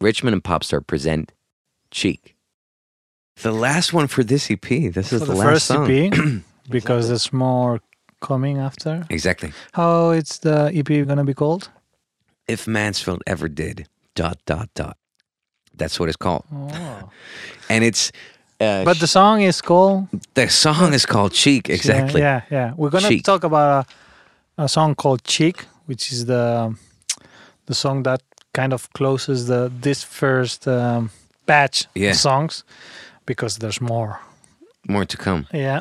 Richman 0.00 0.32
and 0.34 0.42
Popstar 0.42 0.86
present 0.86 1.32
Cheek. 1.90 2.34
The 3.42 3.52
last 3.52 3.92
one 3.92 4.06
for 4.08 4.24
this 4.24 4.50
EP. 4.50 4.60
This 4.68 5.12
is 5.12 5.20
For 5.20 5.26
the, 5.26 5.26
the 5.26 5.34
last 5.34 5.48
first 5.48 5.66
song. 5.66 5.90
EP, 5.90 6.42
because 6.70 7.08
there's 7.08 7.32
more 7.32 7.80
coming 8.20 8.58
after. 8.58 9.06
Exactly. 9.10 9.52
How 9.72 10.10
it's 10.10 10.38
the 10.38 10.70
EP 10.74 11.06
gonna 11.06 11.24
be 11.24 11.34
called? 11.34 11.70
If 12.48 12.66
Mansfeld 12.66 13.20
ever 13.26 13.48
did 13.48 13.86
dot 14.14 14.38
dot 14.46 14.68
dot. 14.74 14.96
That's 15.74 16.00
what 16.00 16.08
it's 16.08 16.16
called, 16.16 16.44
Oh. 16.52 17.10
and 17.70 17.84
it's. 17.84 18.10
Uh, 18.60 18.82
But 18.84 18.98
the 18.98 19.06
song 19.06 19.42
is 19.42 19.60
called 19.60 20.08
the 20.34 20.48
song 20.48 20.92
is 20.92 21.06
called 21.06 21.32
Cheek. 21.32 21.68
Exactly. 21.70 22.20
Yeah, 22.20 22.42
yeah. 22.50 22.56
yeah. 22.58 22.72
We're 22.76 22.90
gonna 22.90 23.08
Cheek. 23.08 23.22
talk 23.24 23.44
about 23.44 23.86
a, 24.58 24.64
a 24.64 24.68
song 24.68 24.96
called 24.96 25.22
"Cheek," 25.22 25.66
which 25.86 26.10
is 26.10 26.24
the 26.26 26.74
the 27.66 27.74
song 27.74 28.02
that 28.02 28.20
kind 28.52 28.72
of 28.72 28.88
closes 28.92 29.46
the 29.46 29.70
this 29.82 30.02
first 30.04 30.66
um, 30.66 31.10
batch 31.46 31.86
Yeah. 31.94 32.10
of 32.10 32.16
songs 32.16 32.64
because 33.26 33.58
there's 33.58 33.80
more. 33.80 34.18
More 34.88 35.04
to 35.06 35.16
come. 35.16 35.46
Yeah, 35.52 35.80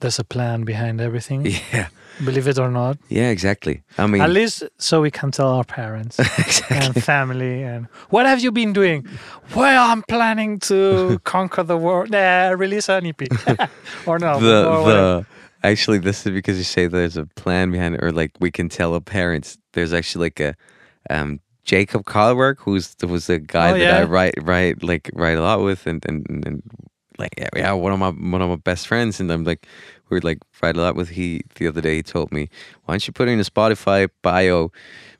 there's 0.00 0.18
a 0.18 0.24
plan 0.24 0.64
behind 0.64 1.00
everything. 1.00 1.46
Yeah. 1.72 1.88
Believe 2.24 2.48
it 2.50 2.58
or 2.58 2.68
not. 2.70 2.96
Yeah. 3.08 3.30
Exactly. 3.30 3.82
I 3.96 4.06
mean. 4.08 4.20
At 4.22 4.30
least 4.30 4.64
so 4.78 5.00
we 5.00 5.10
can 5.10 5.30
tell 5.30 5.48
our 5.54 5.64
parents 5.64 6.18
exactly. 6.38 6.76
and 6.76 7.04
family 7.04 7.62
and 7.62 7.86
what 8.10 8.26
have 8.26 8.40
you 8.42 8.50
been 8.52 8.72
doing? 8.72 9.06
Well, 9.54 9.92
I'm 9.92 10.02
planning 10.02 10.58
to 10.60 11.20
conquer 11.24 11.62
the 11.62 11.76
world. 11.76 12.10
Nah, 12.10 12.50
release 12.58 12.88
an 12.88 13.06
EP. 13.06 13.22
or 14.06 14.18
no. 14.18 14.40
the 14.40 14.66
or 14.68 14.84
the 14.92 15.26
actually 15.62 15.98
this 15.98 16.26
is 16.26 16.32
because 16.32 16.58
you 16.58 16.64
say 16.64 16.88
there's 16.88 17.16
a 17.16 17.26
plan 17.36 17.70
behind 17.70 17.94
it 17.94 18.02
or 18.02 18.10
like 18.10 18.32
we 18.40 18.50
can 18.50 18.68
tell 18.68 18.94
our 18.94 19.00
parents 19.00 19.56
there's 19.74 19.92
actually 19.92 20.26
like 20.26 20.40
a 20.40 20.54
um 21.10 21.38
Jacob 21.68 22.04
Colliwork 22.04 22.56
who's 22.60 22.96
was 23.06 23.28
a 23.28 23.38
guy 23.38 23.72
Oh, 23.72 23.78
that 23.78 24.00
I 24.00 24.04
write 24.04 24.34
write 24.40 24.82
like 24.82 25.10
write 25.12 25.36
a 25.36 25.42
lot 25.42 25.60
with 25.62 25.86
and 25.86 26.02
and, 26.08 26.24
and 26.46 26.62
like 27.18 27.34
yeah, 27.36 27.48
yeah 27.54 27.72
one 27.72 27.92
of 27.92 27.98
my 27.98 28.10
one 28.32 28.40
of 28.40 28.48
my 28.48 28.56
best 28.56 28.88
friends 28.88 29.20
and 29.20 29.30
I'm 29.30 29.44
like 29.44 29.66
we 30.08 30.16
were 30.16 30.22
like 30.22 30.38
write 30.62 30.76
a 30.76 30.80
lot 30.80 30.96
with 30.96 31.10
he 31.10 31.42
the 31.56 31.66
other 31.68 31.82
day 31.82 31.96
he 31.96 32.02
told 32.02 32.32
me 32.32 32.48
why 32.84 32.94
don't 32.94 33.06
you 33.06 33.12
put 33.12 33.28
in 33.28 33.38
a 33.38 33.44
Spotify 33.44 34.08
bio 34.22 34.72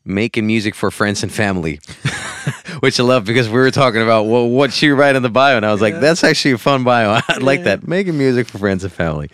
making 0.06 0.46
music 0.46 0.74
for 0.74 0.90
friends 0.90 1.22
and 1.22 1.30
family 1.30 1.80
which 2.80 2.98
I 2.98 3.02
love 3.02 3.24
because 3.26 3.48
we 3.48 3.58
were 3.58 3.70
talking 3.70 4.00
about 4.00 4.24
well, 4.24 4.48
what 4.48 4.80
you 4.80 4.94
write 4.94 5.16
in 5.16 5.22
the 5.22 5.28
bio, 5.28 5.56
and 5.56 5.66
I 5.66 5.72
was 5.72 5.80
like, 5.82 6.00
that's 6.00 6.24
actually 6.24 6.52
a 6.52 6.58
fun 6.58 6.84
bio. 6.84 7.20
I 7.28 7.38
like 7.38 7.64
that. 7.64 7.86
Making 7.86 8.16
music 8.16 8.48
for 8.48 8.58
friends 8.58 8.84
and 8.84 8.92
family. 8.92 9.28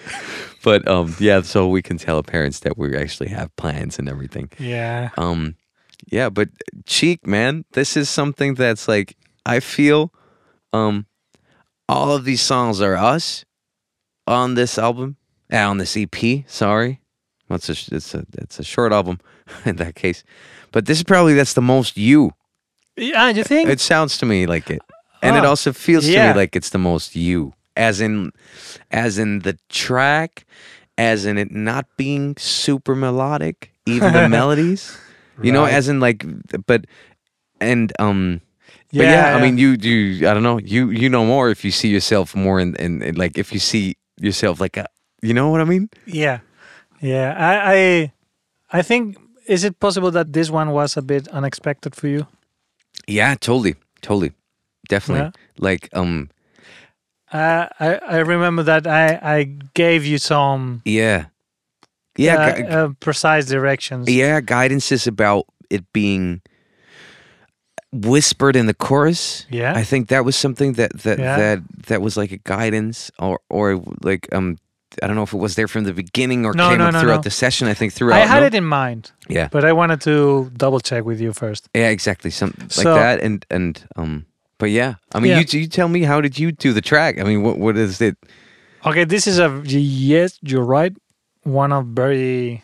But 0.63 0.87
um, 0.89 1.15
yeah, 1.21 1.43
so 1.43 1.69
we 1.69 1.83
can 1.83 1.99
tell 1.99 2.23
parents 2.23 2.61
that 2.61 2.79
we 2.79 2.97
actually 2.97 3.29
have 3.29 3.55
plans 3.57 3.99
and 3.99 4.09
everything. 4.09 4.51
Yeah. 4.59 5.11
Um, 5.19 5.57
yeah, 6.11 6.29
but 6.31 6.49
Cheek, 6.87 7.27
man, 7.27 7.65
this 7.73 7.97
is 7.97 8.09
something 8.11 8.55
that's 8.55 8.89
like 8.89 9.17
I 9.47 9.61
feel, 9.61 10.13
um, 10.73 11.07
all 11.89 12.13
of 12.13 12.25
these 12.25 12.41
songs 12.43 12.81
are 12.81 12.97
us 12.97 13.45
on 14.27 14.55
this 14.55 14.79
album, 14.79 15.17
uh, 15.53 15.59
on 15.59 15.79
this 15.79 15.97
EP. 15.97 16.45
Sorry, 16.47 17.01
well, 17.49 17.57
it's 17.57 17.69
a 17.69 17.95
it's 17.95 18.15
a 18.15 18.25
it's 18.39 18.59
a 18.59 18.65
short 18.65 18.93
album 18.93 19.21
in 19.65 19.77
that 19.77 19.95
case, 19.95 20.25
but 20.73 20.87
this 20.87 20.99
is 20.99 21.05
probably 21.05 21.35
that's 21.35 21.55
the 21.55 21.63
most 21.63 21.97
you. 21.97 22.33
Yeah, 22.97 23.29
you 23.31 23.45
think? 23.45 23.69
It 23.69 23.81
sounds 23.81 24.19
to 24.19 24.27
me 24.27 24.47
like 24.47 24.71
it, 24.71 24.81
and 25.23 25.37
it 25.37 25.45
Ah, 25.45 25.49
also 25.49 25.73
feels 25.73 26.05
to 26.07 26.11
me 26.11 26.33
like 26.35 26.55
it's 26.57 26.71
the 26.71 26.79
most 26.79 27.17
you, 27.17 27.53
as 27.77 28.01
in, 28.01 28.31
as 28.93 29.19
in 29.19 29.41
the 29.41 29.59
track, 29.69 30.47
as 30.97 31.27
in 31.27 31.37
it 31.37 31.51
not 31.51 31.87
being 31.97 32.37
super 32.37 32.95
melodic, 32.95 33.73
even 33.85 34.13
the 34.13 34.29
melodies, 34.39 34.97
you 35.43 35.53
know, 35.53 35.63
Right. 35.65 35.75
as 35.75 35.89
in 35.89 36.01
like, 36.01 36.25
but, 36.67 36.85
and 37.61 37.93
um, 37.99 38.41
but 38.93 39.05
yeah, 39.07 39.37
I 39.37 39.43
mean, 39.43 39.59
you 39.59 39.77
you 39.81 40.29
I 40.29 40.35
don't 40.35 40.43
know, 40.43 40.59
you 40.59 40.91
you 40.91 41.09
know 41.09 41.25
more 41.25 41.51
if 41.51 41.65
you 41.65 41.71
see 41.71 41.89
yourself 41.89 42.35
more 42.35 42.61
in, 42.61 42.77
in, 42.77 43.03
in 43.03 43.15
like 43.17 43.39
if 43.39 43.53
you 43.53 43.59
see 43.59 43.95
yourself 44.21 44.61
like 44.61 44.77
a, 44.77 44.87
you 45.23 45.35
know 45.35 45.51
what 45.51 45.61
I 45.61 45.65
mean? 45.65 45.89
yeah, 46.07 46.39
yeah. 47.01 47.35
I, 47.39 47.75
I, 47.75 48.13
I 48.79 48.83
think. 48.83 49.17
Is 49.47 49.63
it 49.63 49.79
possible 49.79 50.11
that 50.13 50.33
this 50.33 50.49
one 50.49 50.71
was 50.73 50.97
a 50.97 51.03
bit 51.03 51.29
unexpected 51.29 51.95
for 51.95 52.09
you? 52.09 52.27
Yeah, 53.07 53.35
totally, 53.35 53.75
totally, 54.01 54.33
definitely. 54.89 55.25
Yeah. 55.27 55.31
Like 55.59 55.89
um, 55.93 56.31
Uh, 57.33 57.67
I, 57.79 57.97
I 57.97 58.19
remember 58.25 58.63
that 58.63 58.87
I, 58.87 59.19
I 59.23 59.45
gave 59.75 60.07
you 60.07 60.17
some 60.19 60.81
yeah, 60.87 61.27
yeah, 62.17 62.61
gu- 62.61 62.67
uh, 62.69 62.89
precise 63.01 63.47
directions. 63.47 64.09
Yeah, 64.11 64.41
guidance 64.41 64.93
is 64.93 65.07
about 65.07 65.47
it 65.71 65.85
being 65.93 66.41
whispered 67.93 68.57
in 68.57 68.67
the 68.67 68.75
chorus. 68.75 69.47
Yeah. 69.51 69.73
I 69.75 69.85
think 69.85 70.09
that 70.09 70.25
was 70.25 70.37
something 70.37 70.75
that 70.75 70.93
that 71.03 71.19
Yeah. 71.19 71.37
that 71.37 71.59
that 71.87 72.03
was 72.03 72.17
like 72.17 72.33
a 72.33 72.39
guidance 72.39 73.11
or 73.19 73.39
or 73.49 73.81
like 74.03 74.29
um 74.35 74.59
I 75.03 75.07
don't 75.09 75.17
know 75.17 75.23
if 75.25 75.33
it 75.33 75.39
was 75.39 75.55
there 75.57 75.67
from 75.69 75.85
the 75.85 75.93
beginning 75.93 76.47
or 76.47 76.55
No, 76.55 76.69
came 76.69 76.79
no, 76.79 76.87
up 76.87 76.93
no, 76.93 77.01
throughout 77.01 77.25
the 77.25 77.31
session. 77.31 77.67
I 77.67 77.75
think 77.75 77.93
throughout. 77.93 78.21
I 78.23 78.27
had 78.27 78.45
it 78.45 78.55
in 78.55 78.65
mind, 78.65 79.11
Yeah. 79.29 79.49
but 79.51 79.65
I 79.65 79.73
wanted 79.73 80.01
to 80.03 80.51
double 80.57 80.79
check 80.81 81.05
with 81.05 81.21
you 81.21 81.33
first. 81.33 81.69
Yeah, 81.75 81.89
exactly. 81.89 82.31
Some 82.31 82.55
like 82.77 82.85
that 82.85 83.21
and 83.21 83.45
and 83.51 83.85
um 83.97 84.27
but 84.59 84.71
yeah. 84.71 84.95
I 85.15 85.21
mean 85.21 85.31
Yeah. 85.33 85.41
you 85.53 85.61
you 85.61 85.69
tell 85.69 85.89
me 85.89 86.03
how 86.05 86.21
did 86.21 86.39
you 86.39 86.53
do 86.53 86.73
the 86.73 86.81
track? 86.83 87.19
I 87.21 87.25
mean 87.25 87.43
what 87.43 87.59
what 87.59 87.77
is 87.77 88.01
it? 88.01 88.17
Okay, 88.87 89.05
this 89.05 89.27
is 89.27 89.39
a 89.39 89.49
yes, 89.65 90.39
you're 90.43 90.65
right. 90.65 90.93
One 91.45 91.73
of 91.73 91.87
very 91.87 92.63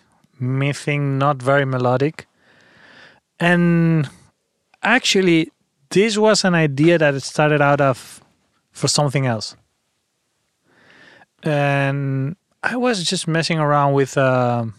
think 0.73 1.03
not 1.03 1.43
very 1.43 1.65
melodic. 1.65 2.27
And 3.39 4.09
actually 4.83 5.51
this 5.91 6.17
was 6.17 6.45
an 6.45 6.55
idea 6.55 6.99
that 6.99 7.15
it 7.15 7.23
started 7.23 7.61
out 7.61 7.81
of 7.81 8.23
for 8.73 8.89
something 8.89 9.27
else. 9.27 9.57
And 11.43 12.37
I 12.63 12.77
was 12.77 13.03
just 13.05 13.27
messing 13.27 13.59
around 13.59 13.95
with 13.95 14.17
a 14.17 14.71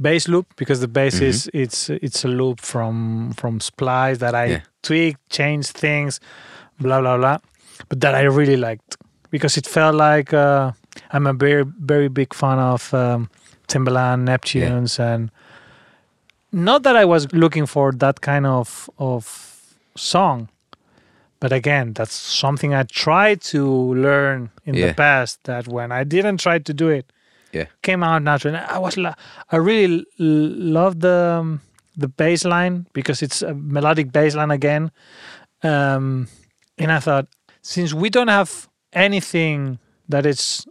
bass 0.00 0.28
loop 0.28 0.46
because 0.56 0.80
the 0.80 0.88
bass 0.88 1.20
is 1.20 1.50
it's 1.52 1.90
it's 1.90 2.24
a 2.24 2.28
loop 2.28 2.60
from 2.60 3.32
from 3.36 3.60
Splice 3.60 4.18
that 4.18 4.34
I 4.34 4.46
Yeah. 4.46 4.60
tweaked, 4.82 5.20
changed 5.30 5.72
things, 5.76 6.20
blah 6.80 7.00
blah 7.00 7.16
blah. 7.16 7.38
But 7.88 8.00
that 8.00 8.14
I 8.14 8.22
really 8.22 8.56
liked 8.56 8.96
because 9.30 9.56
it 9.56 9.66
felt 9.66 9.94
like 9.96 10.32
uh, 10.32 10.72
I'm 11.12 11.26
a 11.26 11.32
very 11.32 11.64
very 11.64 12.08
big 12.08 12.34
fan 12.34 12.58
of 12.58 12.92
um, 12.94 13.28
Timbaland, 13.68 14.24
Neptunes, 14.28 14.98
and 14.98 15.30
not 16.52 16.82
that 16.84 16.96
I 16.96 17.04
was 17.04 17.32
looking 17.32 17.66
for 17.66 17.92
that 17.92 18.20
kind 18.20 18.46
of 18.46 18.88
of 18.98 19.74
song, 19.96 20.48
but 21.40 21.52
again, 21.52 21.92
that's 21.92 22.14
something 22.14 22.74
I 22.74 22.84
tried 22.84 23.40
to 23.52 23.66
learn 23.94 24.50
in 24.64 24.74
Yeah. 24.74 24.88
the 24.88 24.94
past. 24.94 25.44
That 25.44 25.68
when 25.68 25.92
I 25.92 26.04
didn't 26.04 26.38
try 26.40 26.58
to 26.58 26.72
do 26.74 26.88
it, 26.88 27.12
Yeah. 27.52 27.66
came 27.82 28.02
out 28.02 28.22
naturally. 28.22 28.58
I 28.58 28.78
was 28.78 28.96
I 28.98 29.56
really 29.56 30.04
l- 30.20 30.54
love 30.80 31.00
the 31.00 31.38
um, 31.40 31.60
the 31.96 32.08
bass 32.08 32.44
line 32.44 32.86
because 32.92 33.22
it's 33.22 33.42
a 33.42 33.54
melodic 33.54 34.12
bass 34.12 34.34
line 34.34 34.50
again. 34.50 34.90
Um, 35.62 36.28
and 36.78 36.92
I 36.92 37.00
thought, 37.00 37.26
since 37.62 37.94
we 37.94 38.10
don't 38.10 38.28
have 38.28 38.68
anything 38.92 39.78
that 40.08 40.26
is, 40.26 40.66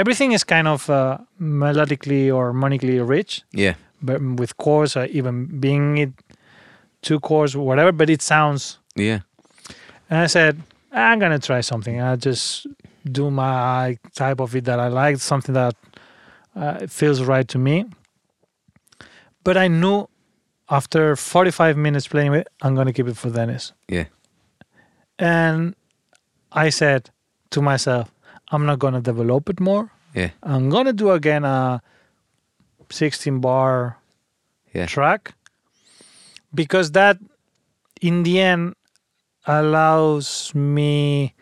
everything 0.00 0.32
is 0.32 0.44
kind 0.44 0.66
of 0.68 0.88
uh, 0.90 1.18
melodically 1.40 2.24
or 2.36 2.52
monically 2.52 2.98
rich, 3.06 3.42
Yeah. 3.52 3.74
but 4.02 4.20
with 4.40 4.52
chords 4.56 4.96
or 4.96 5.04
even 5.06 5.34
being 5.60 5.98
it 5.98 6.10
two 7.02 7.18
chords, 7.20 7.56
whatever, 7.56 7.92
but 7.92 8.08
it 8.10 8.22
sounds. 8.22 8.78
Yeah. 8.96 9.20
And 10.10 10.18
I 10.24 10.26
said, 10.28 10.52
I'm 10.92 11.18
gonna 11.18 11.38
try 11.38 11.60
something. 11.62 12.00
I 12.00 12.16
just 12.16 12.66
do 13.04 13.30
my 13.30 13.96
type 14.14 14.40
of 14.40 14.54
it 14.56 14.64
that 14.64 14.78
I 14.80 14.88
like, 14.88 15.18
something 15.18 15.54
that 15.54 15.74
uh, 16.56 16.86
feels 16.88 17.22
right 17.22 17.48
to 17.48 17.58
me. 17.58 17.84
But 19.44 19.56
I 19.56 19.68
knew 19.68 20.08
after 20.68 21.16
45 21.16 21.76
minutes 21.76 22.06
playing 22.08 22.30
with, 22.32 22.40
it, 22.42 22.48
I'm 22.62 22.74
gonna 22.74 22.92
keep 22.92 23.08
it 23.08 23.16
for 23.16 23.30
Dennis. 23.30 23.72
Yeah. 23.88 24.04
And 25.18 25.74
I 26.52 26.70
said 26.70 27.10
to 27.50 27.60
myself, 27.62 28.10
I'm 28.50 28.66
not 28.66 28.78
gonna 28.78 29.00
develop 29.00 29.48
it 29.48 29.60
more. 29.60 29.90
Yeah. 30.14 30.30
I'm 30.42 30.68
gonna 30.70 30.92
do 30.92 31.10
again 31.12 31.44
a 31.44 31.80
16 32.90 33.40
bar 33.40 33.96
Yeah. 34.74 34.86
track 34.86 35.34
because 36.54 36.92
that 36.92 37.18
in 38.00 38.22
the 38.24 38.40
end 38.40 38.74
allows 39.46 40.52
me 40.54 41.34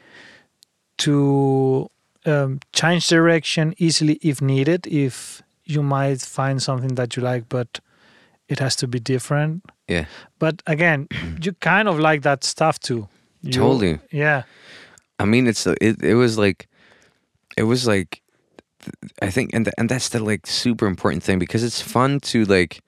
to 0.98 1.90
um, 2.26 2.60
change 2.72 3.08
direction 3.08 3.74
easily 3.78 4.18
if 4.22 4.40
needed 4.42 4.86
if 4.86 5.42
you 5.64 5.82
might 5.82 6.20
find 6.20 6.62
something 6.62 6.94
that 6.96 7.16
you 7.16 7.22
like 7.22 7.48
but 7.48 7.80
it 8.48 8.58
has 8.58 8.74
to 8.76 8.86
be 8.88 8.98
different 8.98 9.62
Yeah. 9.88 10.06
but 10.38 10.62
again 10.66 11.08
you 11.42 11.52
kind 11.60 11.88
of 11.88 11.98
like 11.98 12.22
that 12.22 12.44
stuff 12.44 12.78
too 12.78 13.08
You- 13.42 13.52
Totally. 13.52 13.98
yeah 14.10 14.42
I 15.20 15.24
mean, 15.24 15.48
it's 15.48 15.66
it. 15.66 16.00
It 16.04 16.14
was 16.14 16.38
like, 16.38 16.68
it 17.58 17.64
was 17.64 17.86
like, 17.86 18.22
I 19.20 19.30
think, 19.30 19.50
and 19.54 19.64
th- 19.66 19.74
and 19.78 19.88
that's 19.88 20.08
the 20.10 20.22
like 20.22 20.46
super 20.46 20.86
important 20.86 21.22
thing 21.22 21.38
because 21.38 21.64
it's 21.64 21.82
fun 21.82 22.20
to 22.20 22.44
like, 22.44 22.80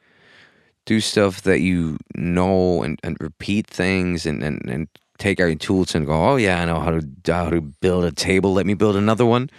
do 0.87 1.01
stuff 1.01 1.43
that 1.43 1.61
you 1.61 1.97
know 2.17 2.83
and, 2.83 2.99
and 3.05 3.17
repeat 3.21 3.67
things 3.67 4.27
and, 4.27 4.43
and, 4.43 4.63
and 4.69 4.89
take 5.19 5.39
our 5.41 5.55
tools 5.55 5.95
and 5.95 6.07
go, 6.07 6.13
oh 6.13 6.37
yeah, 6.37 6.63
I 6.63 6.65
know 6.65 6.81
how 6.81 6.91
to 6.99 7.03
how 7.33 7.51
to 7.51 7.61
build 7.61 8.05
a 8.05 8.13
table. 8.13 8.55
Let 8.55 8.67
me 8.67 8.75
build 8.75 8.97
another 8.97 9.27
one. 9.27 9.51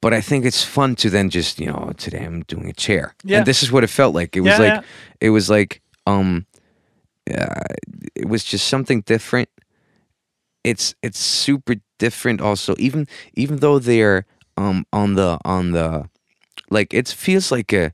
But 0.00 0.14
I 0.14 0.22
think 0.22 0.44
it's 0.46 0.64
fun 0.64 0.94
to 0.96 1.10
then 1.10 1.28
just 1.28 1.58
you 1.60 1.66
know 1.66 1.92
today 1.96 2.24
I'm 2.24 2.42
doing 2.46 2.68
a 2.70 2.72
chair. 2.72 3.14
Yeah. 3.24 3.38
And 3.38 3.46
this 3.46 3.62
is 3.62 3.70
what 3.72 3.84
it 3.84 3.90
felt 3.90 4.14
like. 4.14 4.36
It 4.36 4.40
was 4.42 4.52
Yeah, 4.58 4.64
like 4.64 4.74
yeah. 4.74 4.82
it 5.20 5.30
was 5.30 5.50
like 5.50 5.82
um, 6.06 6.46
uh, 7.28 7.74
it 8.14 8.28
was 8.28 8.44
just 8.44 8.66
something 8.68 9.02
different. 9.02 9.48
It's 10.64 10.94
it's 11.02 11.18
super 11.18 11.76
different. 11.98 12.40
Also, 12.40 12.74
even 12.78 13.06
even 13.34 13.56
though 13.58 13.78
they're 13.78 14.24
um 14.56 14.84
on 14.92 15.14
the 15.14 15.38
on 15.44 15.72
the 15.72 16.08
like 16.70 16.92
it 16.94 17.08
feels 17.08 17.50
like 17.50 17.72
a 17.72 17.92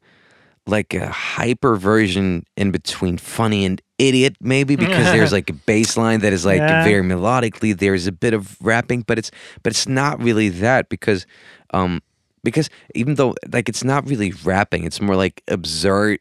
like 0.66 0.94
a 0.94 1.08
hyper 1.08 1.76
version 1.76 2.44
in 2.56 2.70
between 2.72 3.16
funny 3.18 3.64
and 3.64 3.80
idiot 3.98 4.36
maybe 4.40 4.76
because 4.76 5.10
there's 5.12 5.32
like 5.38 5.48
a 5.48 5.52
bass 5.52 5.96
line 5.96 6.20
that 6.20 6.32
is 6.32 6.44
like 6.44 6.60
Yeah. 6.60 6.82
very 6.82 7.02
melodically 7.02 7.76
there's 7.76 8.06
a 8.06 8.12
bit 8.12 8.34
of 8.34 8.56
rapping 8.60 9.02
but 9.02 9.18
it's 9.18 9.30
but 9.62 9.72
it's 9.72 9.86
not 9.88 10.20
really 10.22 10.48
that 10.48 10.88
because 10.88 11.26
um 11.72 12.02
because 12.44 12.68
even 12.94 13.14
though 13.14 13.34
like 13.52 13.68
it's 13.68 13.84
not 13.84 14.06
really 14.08 14.32
rapping 14.44 14.84
it's 14.84 15.00
more 15.00 15.16
like 15.16 15.42
absurd 15.48 16.18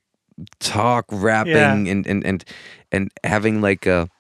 talk 0.60 1.06
rapping 1.12 1.90
and 1.90 2.06
and 2.08 2.26
and 2.26 2.46
and 2.92 3.12
having 3.24 3.62
like 3.62 3.86
a 3.86 4.08
yeah, 4.08 4.15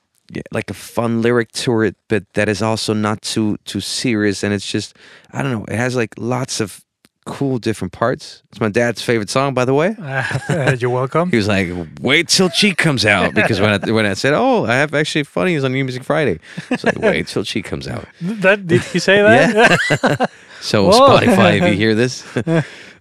like 0.51 0.69
a 0.71 0.73
fun 0.73 1.21
lyric 1.21 1.51
to 1.51 1.81
it 1.81 1.95
but 2.07 2.23
that 2.33 2.49
is 2.49 2.61
also 2.61 2.93
not 2.93 3.21
too 3.21 3.57
too 3.65 3.79
serious 3.79 4.43
and 4.43 4.53
it's 4.53 4.65
just 4.71 4.95
i 5.31 5.41
don't 5.41 5.51
know 5.51 5.63
it 5.65 5.75
has 5.77 5.95
like 5.95 6.13
lots 6.17 6.59
of 6.59 6.81
cool 7.25 7.57
different 7.59 7.91
parts 7.91 8.41
it's 8.51 8.59
my 8.59 8.69
dad's 8.69 9.01
favorite 9.01 9.29
song 9.29 9.53
by 9.53 9.65
the 9.65 9.73
way 9.73 9.95
Uh, 9.99 10.75
you're 10.79 10.89
welcome. 10.91 11.29
he 11.33 11.37
was 11.37 11.47
like 11.47 11.69
wait 12.01 12.27
till 12.27 12.49
cheek 12.49 12.77
comes 12.77 13.05
out 13.05 13.33
because 13.33 13.59
when 13.61 13.71
i 13.71 13.91
when 13.97 14.05
i 14.05 14.13
said 14.13 14.33
oh 14.33 14.65
i 14.65 14.73
have 14.75 14.93
actually 14.93 15.23
funny 15.23 15.53
funnies 15.55 15.63
on 15.63 15.71
new 15.71 15.83
music 15.83 16.03
friday 16.03 16.39
it's 16.71 16.83
like 16.83 16.97
wait 16.99 17.27
till 17.27 17.43
cheek 17.43 17.65
comes 17.65 17.87
out 17.87 18.05
That 18.21 18.65
did 18.67 18.81
he 18.83 18.99
say 18.99 19.21
that? 19.21 19.79
yeah 20.01 20.25
so 20.61 20.85
Whoa. 20.89 20.99
spotify 21.17 21.57
if 21.61 21.63
you 21.69 21.75
hear 21.77 21.93
this 21.95 22.23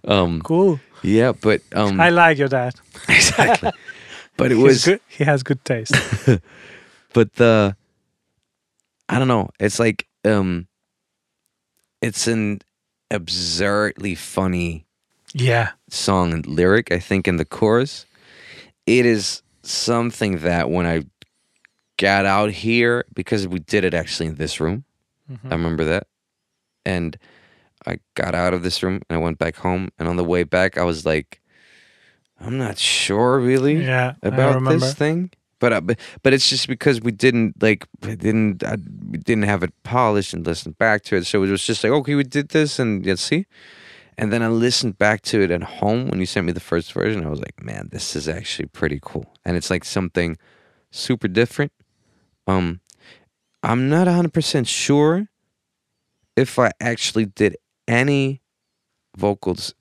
um 0.07 0.41
cool. 0.41 0.79
yeah 1.03 1.31
but 1.33 1.61
um 1.73 1.99
I 1.99 2.09
like 2.09 2.37
your 2.37 2.49
dad. 2.49 2.73
exactly 3.09 3.71
but 4.37 4.51
it 4.51 4.55
He's 4.57 4.63
was 4.63 4.85
good. 4.85 4.99
He 5.07 5.23
has 5.23 5.43
good 5.43 5.63
taste. 5.63 5.95
But 7.15 7.33
the 7.35 7.75
I 9.07 9.17
don't 9.17 9.29
know. 9.29 9.49
It's 9.59 9.79
like 9.79 10.05
um 10.25 10.67
it's 12.01 12.27
an 12.27 12.59
absurdly 13.09 14.13
funny 14.15 14.85
yeah. 15.33 15.71
song 15.89 16.33
and 16.33 16.45
lyric, 16.45 16.91
I 16.91 16.99
think 16.99 17.27
in 17.27 17.37
the 17.37 17.45
chorus. 17.45 18.05
It 18.85 19.05
is 19.05 19.41
something 19.63 20.39
that 20.39 20.69
when 20.69 20.85
I 20.85 21.05
got 21.97 22.25
out 22.25 22.51
here 22.51 23.05
because 23.13 23.47
we 23.47 23.59
did 23.59 23.85
it 23.85 23.93
actually 23.93 24.27
in 24.27 24.35
this 24.35 24.59
room. 24.59 24.83
Mm-hmm. 25.31 25.47
I 25.47 25.55
remember 25.55 25.85
that. 25.85 26.07
And 26.85 27.17
I 27.87 27.99
got 28.15 28.35
out 28.35 28.53
of 28.53 28.61
this 28.61 28.83
room 28.83 29.01
and 29.09 29.17
I 29.17 29.21
went 29.21 29.39
back 29.39 29.55
home 29.55 29.89
and 29.97 30.09
on 30.09 30.17
the 30.17 30.23
way 30.23 30.43
back 30.43 30.77
I 30.77 30.83
was 30.83 31.05
like 31.05 31.41
I'm 32.41 32.57
not 32.57 32.77
sure 32.77 33.39
really 33.39 33.75
Yeah. 33.85 34.15
About 34.21 34.61
this 34.65 34.93
thing. 34.93 35.31
But, 35.59 35.73
uh, 35.73 35.81
but 35.81 35.99
but 36.21 36.33
it's 36.33 36.49
just 36.49 36.67
because 36.67 37.01
we 37.01 37.11
didn't 37.11 37.61
like 37.61 37.87
didn't 38.01 38.63
I, 38.63 38.75
we 39.09 39.17
didn't 39.17 39.45
have 39.45 39.63
it 39.63 39.73
polished 39.83 40.33
and 40.33 40.45
listened 40.45 40.77
back 40.77 41.03
to 41.05 41.15
it. 41.15 41.25
So 41.25 41.43
it 41.43 41.49
was 41.49 41.65
just 41.65 41.83
like 41.83 41.93
okay, 41.93 42.15
we 42.15 42.23
did 42.23 42.49
this 42.49 42.77
and 42.77 43.05
let's 43.05 43.21
see. 43.21 43.45
And 44.17 44.31
then 44.31 44.41
I 44.41 44.47
listened 44.47 44.97
back 44.97 45.21
to 45.23 45.41
it 45.41 45.51
at 45.51 45.63
home 45.63 46.07
when 46.07 46.19
you 46.19 46.25
sent 46.25 46.45
me 46.45 46.53
the 46.53 46.59
first 46.59 46.93
version. 46.93 47.25
I 47.25 47.29
was 47.29 47.39
like, 47.39 47.61
man, 47.61 47.89
this 47.91 48.15
is 48.15 48.29
actually 48.29 48.67
pretty 48.67 48.99
cool. 49.01 49.25
And 49.43 49.57
it's 49.57 49.69
like 49.69 49.83
something 49.83 50.37
super 50.89 51.27
different. 51.27 51.73
Um, 52.47 52.79
I'm 53.61 53.89
not 53.89 54.07
100% 54.07 54.67
sure 54.67 55.27
if 56.35 56.59
I 56.59 56.71
actually 56.79 57.25
did 57.25 57.57
any 57.87 58.41
vocals 59.17 59.73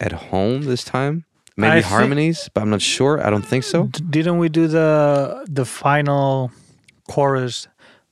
at 0.00 0.12
home 0.12 0.62
this 0.62 0.84
time. 0.84 1.24
Maybe 1.56 1.78
I 1.78 1.80
harmonies, 1.82 2.50
but 2.52 2.62
I'm 2.62 2.70
not 2.70 2.82
sure. 2.82 3.24
I 3.24 3.30
don't 3.30 3.46
think 3.46 3.64
so. 3.64 3.86
D- 3.86 4.02
didn't 4.10 4.38
we 4.38 4.48
do 4.48 4.66
the 4.66 5.44
the 5.48 5.64
final 5.64 6.50
chorus, 7.08 7.68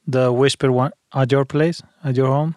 the 0.06 0.32
whisper 0.32 0.70
one 0.70 0.92
at 1.14 1.32
your 1.32 1.44
place, 1.44 1.82
at 2.04 2.16
your 2.16 2.28
home? 2.28 2.54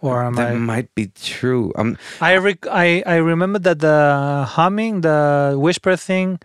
Or 0.00 0.22
am 0.22 0.34
That 0.34 0.52
I? 0.52 0.54
might 0.54 0.94
be 0.94 1.08
true. 1.08 1.72
Um, 1.74 1.98
I, 2.20 2.36
rec- 2.36 2.68
I 2.70 3.02
I 3.04 3.16
remember 3.16 3.58
that 3.58 3.80
the 3.80 4.44
humming, 4.46 5.00
the 5.00 5.56
whisper 5.58 5.96
thing, 5.96 6.38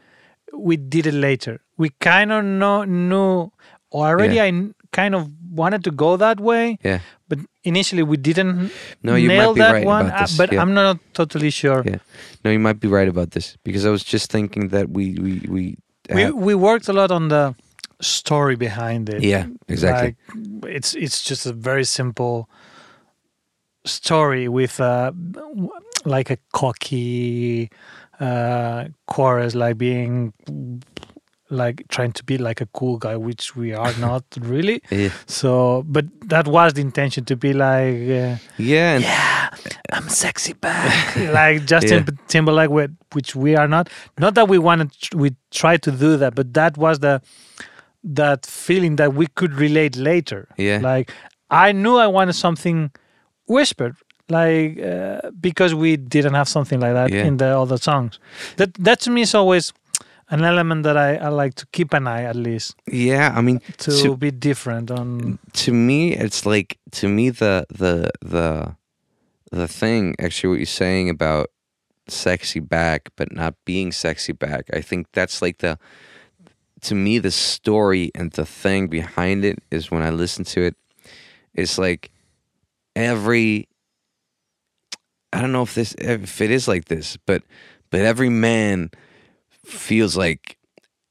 we 0.58 0.76
did 0.78 1.06
it 1.06 1.14
later. 1.14 1.62
We 1.78 1.90
kind 2.02 2.32
of 2.32 2.44
know, 2.44 2.84
knew 2.86 3.52
already. 3.92 4.36
Yeah. 4.38 4.46
I 4.50 4.74
kind 4.92 5.14
of 5.14 5.30
wanted 5.52 5.84
to 5.84 5.92
go 5.92 6.18
that 6.18 6.40
way, 6.40 6.78
yeah. 6.84 7.00
Initially 7.64 8.04
we 8.04 8.18
didn't 8.18 8.72
No, 9.02 9.16
you 9.16 9.28
nail 9.28 9.50
might 9.50 9.56
be 9.56 9.62
that 9.62 9.72
right 9.72 9.86
one. 9.86 10.06
about 10.06 10.20
uh, 10.20 10.22
this, 10.26 10.38
but 10.38 10.52
yeah. 10.52 10.62
I'm 10.62 10.74
not 10.74 11.00
totally 11.14 11.50
sure. 11.50 11.84
Yeah. 11.86 12.00
No, 12.44 12.52
you 12.52 12.60
might 12.60 12.80
be 12.80 12.88
right 12.88 13.08
about 13.08 13.32
this 13.32 13.58
because 13.64 13.86
I 13.86 13.90
was 13.90 14.04
just 14.04 14.32
thinking 14.32 14.70
that 14.70 14.90
we 14.90 15.16
we 15.20 15.42
we. 15.50 15.78
We 16.14 16.32
we 16.32 16.54
worked 16.56 16.90
a 16.90 16.94
lot 16.94 17.12
on 17.12 17.30
the 17.30 17.56
story 18.02 18.56
behind 18.58 19.10
it. 19.10 19.24
yeah, 19.24 19.48
exactly. 19.70 20.16
Like, 20.62 20.76
it's 20.76 20.94
it's 20.96 21.24
just 21.24 21.46
a 21.46 21.54
very 21.54 21.86
simple 21.86 22.50
story 23.86 24.48
with 24.48 24.80
uh, 24.80 25.14
like 26.06 26.30
a 26.30 26.38
cocky 26.52 27.70
uh, 28.20 28.90
chorus, 29.08 29.56
like 29.56 29.78
being 29.78 30.34
like 31.54 31.84
trying 31.90 32.12
to 32.14 32.24
be 32.24 32.38
like 32.38 32.60
a 32.62 32.66
cool 32.68 32.98
guy, 32.98 33.16
which 33.16 33.56
we 33.56 33.74
are 33.74 33.94
not 34.00 34.24
really. 34.40 34.82
yeah, 34.92 35.10
So, 35.28 35.84
but 35.88 36.06
that 36.30 36.48
was 36.48 36.74
the 36.74 36.82
intention 36.82 37.26
to 37.26 37.36
be 37.36 37.54
like, 37.54 37.96
uh, 37.96 38.38
yeah, 38.58 38.98
yeah, 38.98 39.50
I'm 39.92 40.10
sexy 40.10 40.54
back, 40.54 41.16
like 41.40 41.66
Justin 41.66 42.06
Timberlake, 42.28 42.72
which 43.14 43.36
we 43.36 43.56
are 43.56 43.68
not. 43.68 43.90
Not 44.18 44.36
that 44.36 44.48
we 44.48 44.58
wanted, 44.58 44.92
we 45.16 45.36
tried 45.52 45.82
to 45.84 45.92
do 45.92 46.18
that, 46.18 46.36
but 46.36 46.54
that 46.54 46.78
was 46.78 47.00
the 47.00 47.22
that 48.04 48.46
feeling 48.46 48.98
that 48.98 49.14
we 49.14 49.28
could 49.28 49.54
relate 49.54 49.96
later. 49.96 50.48
Yeah. 50.58 50.80
like 50.82 51.12
I 51.50 51.72
knew 51.72 51.96
I 51.98 52.08
wanted 52.08 52.34
something 52.34 52.92
whispered, 53.48 53.96
like 54.30 54.80
uh, 54.82 55.30
because 55.40 55.74
we 55.76 55.98
didn't 55.98 56.34
have 56.34 56.48
something 56.50 56.80
like 56.80 56.94
that 56.94 57.12
Yeah. 57.12 57.26
in 57.26 57.38
the 57.38 57.58
other 57.58 57.78
songs. 57.78 58.20
That 58.58 58.74
that 58.76 59.00
to 59.02 59.12
me 59.12 59.22
is 59.22 59.36
always 59.36 59.72
an 60.34 60.44
element 60.44 60.82
that 60.84 60.98
I, 60.98 61.16
I 61.16 61.30
like 61.30 61.54
to 61.56 61.66
keep 61.68 61.94
an 61.94 62.08
eye 62.08 62.24
at 62.24 62.36
least 62.36 62.76
yeah. 62.88 63.32
I 63.36 63.42
mean, 63.42 63.62
to, 63.78 63.92
to 64.02 64.18
be 64.18 64.32
different 64.32 64.90
on 64.90 65.40
to 65.54 65.72
me, 65.72 66.14
it's 66.14 66.46
like 66.46 66.78
to 66.92 67.08
me 67.08 67.30
the 67.30 67.66
the 67.70 68.10
the 68.22 68.76
the 69.52 69.68
thing. 69.68 70.16
Actually, 70.20 70.50
what 70.50 70.60
you're 70.60 70.66
saying 70.66 71.10
about 71.10 71.52
sexy 72.08 72.60
back, 72.60 73.10
but 73.16 73.32
not 73.32 73.56
being 73.66 73.92
sexy 73.92 74.34
back. 74.34 74.70
I 74.74 74.82
think 74.82 75.08
that's 75.14 75.42
like 75.42 75.60
the 75.60 75.78
to 76.82 76.96
me 76.96 77.20
the 77.20 77.32
story 77.32 78.12
and 78.16 78.32
the 78.32 78.46
thing 78.46 78.88
behind 78.88 79.46
it 79.46 79.60
is 79.72 79.92
when 79.92 80.02
I 80.02 80.10
listen 80.10 80.44
to 80.46 80.62
it. 80.64 80.76
It's 81.54 81.78
like 81.78 82.12
every 82.96 83.68
I 85.32 85.42
don't 85.42 85.52
know 85.52 85.64
if 85.64 85.76
this 85.76 85.94
if 86.00 86.42
it 86.42 86.52
is 86.52 86.68
like 86.68 86.86
this, 86.86 87.18
but 87.26 87.44
but 87.92 88.02
every 88.02 88.30
man 88.30 88.90
feels 89.66 90.16
like 90.18 90.58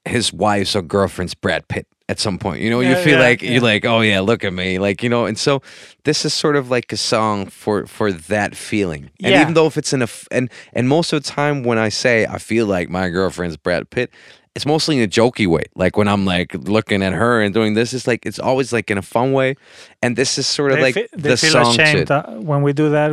his 0.04 0.32
wife's 0.32 0.74
or 0.74 0.82
girlfriend's 0.82 1.34
Brad 1.34 1.68
Pitt 1.68 1.86
at 2.08 2.18
some 2.18 2.38
point. 2.38 2.60
You 2.60 2.70
know, 2.70 2.80
you 2.80 2.94
feel 2.96 3.18
yeah, 3.18 3.24
like 3.24 3.42
yeah. 3.42 3.52
you're 3.52 3.60
like, 3.62 3.84
oh 3.84 4.00
yeah, 4.00 4.20
look 4.20 4.44
at 4.44 4.52
me, 4.52 4.78
like 4.78 5.02
you 5.02 5.08
know. 5.08 5.26
And 5.26 5.38
so 5.38 5.62
this 6.04 6.24
is 6.24 6.34
sort 6.34 6.56
of 6.56 6.70
like 6.70 6.92
a 6.92 6.96
song 6.96 7.46
for 7.46 7.86
for 7.86 8.12
that 8.12 8.54
feeling. 8.56 9.10
And 9.22 9.32
Yeah. 9.32 9.42
even 9.42 9.54
though 9.54 9.66
if 9.66 9.76
it's 9.76 9.92
in 9.92 10.02
a 10.02 10.04
f- 10.04 10.28
and 10.30 10.50
and 10.72 10.88
most 10.88 11.12
of 11.12 11.22
the 11.22 11.28
time 11.28 11.62
when 11.62 11.78
I 11.78 11.88
say 11.88 12.26
I 12.26 12.38
feel 12.38 12.66
like 12.66 12.88
my 12.90 13.08
girlfriend's 13.08 13.56
Brad 13.56 13.90
Pitt. 13.90 14.10
It's 14.54 14.66
mostly 14.66 14.98
in 14.98 15.02
a 15.02 15.08
jokey 15.08 15.46
way, 15.46 15.64
like 15.76 15.96
when 15.96 16.06
I'm 16.08 16.26
like 16.26 16.52
looking 16.52 17.02
at 17.02 17.14
her 17.14 17.40
and 17.40 17.54
doing 17.54 17.72
this. 17.72 17.94
It's 17.94 18.06
like 18.06 18.26
it's 18.26 18.38
always 18.38 18.70
like 18.70 18.90
in 18.90 18.98
a 18.98 19.02
fun 19.02 19.32
way, 19.32 19.54
and 20.02 20.14
this 20.14 20.36
is 20.36 20.46
sort 20.46 20.72
of 20.72 20.76
they, 20.76 20.82
like 20.92 21.10
the 21.12 21.38
feel 21.38 21.64
song 21.64 21.80
uh, 22.10 22.34
when 22.38 22.60
we 22.60 22.74
do 22.74 22.90
that. 22.90 23.12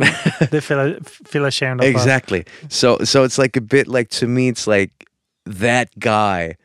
they 0.50 0.60
feel 0.68 0.98
feel 1.02 1.46
ashamed 1.46 1.80
of 1.80 1.86
us. 1.86 1.90
Exactly. 1.90 2.44
So 2.68 2.98
so 3.04 3.24
it's 3.24 3.38
like 3.38 3.56
a 3.56 3.62
bit 3.62 3.88
like 3.88 4.10
to 4.20 4.26
me 4.26 4.48
it's 4.50 4.66
like 4.66 4.90
that 5.44 5.88
guy 5.98 6.56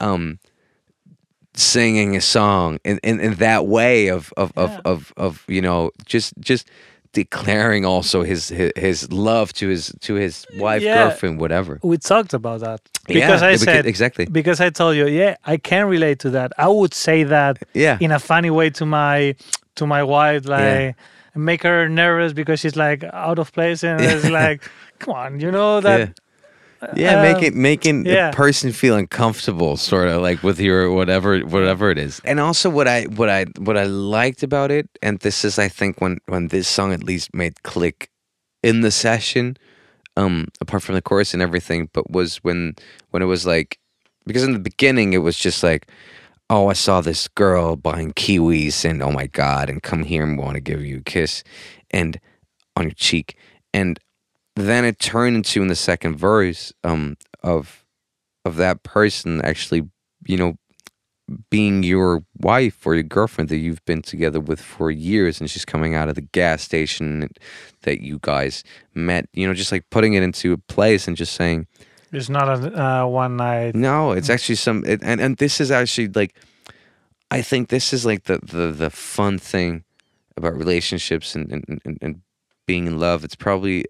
um 0.00 0.38
singing 1.54 2.16
a 2.16 2.20
song 2.20 2.78
in, 2.84 2.98
in, 3.02 3.20
in 3.20 3.34
that 3.34 3.66
way 3.66 4.08
of 4.08 4.32
of, 4.36 4.52
Yeah. 4.56 4.62
of, 4.64 4.80
of 4.84 5.12
of 5.16 5.44
you 5.48 5.60
know 5.60 5.90
just 6.06 6.32
just 6.38 6.68
declaring 7.12 7.84
also 7.84 8.22
his 8.22 8.48
his, 8.50 8.70
his 8.76 9.10
love 9.12 9.52
to 9.54 9.66
his 9.68 9.92
to 10.00 10.14
his 10.14 10.46
wife 10.58 10.80
Yeah. 10.82 10.94
girlfriend 11.08 11.40
whatever 11.40 11.78
We 11.82 11.98
talked 11.98 12.34
about 12.34 12.60
that 12.60 12.80
Yeah, 13.08 13.14
because 13.14 13.42
I 13.42 13.52
because- 13.52 13.64
said 13.64 13.86
exactly. 13.86 14.26
because 14.26 14.60
I 14.60 14.70
told 14.70 14.96
you, 14.96 15.08
yeah, 15.08 15.34
I 15.44 15.56
can 15.56 15.86
relate 15.88 16.20
to 16.20 16.30
that. 16.30 16.52
I 16.56 16.68
would 16.68 16.94
say 16.94 17.24
that 17.24 17.58
Yeah. 17.74 17.98
in 18.00 18.12
a 18.12 18.18
funny 18.20 18.50
way 18.50 18.70
to 18.70 18.86
my 18.86 19.34
to 19.74 19.86
my 19.86 20.02
wife, 20.04 20.46
like 20.46 20.60
Yeah. 20.62 20.92
make 21.34 21.62
her 21.64 21.88
nervous 21.88 22.32
because 22.32 22.60
she's 22.60 22.76
like 22.76 23.02
out 23.12 23.38
of 23.40 23.52
place, 23.52 23.82
and 23.82 24.00
it's 24.10 24.30
like, 24.30 24.62
come 25.00 25.14
on, 25.14 25.40
you 25.40 25.50
know 25.50 25.80
that. 25.80 26.19
Yeah. 26.94 27.16
Um, 27.16 27.22
making 27.22 27.60
making 27.60 28.06
yeah. 28.06 28.30
the 28.30 28.36
person 28.36 28.72
feel 28.72 28.96
uncomfortable, 28.96 29.76
sort 29.76 30.08
of 30.08 30.22
like 30.22 30.42
with 30.42 30.58
your 30.58 30.90
whatever 30.90 31.38
whatever 31.40 31.90
it 31.90 31.98
is. 31.98 32.20
And 32.24 32.40
also, 32.40 32.70
what 32.70 32.88
I 32.88 33.04
what 33.04 33.28
I 33.28 33.44
what 33.58 33.76
I 33.76 33.84
liked 33.84 34.42
about 34.42 34.70
it, 34.70 34.88
and 35.02 35.18
this 35.20 35.44
is, 35.44 35.58
I 35.58 35.68
think, 35.68 36.00
when 36.00 36.18
when 36.26 36.48
this 36.48 36.68
song 36.68 36.92
at 36.92 37.04
least 37.04 37.34
made 37.34 37.62
click 37.62 38.10
in 38.62 38.80
the 38.80 38.90
session, 38.90 39.56
um, 40.16 40.48
apart 40.60 40.82
from 40.82 40.94
the 40.94 41.02
chorus 41.02 41.34
and 41.34 41.42
everything, 41.42 41.90
but 41.92 42.10
was 42.10 42.38
when 42.38 42.74
when 43.10 43.22
it 43.22 43.26
was 43.26 43.44
like, 43.46 43.78
because 44.26 44.42
in 44.42 44.52
the 44.52 44.58
beginning 44.58 45.12
it 45.12 45.18
was 45.18 45.36
just 45.36 45.62
like, 45.62 45.90
oh, 46.48 46.68
I 46.68 46.74
saw 46.74 47.00
this 47.00 47.28
girl 47.28 47.76
buying 47.76 48.12
kiwis, 48.12 48.88
and 48.88 49.02
oh 49.02 49.12
my 49.12 49.26
god, 49.26 49.68
and 49.68 49.82
come 49.82 50.04
here 50.04 50.24
and 50.24 50.38
want 50.38 50.54
to 50.54 50.60
give 50.60 50.82
you 50.84 50.98
a 50.98 51.02
kiss, 51.02 51.44
and 51.90 52.18
on 52.74 52.84
your 52.84 52.92
cheek, 52.92 53.36
and 53.74 54.00
then 54.68 54.84
it 54.84 54.98
turned 54.98 55.36
into 55.36 55.62
in 55.62 55.68
the 55.68 55.76
second 55.76 56.16
verse 56.16 56.72
um 56.84 57.16
of 57.42 57.84
of 58.44 58.56
that 58.56 58.82
person 58.82 59.40
actually 59.42 59.88
you 60.26 60.36
know 60.36 60.54
being 61.48 61.82
your 61.84 62.24
wife 62.38 62.84
or 62.84 62.94
your 62.94 63.04
girlfriend 63.04 63.48
that 63.50 63.58
you've 63.58 63.84
been 63.84 64.02
together 64.02 64.40
with 64.40 64.60
for 64.60 64.90
years 64.90 65.40
and 65.40 65.48
she's 65.48 65.64
coming 65.64 65.94
out 65.94 66.08
of 66.08 66.16
the 66.16 66.20
gas 66.32 66.62
station 66.62 67.28
that 67.82 68.00
you 68.00 68.18
guys 68.22 68.64
met 68.94 69.28
you 69.32 69.46
know 69.46 69.54
just 69.54 69.70
like 69.72 69.88
putting 69.90 70.14
it 70.14 70.22
into 70.22 70.52
a 70.52 70.58
place 70.58 71.06
and 71.06 71.16
just 71.16 71.34
saying 71.34 71.66
It's 72.12 72.28
not 72.28 72.48
a 72.48 72.82
uh, 72.84 73.06
one 73.06 73.36
night. 73.36 73.74
no 73.76 74.12
it's 74.12 74.28
actually 74.30 74.56
some 74.56 74.84
it, 74.84 75.00
and 75.02 75.20
and 75.20 75.36
this 75.36 75.60
is 75.60 75.70
actually 75.70 76.08
like 76.08 76.34
i 77.30 77.40
think 77.42 77.68
this 77.68 77.92
is 77.92 78.04
like 78.04 78.24
the 78.24 78.40
the 78.42 78.72
the 78.72 78.90
fun 78.90 79.38
thing 79.38 79.84
about 80.36 80.56
relationships 80.56 81.36
and 81.36 81.52
and, 81.52 81.80
and, 81.84 81.98
and 82.02 82.22
being 82.66 82.86
in 82.88 82.98
love 82.98 83.22
it's 83.24 83.36
probably 83.36 83.84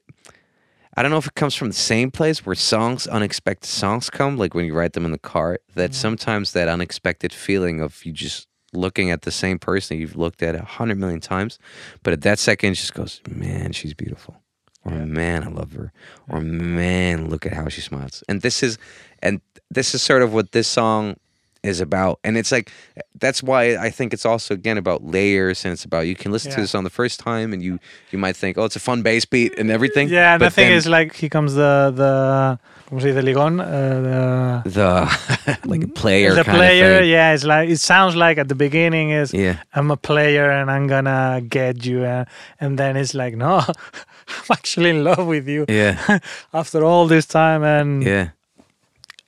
I 0.96 1.02
don't 1.02 1.10
know 1.10 1.18
if 1.18 1.26
it 1.26 1.34
comes 1.34 1.54
from 1.54 1.68
the 1.68 1.74
same 1.74 2.10
place 2.10 2.44
where 2.44 2.54
songs, 2.54 3.06
unexpected 3.06 3.68
songs 3.68 4.10
come, 4.10 4.36
like 4.36 4.54
when 4.54 4.64
you 4.64 4.74
write 4.74 4.94
them 4.94 5.04
in 5.04 5.12
the 5.12 5.18
car, 5.18 5.58
that 5.74 5.90
mm-hmm. 5.90 5.94
sometimes 5.94 6.52
that 6.52 6.68
unexpected 6.68 7.32
feeling 7.32 7.80
of 7.80 8.04
you 8.04 8.12
just 8.12 8.48
looking 8.72 9.10
at 9.10 9.22
the 9.22 9.30
same 9.30 9.58
person 9.58 9.98
you've 9.98 10.16
looked 10.16 10.42
at 10.42 10.54
a 10.54 10.64
hundred 10.64 10.98
million 10.98 11.20
times, 11.20 11.58
but 12.02 12.12
at 12.12 12.22
that 12.22 12.38
second 12.38 12.72
it 12.72 12.74
just 12.76 12.94
goes, 12.94 13.20
man, 13.28 13.72
she's 13.72 13.94
beautiful. 13.94 14.36
Or 14.84 14.92
man, 14.92 15.44
I 15.44 15.48
love 15.48 15.72
her. 15.72 15.92
Or 16.28 16.40
man, 16.40 17.28
look 17.28 17.44
at 17.44 17.52
how 17.52 17.68
she 17.68 17.80
smiles. 17.80 18.24
And 18.28 18.40
this 18.40 18.62
is 18.62 18.78
and 19.22 19.40
this 19.70 19.94
is 19.94 20.02
sort 20.02 20.22
of 20.22 20.32
what 20.32 20.52
this 20.52 20.68
song 20.68 21.16
is 21.62 21.80
about. 21.80 22.18
And 22.24 22.36
it's 22.36 22.50
like 22.52 22.70
that's 23.18 23.42
why 23.42 23.76
I 23.76 23.90
think 23.90 24.12
it's 24.12 24.24
also 24.26 24.54
again 24.54 24.78
about 24.78 25.04
layers 25.04 25.64
and 25.64 25.72
it's 25.72 25.84
about 25.84 26.06
you 26.06 26.14
can 26.16 26.32
listen 26.32 26.50
to 26.52 26.60
this 26.60 26.74
on 26.74 26.84
the 26.84 26.90
first 26.90 27.20
time 27.20 27.52
and 27.52 27.62
you 27.62 27.78
you 28.10 28.18
might 28.18 28.36
think, 28.36 28.56
oh, 28.58 28.64
it's 28.64 28.76
a 28.76 28.80
fun 28.80 29.02
bass 29.02 29.24
beat 29.24 29.58
and 29.58 29.70
everything. 29.70 30.08
Yeah, 30.08 30.38
but 30.38 30.46
the 30.46 30.50
thing 30.50 30.68
then 30.68 30.76
is 30.78 30.86
like 30.86 31.14
here 31.14 31.28
comes 31.28 31.54
the 31.54 31.92
the 31.94 32.58
¿cómo 32.88 33.00
se 33.00 33.12
dice 33.12 33.22
ligón? 33.22 33.60
Uh, 33.60 34.62
the 34.64 34.70
the 34.70 35.58
like 35.68 35.84
a 35.84 35.88
player 35.88 36.34
the 36.34 36.44
kind 36.44 36.56
player, 36.58 37.02
yeah, 37.02 37.32
it's 37.34 37.44
like 37.44 37.68
it 37.68 37.78
sounds 37.78 38.16
like 38.16 38.38
at 38.38 38.48
the 38.48 38.54
beginning 38.54 39.10
is 39.10 39.32
Yeah. 39.32 39.56
I'm 39.74 39.90
a 39.90 39.96
player 39.96 40.50
and 40.50 40.70
I'm 40.70 40.86
gonna 40.86 41.40
get 41.46 41.84
you, 41.84 42.04
uh, 42.04 42.24
and 42.60 42.78
then 42.78 42.96
it's 42.96 43.14
like 43.14 43.36
no, 43.36 43.58
I'm 44.28 44.50
actually 44.50 44.90
in 44.90 45.04
love 45.04 45.26
with 45.26 45.46
you 45.48 45.66
Yeah. 45.68 46.18
after 46.54 46.82
all 46.84 47.06
this 47.06 47.26
time, 47.26 47.62
and 47.62 48.02
Yeah. 48.02 48.28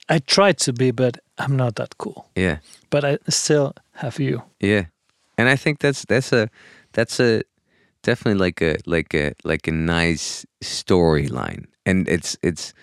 I 0.09 0.19
tried 0.19 0.57
to 0.59 0.73
be, 0.73 0.91
but 0.91 1.17
I'm 1.37 1.55
not 1.55 1.75
that 1.75 1.97
cool. 1.97 2.29
Yeah. 2.35 2.57
But 2.89 3.03
I 3.03 3.17
still 3.29 3.73
have 3.93 4.19
you. 4.19 4.43
Yeah. 4.59 4.85
And 5.37 5.49
I 5.49 5.55
think 5.55 5.79
that's 5.79 6.05
that's 6.05 6.31
a 6.31 6.49
that's 6.93 7.19
a 7.19 7.43
definitely 8.03 8.39
like 8.39 8.61
a 8.61 8.77
like 8.85 9.13
a 9.15 9.33
like 9.43 9.67
a 9.67 9.71
nice 9.71 10.45
storyline. 10.63 11.65
And 11.85 12.07
it's 12.07 12.37
it's 12.43 12.73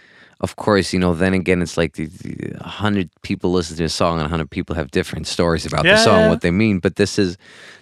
of 0.40 0.56
course, 0.56 0.92
you 0.92 0.98
know, 0.98 1.14
then 1.14 1.34
again 1.34 1.62
it's 1.62 1.76
like 1.76 1.92
the, 1.94 2.06
the, 2.06 2.56
a 2.60 2.68
hundred 2.68 3.10
people 3.22 3.52
listen 3.52 3.76
to 3.76 3.84
a 3.84 3.88
song 3.88 4.18
and 4.18 4.26
a 4.26 4.28
hundred 4.28 4.50
people 4.50 4.74
have 4.74 4.90
different 4.90 5.26
stories 5.26 5.66
about 5.66 5.84
the 5.84 5.96
song, 5.98 6.20
yeah. 6.20 6.30
what 6.30 6.40
they 6.40 6.50
mean. 6.50 6.80
But 6.80 6.96
this 6.96 7.18
is 7.18 7.36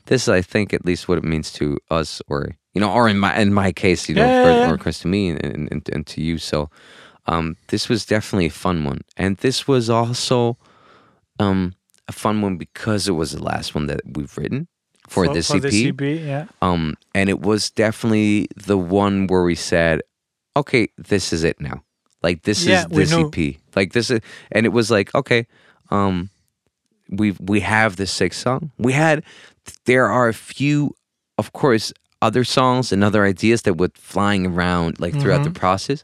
this 0.07 0.23
is 0.23 0.29
I 0.29 0.43
think 0.43 0.75
at 0.75 0.85
least 0.85 1.09
what 1.09 1.19
it 1.19 1.25
means 1.25 1.53
to 1.53 1.79
us 1.91 2.21
or 2.29 2.57
you 2.75 2.81
know, 2.81 2.93
or 2.93 3.09
in 3.09 3.19
my 3.19 3.39
in 3.39 3.55
my 3.55 3.73
case, 3.73 4.09
you 4.09 4.15
know, 4.15 4.27
Yeah, 4.27 4.43
for, 4.43 4.51
yeah, 4.51 4.57
yeah. 4.59 4.71
or 4.71 4.75
of 4.75 4.81
course 4.81 4.99
to 5.01 5.09
me 5.09 5.31
and, 5.31 5.69
and, 5.73 5.89
and 5.93 6.07
to 6.09 6.21
you. 6.21 6.39
So 6.39 6.69
um 7.29 7.57
this 7.69 7.89
was 7.89 8.05
definitely 8.05 8.47
a 8.47 8.51
fun 8.67 8.85
one. 8.85 9.01
And 9.17 9.37
this 9.39 9.69
was 9.69 9.89
also 9.91 10.57
um 11.39 11.75
a 12.09 12.13
fun 12.13 12.41
one 12.43 12.57
because 12.57 13.07
it 13.09 13.13
was 13.13 13.33
the 13.33 13.43
last 13.43 13.75
one 13.75 13.87
that 13.87 14.01
we've 14.17 14.37
written 14.39 14.67
for, 15.09 15.29
this 15.35 15.49
for 15.49 15.57
EP. 15.59 15.63
the 15.71 15.89
EP, 15.89 16.01
yeah. 16.21 16.45
Um, 16.63 16.97
and 17.15 17.29
it 17.31 17.41
was 17.41 17.71
definitely 17.71 18.49
the 18.57 18.77
one 18.79 19.27
where 19.27 19.43
we 19.43 19.55
said, 19.55 20.01
"Okay, 20.57 20.89
this 20.99 21.33
is 21.33 21.45
it 21.45 21.61
now. 21.61 21.83
Like 22.23 22.43
this 22.43 22.67
Yeah, 22.67 22.83
is 22.83 22.87
this. 22.89 23.13
EP. 23.37 23.57
Like 23.77 23.93
this 23.93 24.11
is." 24.11 24.21
And 24.53 24.67
it 24.67 24.71
was 24.73 24.91
like, 24.91 25.15
okay, 25.15 25.47
um, 25.91 26.31
we 27.11 27.33
we 27.41 27.61
have 27.61 27.97
this 27.97 28.11
sixth 28.11 28.41
song. 28.41 28.71
We 28.79 28.93
had 28.93 29.23
there 29.85 30.09
are 30.11 30.29
a 30.29 30.35
few, 30.35 30.95
of 31.39 31.53
course, 31.53 31.93
other 32.21 32.45
songs 32.45 32.93
and 32.93 33.05
other 33.05 33.25
ideas 33.25 33.63
that 33.63 33.75
were 33.79 33.91
flying 33.95 34.47
around 34.47 34.99
like 35.01 35.15
throughout 35.21 35.43
Mm-hmm. 35.43 35.53
the 35.53 35.61
process. 35.61 36.03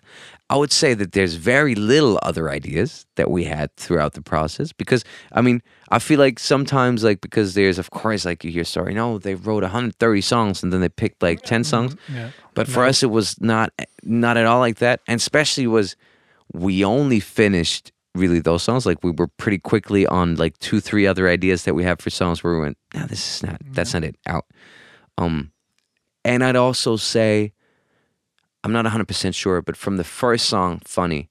I 0.50 0.56
would 0.56 0.72
say 0.72 0.92
that 0.94 1.12
there's 1.12 1.34
very 1.34 1.74
little 1.74 2.18
other 2.22 2.50
ideas 2.50 3.06
that 3.16 3.30
we 3.30 3.44
had 3.44 3.74
throughout 3.76 4.12
the 4.12 4.20
process 4.20 4.72
because 4.72 5.02
I 5.32 5.40
mean 5.40 5.62
I 5.88 5.98
feel 5.98 6.18
like 6.18 6.38
sometimes 6.38 7.02
like 7.02 7.22
because 7.22 7.54
there's 7.54 7.78
of 7.78 7.90
course 7.90 8.24
like 8.26 8.44
you 8.44 8.50
hear 8.50 8.64
story 8.64 8.92
no 8.92 9.18
they 9.18 9.34
wrote 9.34 9.62
130 9.62 10.20
songs 10.20 10.62
and 10.62 10.70
then 10.72 10.80
they 10.82 10.90
picked 10.90 11.22
like 11.22 11.42
10 11.42 11.64
songs. 11.64 11.96
Yeah. 12.12 12.30
but 12.52 12.68
for 12.68 12.84
us 12.84 13.02
it 13.02 13.10
was 13.10 13.40
not 13.40 13.72
not 14.02 14.36
at 14.36 14.44
all 14.44 14.60
like 14.60 14.76
that. 14.78 15.00
And 15.08 15.18
especially 15.18 15.66
was 15.66 15.96
we 16.52 16.84
only 16.84 17.20
finished 17.20 17.90
really 18.14 18.38
those 18.38 18.62
songs. 18.62 18.84
Like 18.84 19.02
we 19.02 19.12
were 19.12 19.28
pretty 19.28 19.58
quickly 19.58 20.06
on 20.06 20.36
like 20.36 20.58
two 20.58 20.78
three 20.78 21.06
other 21.06 21.26
ideas 21.26 21.64
that 21.64 21.74
we 21.74 21.84
have 21.84 22.00
for 22.00 22.10
songs 22.10 22.44
where 22.44 22.54
we 22.54 22.60
went 22.60 22.76
no 22.92 23.06
this 23.06 23.36
is 23.36 23.42
not 23.42 23.62
that's 23.72 23.94
not 23.94 24.04
it 24.04 24.16
out. 24.26 24.44
Um 25.16 25.52
and 26.22 26.44
I'd 26.44 26.56
also 26.56 26.96
say 26.96 27.53
I'm 28.64 28.72
not 28.72 28.86
100% 28.86 29.34
sure, 29.34 29.62
but 29.62 29.76
from 29.76 29.98
the 29.98 30.04
first 30.04 30.46
song, 30.46 30.80
Funny, 30.84 31.28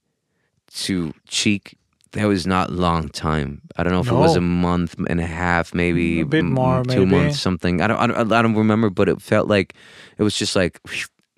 to 0.75 1.13
Cheek, 1.27 1.77
that 2.11 2.25
was 2.25 2.45
not 2.45 2.71
long 2.71 3.09
time. 3.09 3.61
I 3.75 3.81
don't 3.83 3.91
know 3.91 4.01
if 4.01 4.07
it 4.07 4.13
was 4.13 4.35
a 4.35 4.41
month 4.41 4.95
and 5.09 5.19
a 5.19 5.25
half, 5.25 5.73
maybe 5.73 6.21
A 6.21 6.25
bit 6.25 6.45
more, 6.45 6.83
two 6.83 7.05
maybe. 7.07 7.23
months, 7.23 7.39
something. 7.39 7.81
I 7.81 7.87
don't, 7.87 7.97
I 7.99 8.05
don't, 8.07 8.31
I 8.31 8.41
don't 8.43 8.55
remember, 8.55 8.91
but 8.91 9.09
it 9.09 9.19
felt 9.19 9.47
like 9.47 9.73
it 10.19 10.23
was 10.23 10.37
just 10.37 10.55
like, 10.55 10.79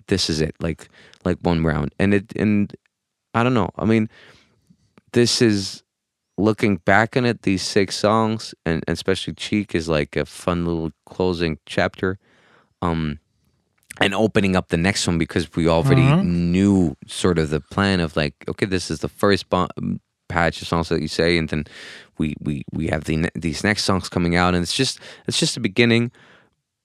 this 0.08 0.28
is 0.28 0.42
it, 0.42 0.54
like, 0.60 0.88
like 1.24 1.38
one 1.40 1.64
round. 1.64 1.94
And 1.98 2.12
it, 2.12 2.30
and 2.36 2.74
I 3.32 3.42
don't 3.42 3.54
know. 3.54 3.70
I 3.76 3.86
mean, 3.86 4.10
this 5.12 5.40
is 5.40 5.82
looking 6.36 6.76
back 6.76 7.16
on 7.16 7.24
it. 7.24 7.40
These 7.42 7.62
six 7.62 7.96
songs, 7.96 8.54
and, 8.66 8.84
and 8.86 8.94
especially 8.94 9.32
Cheek, 9.32 9.74
is 9.74 9.88
like 9.88 10.14
a 10.14 10.26
fun 10.26 10.66
little 10.66 10.92
closing 11.06 11.58
chapter. 11.64 12.18
Um, 12.82 13.18
and 14.00 14.14
opening 14.14 14.56
up 14.56 14.68
the 14.68 14.76
next 14.76 15.06
one 15.06 15.18
because 15.18 15.48
we 15.56 15.68
already 15.68 16.02
Mm-hmm. 16.02 16.52
knew 16.52 16.96
sort 17.06 17.38
of 17.38 17.50
the 17.50 17.60
plan 17.60 18.00
of 18.00 18.16
like, 18.16 18.34
okay, 18.48 18.66
this 18.66 18.90
is 18.90 18.98
the 19.00 19.08
first 19.08 19.48
bo- 19.48 19.68
patch 20.28 20.60
of 20.62 20.68
songs 20.68 20.88
that 20.88 21.00
you 21.00 21.08
say, 21.08 21.38
and 21.38 21.48
then 21.48 21.64
we 22.18 22.34
we 22.40 22.62
we 22.72 22.88
have 22.88 23.04
the 23.04 23.28
these 23.34 23.62
next 23.64 23.84
songs 23.84 24.08
coming 24.08 24.36
out, 24.36 24.54
and 24.54 24.62
it's 24.62 24.74
just 24.74 24.98
it's 25.28 25.38
just 25.38 25.54
the 25.54 25.60
beginning, 25.60 26.10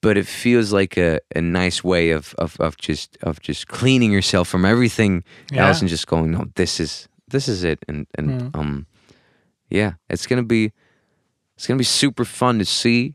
but 0.00 0.16
it 0.16 0.26
feels 0.26 0.72
like 0.72 0.96
a, 0.96 1.18
a 1.34 1.40
nice 1.40 1.82
way 1.84 2.10
of, 2.10 2.34
of 2.38 2.56
of 2.60 2.76
just 2.76 3.16
of 3.22 3.40
just 3.40 3.66
cleaning 3.68 4.12
yourself 4.12 4.48
from 4.48 4.64
everything 4.64 5.24
Yeah. 5.52 5.66
else 5.66 5.80
and 5.80 5.90
just 5.90 6.06
going, 6.06 6.30
no, 6.30 6.44
this 6.54 6.78
is 6.80 7.08
this 7.28 7.48
is 7.48 7.64
it, 7.64 7.78
and 7.88 8.06
and 8.18 8.30
Mm. 8.30 8.58
um, 8.58 8.86
yeah, 9.70 9.92
it's 10.08 10.26
gonna 10.26 10.42
be 10.46 10.72
it's 11.56 11.66
gonna 11.66 11.78
be 11.78 11.84
super 11.84 12.24
fun 12.24 12.58
to 12.58 12.64
see 12.64 13.14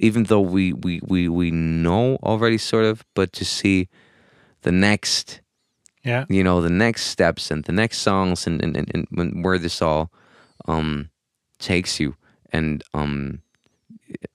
even 0.00 0.24
though 0.24 0.40
we 0.40 0.72
we 0.72 1.00
we 1.06 1.28
we 1.28 1.50
know 1.50 2.16
already 2.22 2.58
sort 2.58 2.84
of 2.84 3.04
but 3.14 3.32
to 3.32 3.44
see 3.44 3.88
the 4.62 4.72
next 4.72 5.40
Yeah. 6.04 6.24
you 6.28 6.42
know 6.44 6.60
the 6.62 6.70
next 6.70 7.02
steps 7.06 7.50
and 7.50 7.64
the 7.64 7.72
next 7.72 7.98
songs 7.98 8.46
and 8.46 8.62
and, 8.64 8.76
and, 8.76 9.06
and 9.16 9.44
where 9.44 9.58
this 9.58 9.82
all 9.82 10.10
um 10.66 11.10
takes 11.58 11.98
you 12.00 12.14
and 12.52 12.82
um 12.94 13.40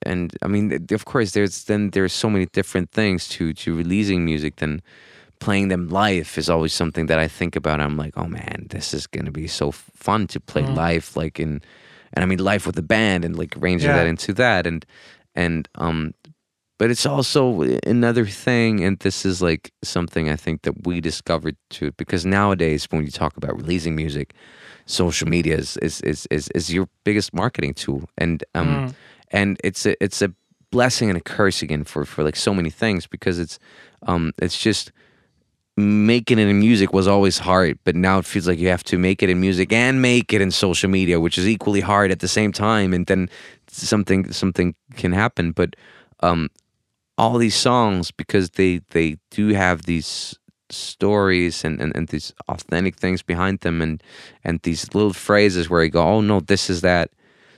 and 0.06 0.32
i 0.42 0.48
mean 0.48 0.86
of 0.92 1.04
course 1.06 1.32
there's 1.32 1.64
then 1.66 1.90
there's 1.92 2.14
so 2.14 2.30
many 2.30 2.46
different 2.54 2.92
things 2.92 3.28
to 3.28 3.54
to 3.54 3.76
releasing 3.76 4.26
music 4.26 4.56
than 4.58 4.82
playing 5.40 5.70
them 5.70 5.88
live 5.90 6.38
is 6.38 6.50
always 6.50 6.74
something 6.74 7.08
that 7.08 7.20
i 7.20 7.28
think 7.28 7.56
about 7.56 7.80
i'm 7.80 7.98
like 7.98 8.14
oh 8.18 8.28
man 8.28 8.68
this 8.70 8.94
is 8.94 9.08
gonna 9.08 9.32
be 9.32 9.48
so 9.48 9.72
fun 9.72 10.28
to 10.28 10.40
play 10.40 10.64
live 10.76 11.16
like 11.16 11.40
in 11.40 11.62
and 12.14 12.24
i 12.24 12.26
mean 12.26 12.40
live 12.40 12.66
with 12.66 12.76
the 12.76 12.82
band 12.96 13.26
and 13.26 13.36
like 13.36 13.58
arranging 13.58 13.90
Yeah. 13.90 13.98
that 13.98 14.08
into 14.08 14.34
that 14.34 14.68
and 14.68 14.86
and 15.36 15.68
um 15.76 16.14
but 16.80 16.90
it's 16.92 17.06
also 17.06 17.62
another 17.86 18.26
thing 18.26 18.84
and 18.84 19.00
this 19.00 19.26
is 19.26 19.42
like 19.42 19.72
something 19.84 20.30
i 20.30 20.36
think 20.36 20.64
that 20.64 20.86
we 20.86 21.00
discovered 21.02 21.56
too 21.70 21.92
because 21.94 22.26
nowadays 22.26 22.88
when 22.90 23.04
you 23.04 23.12
talk 23.12 23.38
about 23.38 23.56
releasing 23.56 23.96
music 23.96 24.34
social 24.86 25.28
media 25.28 25.56
is 25.56 25.78
is 25.78 26.02
is 26.02 26.28
is, 26.32 26.50
is 26.50 26.74
your 26.74 26.88
biggest 27.04 27.34
marketing 27.34 27.74
tool 27.74 28.04
and 28.18 28.44
um 28.56 28.94
and 29.32 29.58
it's 29.64 29.86
a 29.86 30.02
it's 30.04 30.22
a 30.22 30.34
blessing 30.72 31.10
and 31.10 31.18
a 31.18 31.22
curse 31.22 31.62
again 31.62 31.84
for 31.84 32.04
for 32.06 32.24
like 32.24 32.36
so 32.36 32.54
many 32.54 32.70
things 32.70 33.08
because 33.08 33.40
it's 33.40 33.60
um 34.08 34.34
it's 34.40 34.58
just 34.58 34.92
making 35.76 36.38
it 36.38 36.48
in 36.48 36.60
music 36.60 36.94
was 36.94 37.08
always 37.08 37.40
hard, 37.40 37.80
but 37.84 37.96
now 37.96 38.20
it 38.20 38.26
feels 38.26 38.48
like 38.48 38.60
you 38.60 38.68
have 38.68 38.84
to 38.84 38.98
make 38.98 39.24
it 39.24 39.30
in 39.30 39.40
music 39.40 39.74
and 39.74 40.02
make 40.02 40.32
it 40.32 40.42
in 40.42 40.52
social 40.52 40.90
media, 40.90 41.20
which 41.20 41.38
is 41.38 41.48
equally 41.48 41.82
hard 41.82 42.12
at 42.12 42.20
the 42.20 42.28
same 42.28 42.52
time. 42.52 42.94
And 42.94 43.08
then 43.08 43.30
something 43.68 44.32
something 44.32 44.76
can 44.96 45.14
happen. 45.14 45.52
But 45.52 45.76
um, 46.20 46.50
all 47.18 47.38
these 47.38 47.56
songs, 47.56 48.12
because 48.12 48.52
they 48.52 48.82
they 48.92 49.18
do 49.32 49.50
have 49.50 49.84
these 49.84 50.38
stories 50.70 51.64
and, 51.64 51.80
and, 51.80 51.96
and 51.96 52.08
these 52.08 52.34
authentic 52.48 52.96
things 52.96 53.22
behind 53.22 53.60
them 53.60 53.82
and 53.82 54.02
and 54.44 54.60
these 54.64 54.94
little 54.94 55.14
phrases 55.14 55.70
where 55.70 55.84
you 55.84 55.90
go, 55.90 56.04
oh 56.04 56.22
no, 56.22 56.40
this 56.40 56.70
is 56.70 56.82
that 56.82 57.10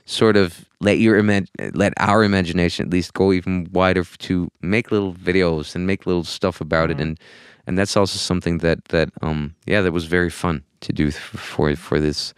sort 0.06 0.36
of 0.36 0.64
let 0.80 0.98
your 0.98 1.20
imag- 1.20 1.48
let 1.74 1.92
our 1.98 2.22
imagination 2.24 2.86
at 2.86 2.92
least 2.92 3.12
go 3.12 3.32
even 3.32 3.68
wider 3.72 4.04
to 4.04 4.50
make 4.62 4.90
little 4.90 5.12
videos 5.12 5.74
and 5.74 5.86
make 5.86 6.06
little 6.06 6.24
stuff 6.24 6.60
about 6.60 6.90
it 6.90 7.00
and 7.00 7.18
and 7.66 7.76
that's 7.78 7.96
also 7.96 8.18
something 8.18 8.58
that 8.58 8.84
that 8.86 9.10
um 9.22 9.54
yeah 9.66 9.80
that 9.80 9.92
was 9.92 10.06
very 10.06 10.30
fun 10.30 10.62
to 10.80 10.92
do 10.92 11.10
for 11.10 11.74
for 11.76 12.00
this 12.00 12.34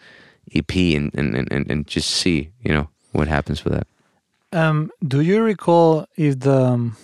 EP 0.55 0.75
and 0.77 1.11
and, 1.15 1.35
and 1.35 1.71
and 1.71 1.87
just 1.87 2.11
see 2.11 2.51
you 2.63 2.73
know 2.73 2.89
what 3.13 3.29
happens 3.29 3.65
with 3.65 3.73
that. 3.75 3.87
Um, 4.53 4.91
do 5.07 5.21
you 5.21 5.43
recall 5.43 6.07
if 6.17 6.41
the 6.41 6.63
um, 6.73 6.97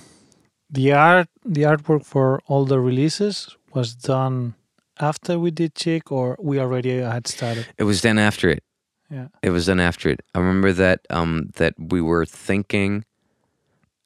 the 0.70 0.92
art 0.92 1.28
the 1.44 1.62
artwork 1.62 2.04
for 2.04 2.40
all 2.46 2.64
the 2.64 2.80
releases 2.80 3.56
was 3.74 3.94
done 3.94 4.54
after 4.98 5.38
we 5.38 5.50
did 5.50 5.74
Cheek 5.74 6.10
or 6.10 6.36
we 6.40 6.58
already 6.58 7.00
had 7.00 7.26
started? 7.26 7.66
It 7.76 7.84
was 7.84 8.00
done 8.00 8.18
after 8.18 8.48
it. 8.48 8.62
Yeah. 9.10 9.28
It 9.42 9.50
was 9.50 9.66
done 9.66 9.80
after 9.80 10.08
it. 10.08 10.20
I 10.34 10.38
remember 10.38 10.72
that 10.72 11.00
um 11.10 11.50
that 11.56 11.74
we 11.78 12.00
were 12.00 12.24
thinking 12.24 13.04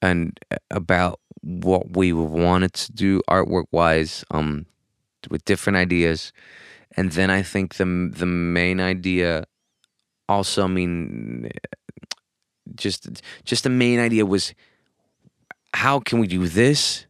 and 0.01 0.37
uh, 0.51 0.57
about 0.71 1.19
what 1.41 1.95
we 1.95 2.11
wanted 2.13 2.73
to 2.73 2.91
do 2.91 3.21
artwork 3.29 3.65
wise 3.71 4.25
um 4.31 4.65
with 5.29 5.43
different 5.45 5.77
ideas. 5.77 6.31
And 6.97 7.11
then 7.11 7.29
I 7.29 7.41
think 7.41 7.75
the 7.75 7.85
the 8.13 8.25
main 8.25 8.79
idea 8.79 9.45
also 10.27 10.63
I 10.63 10.67
mean 10.67 11.49
just 12.75 13.21
just 13.45 13.63
the 13.63 13.69
main 13.69 13.99
idea 13.99 14.25
was 14.25 14.53
how 15.73 15.99
can 15.99 16.19
we 16.19 16.27
do 16.27 16.47
this 16.47 17.05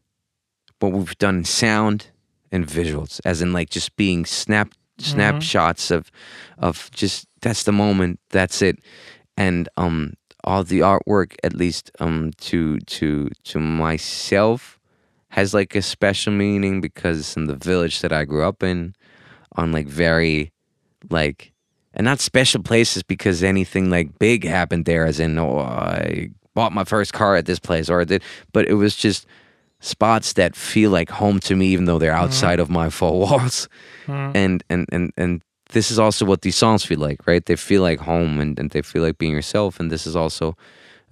what 0.79 0.91
we've 0.93 1.17
done 1.17 1.38
in 1.39 1.45
sound 1.45 2.07
and 2.51 2.65
visuals? 2.65 3.19
As 3.25 3.41
in 3.41 3.53
like 3.53 3.69
just 3.69 3.95
being 3.95 4.25
snap 4.25 4.74
snapshots 4.98 5.91
of 5.91 6.12
of 6.57 6.89
just 6.91 7.27
that's 7.41 7.63
the 7.63 7.71
moment 7.71 8.19
that's 8.29 8.62
it. 8.62 8.79
And 9.38 9.69
um 9.77 10.13
all 10.43 10.63
the 10.63 10.79
artwork 10.79 11.36
at 11.43 11.53
least 11.53 11.91
um 12.00 12.31
to 12.38 12.79
to 12.79 13.29
to 13.43 13.60
myself 13.60 14.79
has 15.29 15.53
like 15.53 15.75
a 15.75 15.81
special 15.81 16.34
meaning 16.34 16.81
because 16.81 17.19
it's 17.19 17.38
in 17.38 17.46
the 17.46 17.55
village 17.55 18.01
that 18.01 18.12
I 18.12 18.25
grew 18.25 18.43
up 18.43 18.63
in 18.63 18.96
on 19.55 19.72
like 19.72 19.88
very 19.88 20.51
like 21.10 21.51
and 21.93 22.05
not 22.05 22.19
special 22.19 22.63
places 22.63 23.03
because 23.03 23.43
anything 23.43 23.89
like 23.89 24.17
big 24.19 24.43
happened 24.43 24.86
there 24.86 25.05
as 25.05 25.19
in 25.19 25.38
oh 25.38 25.60
I 25.60 26.29
bought 26.55 26.72
my 26.74 26.84
first 26.84 27.13
car 27.13 27.36
at 27.36 27.46
this 27.46 27.60
place 27.60 27.89
or 27.89 28.03
did 28.05 28.24
but 28.53 28.67
it 28.67 28.74
was 28.75 28.96
just 28.96 29.27
spots 29.81 30.34
that 30.34 30.55
feel 30.55 30.91
like 30.91 31.10
home 31.10 31.39
to 31.39 31.55
me 31.55 31.67
even 31.67 31.86
though 31.86 32.00
they're 32.00 32.12
outside 32.12 32.60
of 32.60 32.69
my 32.69 32.89
four 32.89 33.17
walls. 33.19 33.69
And 34.36 34.63
and 34.69 34.86
and 34.91 35.12
and 35.15 35.41
this 35.70 35.92
is 35.92 36.00
also 36.00 36.26
what 36.26 36.42
these 36.42 36.56
songs 36.58 36.84
feel 36.86 37.00
like 37.00 37.26
right? 37.28 37.46
They 37.46 37.56
feel 37.56 37.82
like 37.82 38.00
home 38.00 38.40
and, 38.40 38.60
and 38.60 38.70
they 38.72 38.82
feel 38.82 39.04
like 39.04 39.18
being 39.18 39.34
yourself. 39.34 39.80
And 39.80 39.92
this 39.92 40.06
is 40.08 40.16
also 40.16 40.56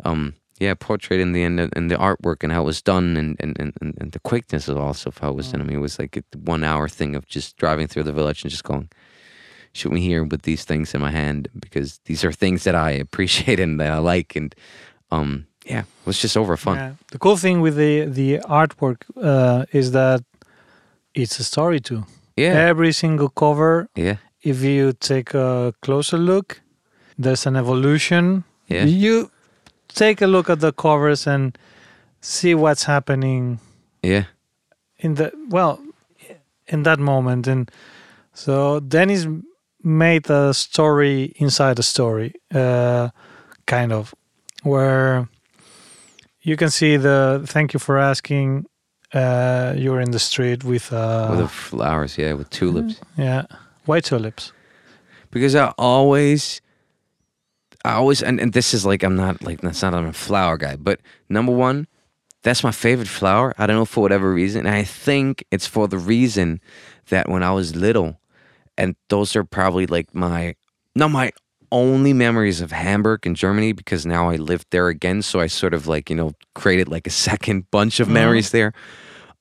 um 0.04 0.34
yeah 0.60 0.74
portrayed 0.74 1.20
in 1.20 1.32
the 1.34 1.44
end 1.44 1.60
in 1.60 1.88
the 1.88 1.96
artwork 1.96 2.44
and 2.44 2.52
how 2.52 2.62
it 2.64 2.66
was 2.66 2.82
done 2.82 3.18
and 3.18 3.38
and, 3.40 3.56
and, 3.60 3.74
and 3.82 3.94
and 4.00 4.12
the 4.12 4.20
quickness 4.20 4.68
of 4.68 4.78
also 4.78 5.10
of 5.10 5.18
how 5.20 5.30
it 5.30 5.36
was 5.36 5.52
done. 5.52 5.62
I 5.62 5.64
mean 5.64 5.78
it 5.78 5.82
was 5.82 6.00
like 6.00 6.18
a 6.18 6.24
one 6.38 6.64
hour 6.64 6.90
thing 6.90 7.16
of 7.16 7.28
just 7.28 7.58
driving 7.58 7.88
through 7.88 8.04
the 8.04 8.14
village 8.14 8.44
and 8.44 8.52
just 8.52 8.64
going 8.64 8.90
shoot 9.74 9.92
me 9.92 10.02
here 10.02 10.24
with 10.24 10.42
these 10.42 10.64
things 10.66 10.94
in 10.96 11.02
my 11.02 11.12
hand 11.12 11.50
because 11.60 12.00
these 12.06 12.24
are 12.26 12.32
things 12.32 12.64
that 12.64 12.74
i 12.74 12.90
appreciate 12.90 13.60
and 13.66 13.80
that 13.80 13.92
i 13.92 14.00
like. 14.00 14.36
And 14.36 14.56
um 15.12 15.46
yeah 15.66 15.82
it 15.82 16.06
was 16.06 16.20
just 16.20 16.36
over 16.38 16.58
fun. 16.58 16.78
Yeah. 16.78 16.92
The 17.12 17.20
cool 17.20 17.38
thing 17.38 17.62
with 17.62 17.76
the 17.76 18.06
the 18.06 18.40
artwork 18.62 19.04
uh, 19.22 19.66
is 19.72 19.92
that 19.92 20.24
it's 21.14 21.40
a 21.40 21.44
story 21.44 21.80
too. 21.80 22.06
yeah. 22.36 22.54
Every 22.72 22.92
single 22.92 23.30
cover, 23.30 23.90
yeah 23.96 24.18
if 24.48 24.62
you 24.62 24.94
take 24.94 25.34
a 25.34 25.74
closer 25.82 26.18
look, 26.18 26.62
there's 27.18 27.46
an 27.46 27.56
evolution. 27.56 28.44
Yeah. 28.68 28.86
You 28.86 29.32
take 29.88 30.22
a 30.22 30.28
look 30.28 30.50
at 30.50 30.60
the 30.60 30.72
covers 30.72 31.28
and 31.28 31.58
see 32.22 32.54
what's 32.56 32.84
happening 32.84 33.60
yeah 34.02 34.26
in 35.00 35.16
the 35.16 35.32
well 35.50 35.80
in 36.68 36.84
that 36.84 37.00
moment 37.00 37.48
and 37.48 37.72
so 38.34 38.80
Dennis 38.80 39.26
made 39.84 40.30
a 40.30 40.54
story 40.54 41.34
inside 41.38 41.80
a 41.80 41.84
story 41.84 42.34
uh 42.54 43.10
kind 43.66 43.92
of 43.92 44.14
where 44.64 45.28
you 46.42 46.58
can 46.58 46.70
see 46.70 46.98
the 46.98 47.44
thank 47.46 47.74
you 47.74 47.80
for 47.80 47.98
asking 47.98 48.66
uh 49.14 49.74
you're 49.78 50.02
in 50.02 50.12
the 50.12 50.20
street 50.20 50.64
with 50.64 50.92
uh 50.92 51.28
with 51.32 51.40
the 51.40 51.48
flowers 51.48 52.18
yeah 52.18 52.34
with 52.34 52.50
tulips 52.50 53.00
yeah 53.18 53.44
white 53.88 54.04
tulips 54.04 54.52
because 55.32 55.56
I 55.56 55.74
always, 55.78 56.62
I 57.86 57.94
always, 57.94 58.22
and, 58.24 58.40
and 58.40 58.54
this 58.54 58.74
is 58.74 58.86
like 58.86 59.04
I'm 59.04 59.16
not 59.16 59.44
like 59.44 59.62
that's 59.62 59.82
not 59.82 59.94
I'm 59.94 60.08
a 60.08 60.14
flower 60.14 60.58
guy, 60.58 60.76
but 60.76 61.00
number 61.30 61.52
one, 61.52 61.88
that's 62.44 62.64
my 62.64 62.72
favorite 62.72 63.08
flower. 63.08 63.54
I 63.58 63.68
don't 63.68 63.76
know 63.76 63.86
for 63.86 64.02
whatever 64.02 64.34
reason, 64.34 64.66
and 64.66 64.76
I 64.76 64.84
think 64.84 65.44
it's 65.52 65.68
for 65.68 65.88
the 65.88 65.98
reason 65.98 66.62
that 67.10 67.30
when 67.30 67.44
I 67.44 67.52
was 67.52 67.76
little, 67.76 68.20
and 68.78 68.96
those 69.10 69.36
are 69.36 69.44
probably 69.44 69.88
like 69.88 70.14
my 70.14 70.56
not 70.96 71.12
my 71.12 71.32
only 71.72 72.14
memories 72.14 72.62
of 72.62 72.72
Hamburg 72.72 73.26
in 73.26 73.36
Germany 73.36 73.74
because 73.74 74.06
now 74.06 74.30
I 74.30 74.38
lived 74.38 74.68
there 74.72 74.88
again, 74.88 75.22
so 75.22 75.40
I 75.40 75.48
sort 75.48 75.74
of 75.74 75.88
like 75.88 76.10
you 76.10 76.16
know 76.16 76.34
created 76.56 76.88
like 76.88 77.08
a 77.08 77.12
second 77.28 77.70
bunch 77.72 78.00
of 78.00 78.08
memories 78.08 78.52
there. 78.52 78.74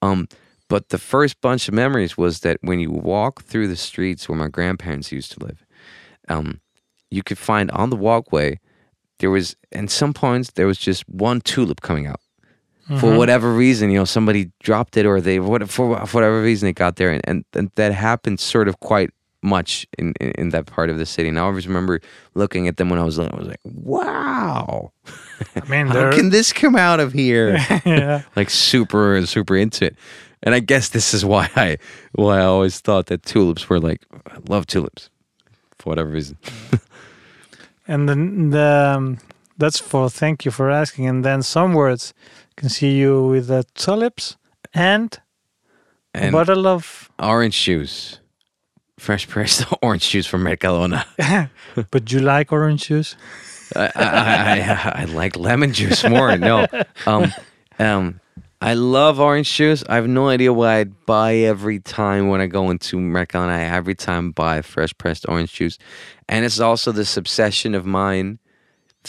Um, 0.02 0.28
but 0.68 0.88
the 0.88 0.98
first 0.98 1.40
bunch 1.40 1.68
of 1.68 1.74
memories 1.74 2.16
was 2.16 2.40
that 2.40 2.58
when 2.60 2.80
you 2.80 2.90
walk 2.90 3.42
through 3.42 3.68
the 3.68 3.76
streets 3.76 4.28
where 4.28 4.38
my 4.38 4.48
grandparents 4.48 5.12
used 5.12 5.32
to 5.32 5.44
live, 5.44 5.64
um, 6.28 6.60
you 7.10 7.22
could 7.22 7.38
find 7.38 7.70
on 7.70 7.90
the 7.90 7.96
walkway 7.96 8.58
there 9.18 9.30
was, 9.30 9.56
in 9.72 9.88
some 9.88 10.12
points, 10.12 10.50
there 10.52 10.66
was 10.66 10.78
just 10.78 11.08
one 11.08 11.40
tulip 11.40 11.80
coming 11.80 12.06
out. 12.06 12.20
For 13.00 13.16
whatever 13.16 13.52
reason, 13.52 13.90
you 13.90 13.98
know, 13.98 14.04
somebody 14.04 14.52
dropped 14.62 14.96
it 14.96 15.06
or 15.06 15.20
they, 15.20 15.40
what, 15.40 15.68
for, 15.68 16.06
for 16.06 16.18
whatever 16.18 16.40
reason, 16.40 16.68
it 16.68 16.74
got 16.74 16.94
there. 16.94 17.10
And, 17.10 17.20
and, 17.24 17.44
and 17.52 17.70
that 17.74 17.92
happened 17.92 18.38
sort 18.38 18.68
of 18.68 18.78
quite 18.78 19.10
much 19.42 19.86
in, 19.98 20.12
in, 20.20 20.30
in 20.32 20.48
that 20.50 20.66
part 20.66 20.88
of 20.88 20.96
the 20.96 21.06
city. 21.06 21.28
And 21.28 21.36
I 21.36 21.42
always 21.42 21.66
remember 21.66 22.00
looking 22.34 22.68
at 22.68 22.76
them 22.76 22.88
when 22.88 23.00
I 23.00 23.04
was 23.04 23.18
little. 23.18 23.34
I 23.34 23.38
was 23.38 23.48
like, 23.48 23.60
wow, 23.64 24.92
i 25.54 25.68
mean 25.68 25.86
how 25.88 26.12
can 26.12 26.30
this 26.30 26.52
come 26.52 26.76
out 26.76 27.00
of 27.00 27.12
here? 27.12 27.56
yeah 27.84 28.22
like 28.36 28.50
super 28.50 29.24
super 29.26 29.56
into 29.56 29.86
it 29.86 29.96
and 30.42 30.54
i 30.54 30.60
guess 30.60 30.90
this 30.90 31.14
is 31.14 31.24
why 31.24 31.48
i 31.56 31.76
why 32.12 32.38
i 32.38 32.44
always 32.44 32.80
thought 32.80 33.06
that 33.06 33.22
tulips 33.22 33.68
were 33.68 33.80
like 33.80 34.02
i 34.26 34.36
love 34.48 34.66
tulips 34.66 35.10
for 35.78 35.90
whatever 35.90 36.10
reason. 36.10 36.36
And 37.88 38.08
then 38.08 38.50
the 38.50 38.94
um, 38.96 39.18
that's 39.56 39.78
for 39.78 40.10
thank 40.10 40.44
you 40.44 40.50
for 40.50 40.70
asking. 40.70 41.06
And 41.06 41.24
then 41.24 41.42
some 41.42 41.72
words 41.72 42.14
can 42.56 42.68
see 42.68 42.96
you 42.96 43.28
with 43.28 43.46
the 43.46 43.64
tulips 43.74 44.36
and, 44.74 45.16
a 46.14 46.24
and 46.24 46.32
bottle 46.32 46.66
of 46.66 47.10
orange 47.18 47.62
juice. 47.62 48.18
Fresh 48.98 49.28
pressed 49.28 49.64
orange 49.82 50.08
juice 50.10 50.26
from 50.26 50.42
mercadona 50.42 51.04
but 51.90 52.10
you 52.10 52.20
like 52.20 52.50
orange 52.50 52.88
juice? 52.88 53.14
I, 53.74 53.92
I, 53.94 54.02
I, 54.04 55.02
I 55.02 55.04
like 55.04 55.36
lemon 55.36 55.72
juice 55.72 56.02
more 56.08 56.36
no. 56.36 56.66
Um 57.06 57.32
um 57.78 58.20
I 58.60 58.72
love 58.72 59.20
orange 59.20 59.54
juice. 59.54 59.84
I 59.86 59.96
have 59.96 60.08
no 60.08 60.28
idea 60.28 60.52
why 60.52 60.76
I'd 60.76 61.04
buy 61.04 61.34
every 61.34 61.78
time 61.78 62.28
when 62.28 62.40
I 62.40 62.46
go 62.46 62.70
into 62.70 62.96
Mercadona. 62.96 63.50
I 63.50 63.62
every 63.64 63.94
time 63.94 64.30
buy 64.30 64.62
fresh 64.62 64.96
pressed 64.96 65.28
orange 65.28 65.52
juice. 65.52 65.78
And 66.28 66.44
it's 66.44 66.58
also 66.58 66.90
this 66.90 67.16
obsession 67.18 67.74
of 67.74 67.84
mine 67.84 68.38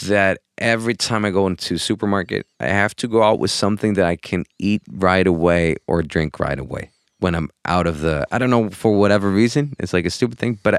that 0.02 0.38
every 0.58 0.94
time 0.94 1.24
I 1.24 1.30
go 1.30 1.46
into 1.46 1.78
supermarket, 1.78 2.46
I 2.60 2.66
have 2.66 2.94
to 2.96 3.08
go 3.08 3.22
out 3.22 3.38
with 3.38 3.50
something 3.50 3.94
that 3.94 4.04
I 4.04 4.16
can 4.16 4.44
eat 4.58 4.82
right 4.90 5.26
away 5.26 5.76
or 5.86 6.02
drink 6.02 6.38
right 6.38 6.58
away 6.58 6.90
when 7.18 7.34
I'm 7.34 7.48
out 7.64 7.86
of 7.86 8.00
the. 8.00 8.26
I 8.30 8.36
don't 8.36 8.50
know 8.50 8.68
for 8.68 8.92
whatever 8.98 9.30
reason. 9.30 9.74
It's 9.78 9.94
like 9.94 10.04
a 10.04 10.10
stupid 10.10 10.38
thing, 10.38 10.58
but 10.62 10.74
I, 10.74 10.78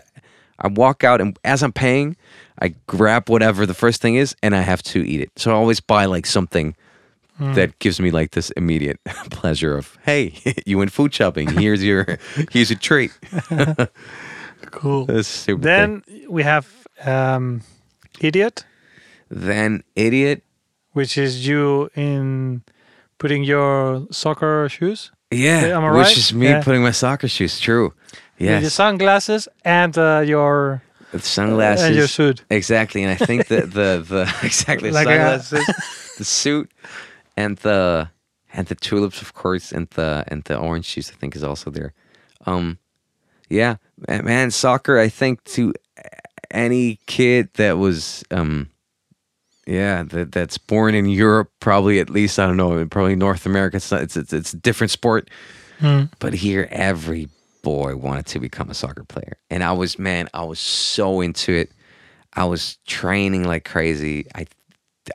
I 0.59 0.67
walk 0.67 1.03
out 1.03 1.21
and 1.21 1.37
as 1.43 1.63
I'm 1.63 1.73
paying, 1.73 2.15
I 2.61 2.75
grab 2.85 3.29
whatever 3.29 3.65
the 3.65 3.73
first 3.73 3.99
thing 3.99 4.15
is 4.15 4.35
and 4.43 4.55
I 4.55 4.61
have 4.61 4.83
to 4.83 5.05
eat 5.05 5.21
it. 5.21 5.31
So 5.37 5.51
I 5.51 5.55
always 5.55 5.79
buy 5.79 6.05
like 6.05 6.27
something 6.27 6.75
that 7.39 7.79
gives 7.79 7.99
me 7.99 8.11
like 8.11 8.31
this 8.31 8.51
immediate 8.51 8.99
pleasure 9.31 9.77
of 9.77 9.97
hey, 10.05 10.33
you 10.65 10.77
went 10.77 10.91
food 10.91 11.13
shopping. 11.13 11.47
Here's 11.49 11.83
your 11.83 12.17
here's 12.51 12.71
a 12.71 12.75
treat. 12.75 13.11
cool 14.71 15.05
That's 15.05 15.19
a 15.19 15.23
stupid 15.23 15.63
thing. 15.63 16.03
then 16.07 16.29
we 16.29 16.43
have 16.43 16.67
um 17.05 17.61
idiot 18.19 18.65
Then 19.29 19.83
idiot 19.95 20.43
which 20.93 21.17
is 21.17 21.47
you 21.47 21.89
in 21.95 22.61
putting 23.17 23.43
your 23.43 24.07
soccer 24.11 24.67
shoes 24.69 25.11
Yeah, 25.31 25.77
Am 25.77 25.83
I 25.83 25.89
right? 25.89 25.97
which 26.07 26.17
is 26.17 26.33
me 26.33 26.47
Yeah. 26.47 26.63
putting 26.63 26.81
my 26.83 26.91
soccer 26.91 27.27
shoes. 27.27 27.59
True. 27.59 27.93
Yeah. 28.37 28.59
your 28.59 28.69
sunglasses 28.69 29.47
and 29.65 29.97
uh, 29.97 30.23
your 30.25 30.81
with 31.13 31.25
sunglasses. 31.25 31.85
and 31.85 31.95
your 31.95 32.07
suit. 32.07 32.43
Exactly, 32.49 33.03
and 33.03 33.11
I 33.11 33.25
think 33.25 33.47
that 33.47 33.71
the 33.73 34.03
the 34.07 34.21
exactly 34.43 34.91
Like 34.91 35.07
a- 35.07 35.39
sunglasses, 35.41 35.65
the 36.17 36.23
suit, 36.23 36.69
and 37.39 37.57
the 37.57 38.09
and 38.53 38.67
the 38.67 38.75
tulips, 38.75 39.21
of 39.21 39.33
course, 39.33 39.71
and 39.71 39.87
the 39.91 40.25
and 40.27 40.43
the 40.43 40.57
orange 40.57 40.93
juice. 40.93 41.09
I 41.09 41.15
think 41.15 41.35
is 41.35 41.43
also 41.43 41.71
there. 41.71 41.93
Um, 42.45 42.77
yeah, 43.49 43.77
man, 44.07 44.51
soccer. 44.51 44.99
I 44.99 45.09
think 45.09 45.43
to 45.55 45.73
any 46.51 46.99
kid 47.05 47.49
that 47.53 47.77
was 47.77 48.23
um, 48.31 48.69
yeah, 49.65 50.03
that 50.03 50.31
that's 50.31 50.57
born 50.57 50.95
in 50.95 51.07
Europe, 51.07 51.49
probably 51.59 51.99
at 51.99 52.09
least 52.09 52.39
I 52.39 52.45
don't 52.45 52.57
know, 52.57 52.85
probably 52.87 53.15
North 53.15 53.45
America. 53.45 53.77
It's 53.77 53.91
not, 53.91 54.01
it's 54.01 54.17
it's, 54.17 54.33
it's 54.33 54.53
a 54.53 54.57
different 54.57 54.91
sport. 54.91 55.29
Hmm. 55.79 56.05
But 56.19 56.33
here, 56.33 56.67
every 56.71 57.29
boy 57.61 57.95
wanted 57.95 58.25
to 58.27 58.39
become 58.39 58.69
a 58.69 58.73
soccer 58.73 59.05
player. 59.05 59.37
And 59.49 59.63
I 59.63 59.71
was, 59.71 59.97
man, 59.97 60.27
I 60.33 60.43
was 60.43 60.59
so 60.59 61.21
into 61.21 61.53
it. 61.53 61.71
I 62.33 62.45
was 62.45 62.77
training 62.85 63.45
like 63.45 63.63
crazy. 63.63 64.27
I, 64.35 64.45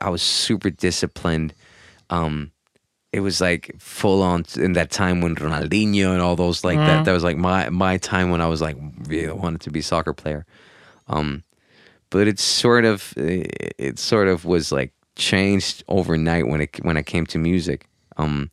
I 0.01 0.09
was 0.09 0.23
super 0.23 0.71
disciplined. 0.71 1.53
Um, 2.09 2.51
it 3.11 3.21
was 3.21 3.39
like 3.39 3.71
full 3.79 4.21
on 4.21 4.43
in 4.57 4.73
that 4.73 4.91
time 4.91 5.21
when 5.21 5.35
Ronaldinho 5.35 6.11
and 6.11 6.21
all 6.21 6.35
those 6.35 6.63
like 6.63 6.77
that. 6.77 7.05
That 7.05 7.13
was 7.13 7.23
like 7.23 7.37
my 7.37 7.69
my 7.69 7.97
time 7.97 8.29
when 8.29 8.41
I 8.41 8.47
was 8.47 8.61
like 8.61 8.75
really 9.07 9.31
wanted 9.31 9.61
to 9.61 9.71
be 9.71 9.79
a 9.79 9.83
soccer 9.83 10.13
player. 10.13 10.45
Um, 11.07 11.43
but 12.09 12.27
it's 12.27 12.43
sort 12.43 12.83
of 12.85 13.13
it, 13.17 13.73
it 13.77 13.99
sort 13.99 14.27
of 14.27 14.43
was 14.45 14.71
like 14.71 14.91
changed 15.15 15.83
overnight 15.87 16.47
when 16.47 16.61
it 16.61 16.77
when 16.83 16.97
I 16.97 17.03
came 17.03 17.25
to 17.27 17.37
music. 17.37 17.87
Um, 18.17 18.49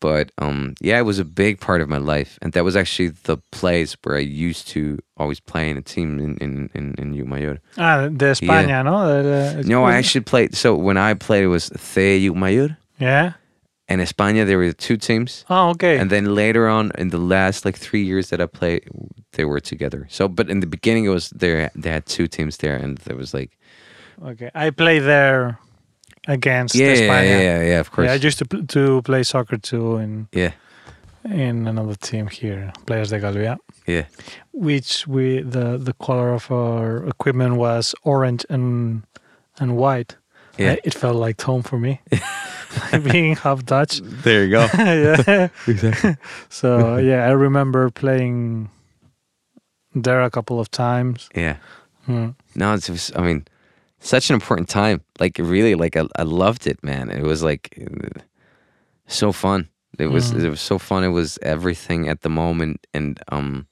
but 0.00 0.32
um, 0.38 0.74
yeah, 0.80 0.98
it 0.98 1.02
was 1.04 1.18
a 1.18 1.24
big 1.24 1.60
part 1.60 1.82
of 1.82 1.88
my 1.88 1.98
life, 1.98 2.38
and 2.42 2.52
that 2.54 2.64
was 2.64 2.74
actually 2.74 3.10
the 3.24 3.36
place 3.52 3.96
where 4.02 4.16
I 4.16 4.20
used 4.20 4.66
to 4.68 4.98
always 5.18 5.40
play 5.40 5.68
in 5.70 5.76
a 5.76 5.82
team 5.82 6.18
in 6.18 6.36
in 6.38 6.70
in, 6.74 6.94
in 6.98 7.12
Umayor. 7.14 7.58
Ah, 7.76 8.08
de 8.08 8.24
España, 8.32 8.82
no? 8.82 9.06
The- 9.06 9.62
the- 9.62 9.68
No, 9.68 9.84
I 9.84 9.96
actually 9.98 10.22
played. 10.22 10.56
So 10.56 10.74
when 10.74 10.96
I 10.96 11.14
played, 11.14 11.44
it 11.44 11.48
was 11.48 11.64
CE 11.76 12.26
Umayor. 12.30 12.76
Yeah. 13.00 13.32
And 13.88 14.00
España, 14.00 14.46
there 14.46 14.56
were 14.58 14.72
two 14.72 14.96
teams. 14.96 15.44
Oh, 15.50 15.70
okay. 15.70 15.98
And 15.98 16.10
then 16.10 16.34
later 16.34 16.68
on, 16.68 16.92
in 16.96 17.08
the 17.10 17.18
last 17.18 17.64
like 17.64 17.76
three 17.76 18.04
years 18.04 18.28
that 18.30 18.40
I 18.40 18.46
played, 18.46 18.82
they 19.32 19.44
were 19.44 19.60
together. 19.60 20.06
So, 20.08 20.28
but 20.28 20.48
in 20.48 20.60
the 20.60 20.66
beginning, 20.68 21.06
it 21.06 21.10
was 21.10 21.30
there. 21.30 21.70
They 21.74 21.90
had 21.90 22.06
two 22.06 22.28
teams 22.28 22.56
there, 22.58 22.76
and 22.76 22.98
there 22.98 23.16
was 23.16 23.34
like, 23.34 23.50
okay. 24.24 24.48
I 24.54 24.70
played 24.70 25.02
there 25.02 25.58
against 26.28 26.74
yeah, 26.76 26.92
yeah, 26.92 26.94
España. 27.08 27.28
yeah, 27.28 27.40
yeah, 27.40 27.62
yeah, 27.70 27.80
of 27.80 27.90
course, 27.90 28.06
Yeah, 28.06 28.12
I 28.12 28.26
used 28.26 28.38
to 28.38 28.62
to 28.66 29.02
play 29.02 29.22
soccer 29.24 29.56
too 29.58 29.96
in 29.96 30.28
yeah, 30.32 30.52
in 31.24 31.66
another 31.66 31.96
team 31.96 32.28
here, 32.28 32.72
Players 32.86 33.10
de 33.10 33.18
Galvia, 33.18 33.56
yeah. 33.86 34.04
which 34.52 35.06
we 35.08 35.42
the 35.42 35.78
the 35.78 35.94
color 35.94 36.32
of 36.34 36.50
our 36.50 37.08
equipment 37.08 37.56
was 37.56 37.94
orange 38.04 38.44
and 38.50 39.02
and 39.58 39.76
white. 39.76 40.16
Yeah. 40.58 40.72
I- 40.74 40.80
it 40.84 40.94
felt 40.94 41.16
like 41.16 41.42
home 41.42 41.62
for 41.62 41.78
me, 41.78 42.00
being 43.12 43.36
half 43.36 43.64
Dutch. 43.64 44.00
There 44.02 44.44
you 44.44 44.50
go. 44.50 44.66
yeah. 44.78 45.48
exactly. 45.66 46.16
So 46.48 46.96
yeah, 46.96 47.26
I 47.26 47.30
remember 47.30 47.90
playing 47.90 48.70
there 49.94 50.22
a 50.22 50.30
couple 50.30 50.60
of 50.60 50.70
times. 50.70 51.28
Yeah. 51.34 51.56
Hmm. 52.06 52.30
No, 52.54 52.74
it's 52.74 52.86
just, 52.86 53.16
I 53.16 53.22
mean, 53.22 53.44
such 54.00 54.30
an 54.30 54.34
important 54.34 54.68
time. 54.68 55.02
Like 55.18 55.38
really, 55.38 55.74
like 55.74 55.96
I, 55.96 56.04
I 56.16 56.22
loved 56.22 56.66
it, 56.66 56.82
man. 56.82 57.10
It 57.10 57.22
was 57.22 57.42
like 57.42 57.76
so 59.06 59.32
fun. 59.32 59.68
It 59.98 60.06
was 60.06 60.32
Mm. 60.32 60.44
it 60.44 60.50
was 60.50 60.60
so 60.60 60.78
fun. 60.78 61.04
It 61.04 61.08
was 61.08 61.38
everything 61.42 62.08
at 62.08 62.22
the 62.22 62.30
moment, 62.30 62.86
and 62.94 63.20
um, 63.28 63.66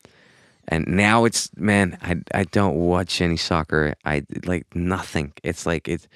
and 0.66 0.86
now 0.86 1.24
it's 1.24 1.48
man. 1.56 1.96
I 2.02 2.16
I 2.34 2.44
don't 2.44 2.74
watch 2.76 3.20
any 3.22 3.36
soccer. 3.38 3.94
I 4.04 4.24
like 4.44 4.66
nothing. 4.74 5.32
It's 5.42 5.64
like 5.64 5.88
it. 5.88 6.06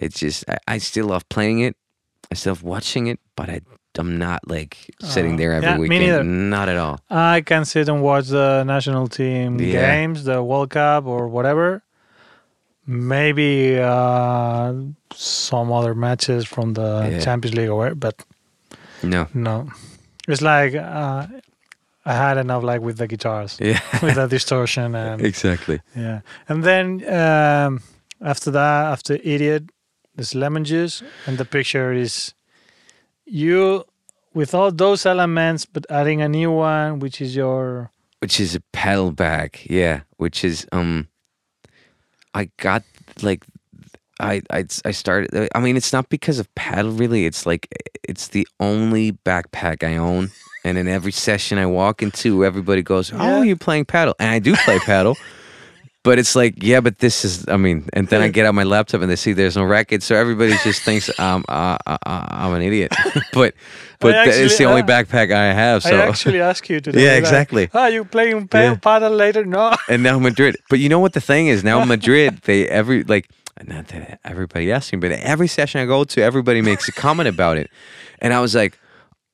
It's 0.00 0.20
just 0.20 0.44
I, 0.48 0.58
I 0.68 0.78
still 0.78 1.06
love 1.06 1.28
playing 1.28 1.60
it. 1.60 1.76
I 2.30 2.34
still 2.34 2.52
love 2.52 2.62
watching 2.62 3.06
it, 3.08 3.18
but 3.36 3.48
I 3.48 3.60
I'm 3.98 4.16
not 4.16 4.46
like 4.46 4.76
sitting 5.00 5.34
Uh, 5.34 5.38
there 5.38 5.52
every 5.54 5.68
yeah, 5.70 5.78
weekend. 5.78 6.50
Not 6.50 6.68
at 6.68 6.76
all. 6.76 7.00
I 7.10 7.40
can 7.40 7.64
sit 7.64 7.88
and 7.88 8.00
watch 8.00 8.28
the 8.28 8.62
national 8.64 9.08
team 9.08 9.58
Yeah. 9.58 9.72
games, 9.96 10.22
the 10.22 10.40
World 10.42 10.70
Cup 10.70 11.06
or 11.06 11.26
whatever. 11.26 11.82
Maybe 12.86 13.78
uh, 13.78 14.72
some 15.14 15.72
other 15.72 15.94
matches 15.94 16.46
from 16.46 16.74
the 16.74 17.08
Yeah. 17.10 17.20
Champions 17.20 17.56
League 17.56 17.68
or 17.70 17.76
where, 17.78 17.94
but 17.94 18.14
No. 19.02 19.26
no. 19.34 19.68
It's 20.28 20.40
like 20.42 20.74
uh, 20.74 21.26
I 22.06 22.12
had 22.12 22.38
enough 22.38 22.62
like 22.62 22.80
with 22.80 22.96
the 22.98 23.06
guitars, 23.06 23.58
Yeah. 23.60 23.80
with 24.02 24.14
the 24.14 24.26
distortion 24.26 24.94
and 24.94 25.20
exactly. 25.20 25.80
yeah. 25.96 26.20
And 26.48 26.62
then 26.64 27.02
um, 27.12 27.80
after 28.24 28.50
that, 28.52 28.92
after 28.92 29.14
Idiot, 29.22 29.64
there's 30.18 30.34
Lemon 30.34 30.64
Juice, 30.64 31.00
and 31.26 31.38
the 31.38 31.44
picture 31.44 31.92
is 31.92 32.34
you 33.24 33.84
with 34.34 34.52
all 34.52 34.72
those 34.72 35.06
elements, 35.06 35.64
but 35.64 35.86
adding 35.88 36.20
a 36.20 36.28
new 36.28 36.50
one, 36.50 36.98
which 36.98 37.20
is 37.20 37.36
your 37.36 37.90
which 38.18 38.40
is 38.40 38.56
a 38.56 38.60
paddle 38.72 39.12
bag 39.12 39.60
yeah 39.70 40.00
which 40.16 40.42
is 40.44 40.66
um 40.72 41.06
i 42.34 42.50
got 42.56 42.82
like 43.22 43.44
I, 44.18 44.42
I 44.50 44.64
i 44.84 44.90
started 44.90 45.48
i 45.54 45.60
mean 45.60 45.76
it's 45.76 45.92
not 45.92 46.08
because 46.08 46.40
of 46.40 46.52
paddle 46.56 46.90
really. 46.90 47.26
It's 47.26 47.46
like 47.46 47.68
it's 48.08 48.28
the 48.28 48.44
only 48.58 49.12
backpack 49.12 49.84
i 49.84 49.96
own. 49.96 50.30
And 50.64 50.76
in 50.76 50.88
every 50.88 51.12
session 51.12 51.58
i 51.58 51.66
walk 51.66 52.02
into 52.02 52.44
everybody 52.44 52.82
goes 52.82 53.12
oh 53.12 53.16
Yeah. 53.18 53.42
you're 53.44 53.56
playing 53.56 53.84
paddle 53.84 54.16
and 54.18 54.28
i 54.30 54.40
do 54.40 54.56
play 54.66 54.80
paddle 54.80 55.16
but 56.04 56.18
it's 56.18 56.34
like 56.36 56.62
yeah 56.62 56.80
but 56.80 56.98
this 56.98 57.24
is 57.24 57.46
i 57.48 57.56
mean 57.56 57.88
and 57.92 58.08
then 58.08 58.20
i 58.22 58.28
get 58.36 58.46
out 58.46 58.54
my 58.54 58.62
laptop 58.64 59.00
and 59.02 59.10
they 59.10 59.16
see 59.16 59.32
there's 59.32 59.56
no 59.56 59.64
racket 59.64 60.02
so 60.02 60.14
everybody 60.14 60.54
just 60.64 60.82
thinks 60.82 61.10
um, 61.20 61.44
uh, 61.48 61.76
uh, 61.86 61.98
uh, 62.06 62.26
i'm 62.30 62.52
an 62.54 62.62
idiot 62.62 62.92
but 63.32 63.54
but 64.00 64.12
th- 64.24 64.36
it's 64.36 64.58
the 64.58 64.64
only 64.64 64.82
uh, 64.82 64.86
backpack 64.86 65.32
i 65.32 65.52
have 65.52 65.82
so 65.82 65.96
I 65.96 66.06
actually 66.06 66.40
asked 66.40 66.68
you 66.70 66.80
today. 66.80 67.02
Yeah, 67.04 67.10
like, 67.14 67.18
exactly. 67.18 67.68
Are 67.74 67.90
you 67.90 68.04
playing 68.04 68.48
Yeah. 68.52 68.76
paddle 68.76 69.12
later? 69.12 69.44
No. 69.44 69.74
and 69.88 70.02
now 70.02 70.18
Madrid. 70.18 70.56
But 70.70 70.78
you 70.78 70.88
know 70.88 71.00
what 71.00 71.12
the 71.14 71.20
thing 71.20 71.48
is? 71.48 71.64
Now 71.64 71.84
Madrid, 71.84 72.38
they 72.44 72.68
every 72.68 73.02
like 73.04 73.28
not 73.66 73.88
that 73.88 74.20
everybody 74.24 74.70
asks 74.70 74.92
me, 74.92 74.98
but 75.00 75.10
every 75.10 75.48
session 75.48 75.80
I 75.80 75.86
go 75.86 76.04
to, 76.04 76.22
everybody 76.22 76.62
makes 76.62 76.86
a 76.88 76.92
comment 76.92 77.28
about 77.28 77.56
it, 77.56 77.70
and 78.20 78.32
I 78.32 78.40
was 78.40 78.54
like. 78.54 78.78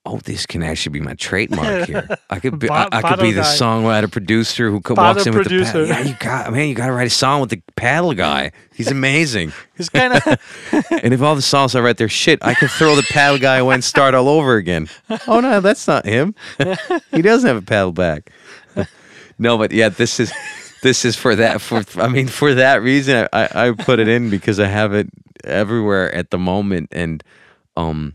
Oh, 0.07 0.19
this 0.19 0.45
can 0.45 0.62
actually 0.62 0.93
be 0.93 1.01
my 1.01 1.14
trademark 1.14 1.87
here. 1.87 2.07
I 2.29 2.38
could 2.38 2.59
be, 2.59 2.69
I, 2.69 2.88
I 2.93 3.01
could 3.01 3.21
be 3.21 3.33
the 3.33 3.40
guy. 3.40 3.57
songwriter 3.57 4.12
producer 4.12 4.69
who 4.71 4.83
co- 4.83 4.93
walks 4.95 5.25
in 5.27 5.33
with 5.35 5.45
the 5.45 5.49
producer. 5.49 5.73
paddle. 5.73 5.87
Yeah, 5.88 6.01
you 6.03 6.14
got 6.21 6.53
man, 6.53 6.69
you 6.69 6.75
got 6.75 6.88
to 6.88 6.93
write 6.93 7.07
a 7.07 7.11
song 7.11 7.40
with 7.40 7.49
the 7.49 7.62
paddle 7.75 8.12
guy. 8.12 8.53
He's 8.75 8.90
amazing. 8.90 9.53
It's 9.77 9.88
kind 9.88 10.12
of 10.12 10.23
and 11.03 11.14
if 11.14 11.23
all 11.23 11.35
the 11.35 11.40
songs 11.43 11.75
I 11.75 11.81
write 11.81 11.97
they're 11.97 12.09
shit, 12.11 12.38
I 12.45 12.53
could 12.55 12.71
throw 12.71 12.97
the 12.97 13.03
paddle 13.11 13.38
guy 13.38 13.57
away 13.57 13.75
and 13.77 13.83
start 13.83 14.14
all 14.14 14.29
over 14.29 14.57
again. 14.57 14.88
Oh 15.27 15.40
no, 15.40 15.61
that's 15.61 15.88
not 15.88 16.05
him. 16.05 16.35
he 17.11 17.23
doesn't 17.23 17.49
have 17.49 17.57
a 17.57 17.62
paddle 17.62 17.93
back. 17.93 18.31
no, 19.38 19.57
but 19.57 19.73
yeah, 19.73 19.88
this 19.88 20.21
is 20.21 20.33
this 20.83 21.07
is 21.07 21.17
for 21.17 21.35
that 21.37 21.62
for 21.62 21.83
I 21.97 22.09
mean 22.09 22.29
for 22.29 22.53
that 22.55 22.83
reason 22.83 23.27
I, 23.33 23.49
I 23.69 23.71
put 23.73 24.01
it 24.01 24.09
in 24.09 24.29
because 24.29 24.61
I 24.61 24.67
have 24.67 24.93
it 24.93 25.09
everywhere 25.45 26.14
at 26.14 26.31
the 26.31 26.38
moment 26.38 26.90
and 26.93 27.25
um 27.77 28.14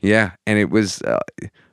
yeah, 0.00 0.32
and 0.46 0.58
it 0.58 0.70
was 0.70 1.02
uh, 1.02 1.20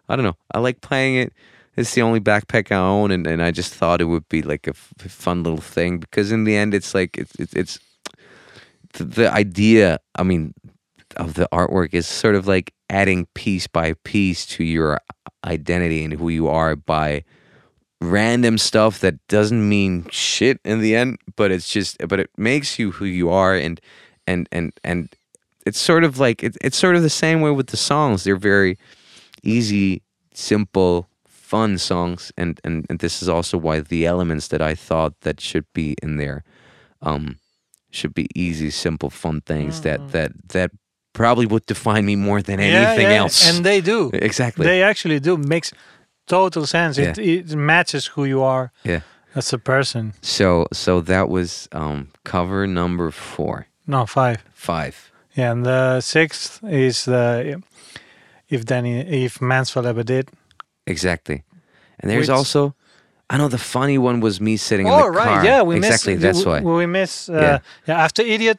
I 0.09 0.15
don't 0.15 0.25
know. 0.25 0.37
I 0.53 0.59
like 0.59 0.81
playing 0.81 1.15
it. 1.15 1.33
It's 1.75 1.93
the 1.93 2.01
only 2.01 2.19
backpack 2.19 2.71
I 2.71 2.77
own, 2.77 3.11
and, 3.11 3.27
and 3.27 3.41
I 3.41 3.51
just 3.51 3.73
thought 3.73 4.01
it 4.01 4.05
would 4.05 4.27
be 4.29 4.41
like 4.41 4.67
a 4.67 4.73
fun 4.73 5.43
little 5.43 5.61
thing 5.61 5.99
because 5.99 6.31
in 6.31 6.43
the 6.43 6.55
end, 6.55 6.73
it's 6.73 6.93
like 6.95 7.17
it's 7.17 7.35
it's, 7.35 7.53
it's 7.53 7.79
the, 8.93 9.03
the 9.03 9.31
idea. 9.31 9.99
I 10.15 10.23
mean, 10.23 10.53
of 11.15 11.35
the 11.35 11.47
artwork 11.51 11.93
is 11.93 12.07
sort 12.07 12.35
of 12.35 12.47
like 12.47 12.73
adding 12.89 13.27
piece 13.33 13.67
by 13.67 13.93
piece 14.03 14.45
to 14.45 14.63
your 14.63 14.99
identity 15.45 16.03
and 16.03 16.13
who 16.13 16.29
you 16.29 16.47
are 16.47 16.75
by 16.75 17.23
random 18.01 18.57
stuff 18.57 18.99
that 18.99 19.15
doesn't 19.27 19.67
mean 19.67 20.07
shit 20.09 20.59
in 20.63 20.81
the 20.81 20.95
end, 20.95 21.19
but 21.35 21.51
it's 21.51 21.71
just 21.71 21.97
but 22.07 22.19
it 22.19 22.29
makes 22.37 22.77
you 22.77 22.91
who 22.91 23.05
you 23.05 23.29
are 23.29 23.55
and 23.55 23.79
and 24.25 24.47
and 24.51 24.73
and 24.83 25.09
it's 25.67 25.79
sort 25.79 26.03
of 26.03 26.19
like 26.19 26.43
it, 26.47 26.57
it's 26.61 26.77
sort 26.77 26.95
of 26.95 27.01
the 27.01 27.09
same 27.09 27.41
way 27.41 27.51
with 27.51 27.67
the 27.67 27.77
songs. 27.77 28.23
They're 28.23 28.35
very 28.53 28.77
easy, 29.43 30.01
simple, 30.33 31.07
fun 31.27 31.77
songs, 31.77 32.31
and 32.37 32.59
and 32.63 32.85
and 32.89 32.99
this 32.99 33.21
is 33.21 33.29
also 33.29 33.57
why 33.57 33.81
the 33.81 34.05
elements 34.05 34.47
that 34.47 34.61
I 34.61 34.75
thought 34.75 35.13
that 35.21 35.41
should 35.41 35.65
be 35.73 35.95
in 36.03 36.17
there, 36.17 36.43
um, 37.01 37.37
should 37.89 38.13
be 38.13 38.27
easy, 38.35 38.69
simple, 38.71 39.09
fun 39.09 39.41
things 39.41 39.81
that 39.81 39.99
that 40.11 40.31
that 40.49 40.71
probably 41.13 41.45
would 41.45 41.65
define 41.65 42.05
me 42.05 42.15
more 42.15 42.41
than 42.41 42.59
anything 42.59 43.07
else. 43.07 43.49
And 43.49 43.65
they 43.65 43.81
do. 43.81 44.11
exactly. 44.13 44.65
They 44.65 44.83
actually 44.83 45.19
do. 45.19 45.37
Makes 45.37 45.73
total 46.27 46.65
sense. 46.65 46.97
It, 46.97 47.17
it 47.17 47.55
matches 47.55 48.05
who 48.15 48.25
you 48.25 48.43
are 48.43 48.71
yeah. 48.83 49.01
as 49.35 49.53
a 49.53 49.57
person. 49.57 50.13
So 50.21 50.67
so 50.71 51.01
that 51.01 51.29
was 51.29 51.67
um 51.71 52.07
cover 52.23 52.67
number 52.67 53.11
four, 53.11 53.67
No, 53.87 54.05
five. 54.05 54.37
five. 54.53 55.11
Yeah, 55.37 55.51
and 55.51 55.65
the 55.65 56.01
sixth 56.01 56.59
is 56.63 57.05
the 57.05 57.61
if 58.49 58.65
Danny 58.65 58.99
if 59.25 59.39
Mansfeld 59.39 59.85
ever 59.85 60.03
did 60.03 60.29
exactly. 60.85 61.43
And 61.99 62.09
there's 62.11 62.27
Which- 62.27 62.37
also, 62.37 62.73
I 63.29 63.37
know 63.37 63.47
the 63.49 63.57
funny 63.57 63.97
one 63.97 64.19
was 64.21 64.39
me 64.39 64.57
sitting 64.57 64.87
in 64.87 64.93
Oh 64.93 65.03
the 65.03 65.11
right, 65.11 65.25
car. 65.27 65.45
yeah, 65.45 65.61
we 65.63 65.75
exactly. 65.77 66.13
miss. 66.13 66.21
that's 66.23 66.45
we, 66.45 66.51
why. 66.51 66.77
we 66.79 66.85
miss. 66.85 67.29
Uh, 67.29 67.33
Yeah. 67.33 67.59
yeah. 67.87 68.03
after 68.03 68.21
idiot, 68.23 68.57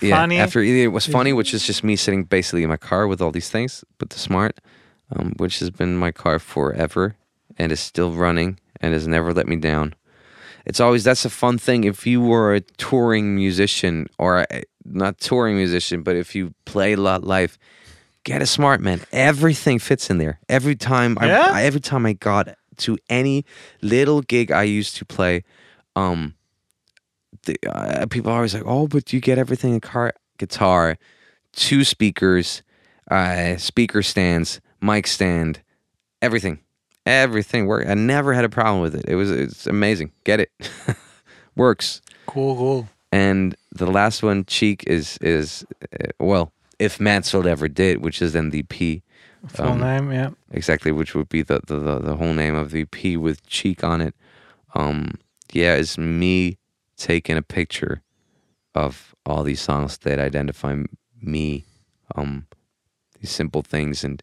yeah. 0.00 0.16
funny. 0.16 0.38
After 0.38 0.60
Idiot 0.60 0.92
was 0.92 1.06
funny, 1.06 1.32
which 1.32 1.52
is 1.54 1.66
just 1.66 1.82
me 1.84 1.96
sitting 1.96 2.24
basically 2.24 2.62
in 2.62 2.68
my 2.68 2.76
car 2.76 3.06
with 3.06 3.20
all 3.20 3.32
these 3.32 3.50
things, 3.50 3.84
but 3.98 4.10
the 4.10 4.18
smart, 4.18 4.60
um, 5.14 5.32
which 5.38 5.58
has 5.60 5.70
been 5.70 5.96
my 5.96 6.12
car 6.12 6.38
forever 6.38 7.16
and 7.58 7.72
is 7.72 7.80
still 7.80 8.12
running 8.12 8.58
and 8.80 8.94
has 8.94 9.06
never 9.06 9.32
let 9.34 9.46
me 9.48 9.56
down. 9.56 9.94
It's 10.64 10.80
always 10.80 11.02
that's 11.04 11.24
a 11.24 11.30
fun 11.30 11.58
thing. 11.58 11.84
If 11.84 12.06
you 12.06 12.20
were 12.20 12.54
a 12.54 12.60
touring 12.60 13.34
musician 13.34 14.06
or 14.18 14.46
a, 14.50 14.62
not 14.90 15.18
touring 15.18 15.56
musician, 15.56 16.02
but 16.02 16.16
if 16.16 16.34
you 16.34 16.54
play 16.64 16.92
a 16.94 16.96
lot 16.96 17.24
live, 17.24 17.58
get 18.24 18.42
a 18.42 18.46
smart 18.46 18.80
man. 18.80 19.00
Everything 19.12 19.78
fits 19.78 20.10
in 20.10 20.18
there. 20.18 20.38
Every 20.48 20.76
time 20.76 21.16
I, 21.20 21.26
Yeah? 21.26 21.48
I 21.52 21.62
every 21.64 21.80
time 21.80 22.06
I 22.06 22.12
got 22.14 22.48
to 22.78 22.96
any 23.08 23.44
little 23.82 24.20
gig 24.22 24.50
I 24.52 24.62
used 24.62 24.96
to 24.96 25.04
play, 25.04 25.44
um, 25.96 26.34
the, 27.44 27.56
uh, 27.68 28.06
people 28.06 28.30
are 28.30 28.36
always 28.36 28.54
like, 28.54 28.64
"Oh, 28.66 28.86
but 28.86 29.12
you 29.12 29.20
get 29.20 29.38
everything 29.38 29.74
in 29.74 29.80
car 29.80 30.12
guitar, 30.38 30.96
two 31.52 31.84
speakers, 31.84 32.62
uh, 33.10 33.56
speaker 33.56 34.02
stands, 34.02 34.60
mic 34.80 35.06
stand, 35.06 35.60
everything, 36.22 36.60
everything 37.06 37.66
worked. 37.66 37.88
I 37.88 37.94
never 37.94 38.32
had 38.32 38.44
a 38.44 38.48
problem 38.48 38.80
with 38.82 38.94
it. 38.94 39.04
It 39.08 39.16
was 39.16 39.30
it's 39.30 39.66
amazing. 39.66 40.12
Get 40.24 40.40
it, 40.40 40.50
works." 41.56 42.00
cool, 42.26 42.54
cool. 42.56 42.88
And 43.12 43.56
the 43.72 43.86
last 43.90 44.22
one, 44.22 44.44
Cheek, 44.44 44.84
is 44.86 45.18
is 45.20 45.64
uh, 45.92 46.08
well, 46.20 46.52
if 46.78 46.98
Mansfeld 46.98 47.46
ever 47.46 47.68
did, 47.68 48.02
which 48.02 48.20
is 48.22 48.32
then 48.34 48.50
the 48.50 48.62
P, 48.64 49.02
Full 49.48 49.66
Um, 49.68 49.80
name, 49.80 50.12
yeah. 50.12 50.30
exactly, 50.50 50.92
which 50.92 51.14
would 51.14 51.28
be 51.28 51.42
the, 51.42 51.60
the 51.66 51.78
the 51.78 51.98
the 52.00 52.16
whole 52.16 52.34
name 52.34 52.54
of 52.54 52.70
the 52.70 52.84
P 52.86 53.16
with 53.16 53.46
Cheek 53.46 53.82
on 53.84 54.00
it. 54.00 54.14
Um, 54.74 55.12
yeah, 55.52 55.74
it's 55.76 55.96
me 55.96 56.58
taking 56.96 57.36
a 57.38 57.42
picture 57.42 58.02
of 58.74 59.14
all 59.24 59.42
these 59.44 59.60
songs 59.62 59.98
that 59.98 60.18
identify 60.18 60.76
me, 61.22 61.64
um, 62.14 62.46
these 63.20 63.30
simple 63.30 63.62
things, 63.62 64.04
and 64.04 64.22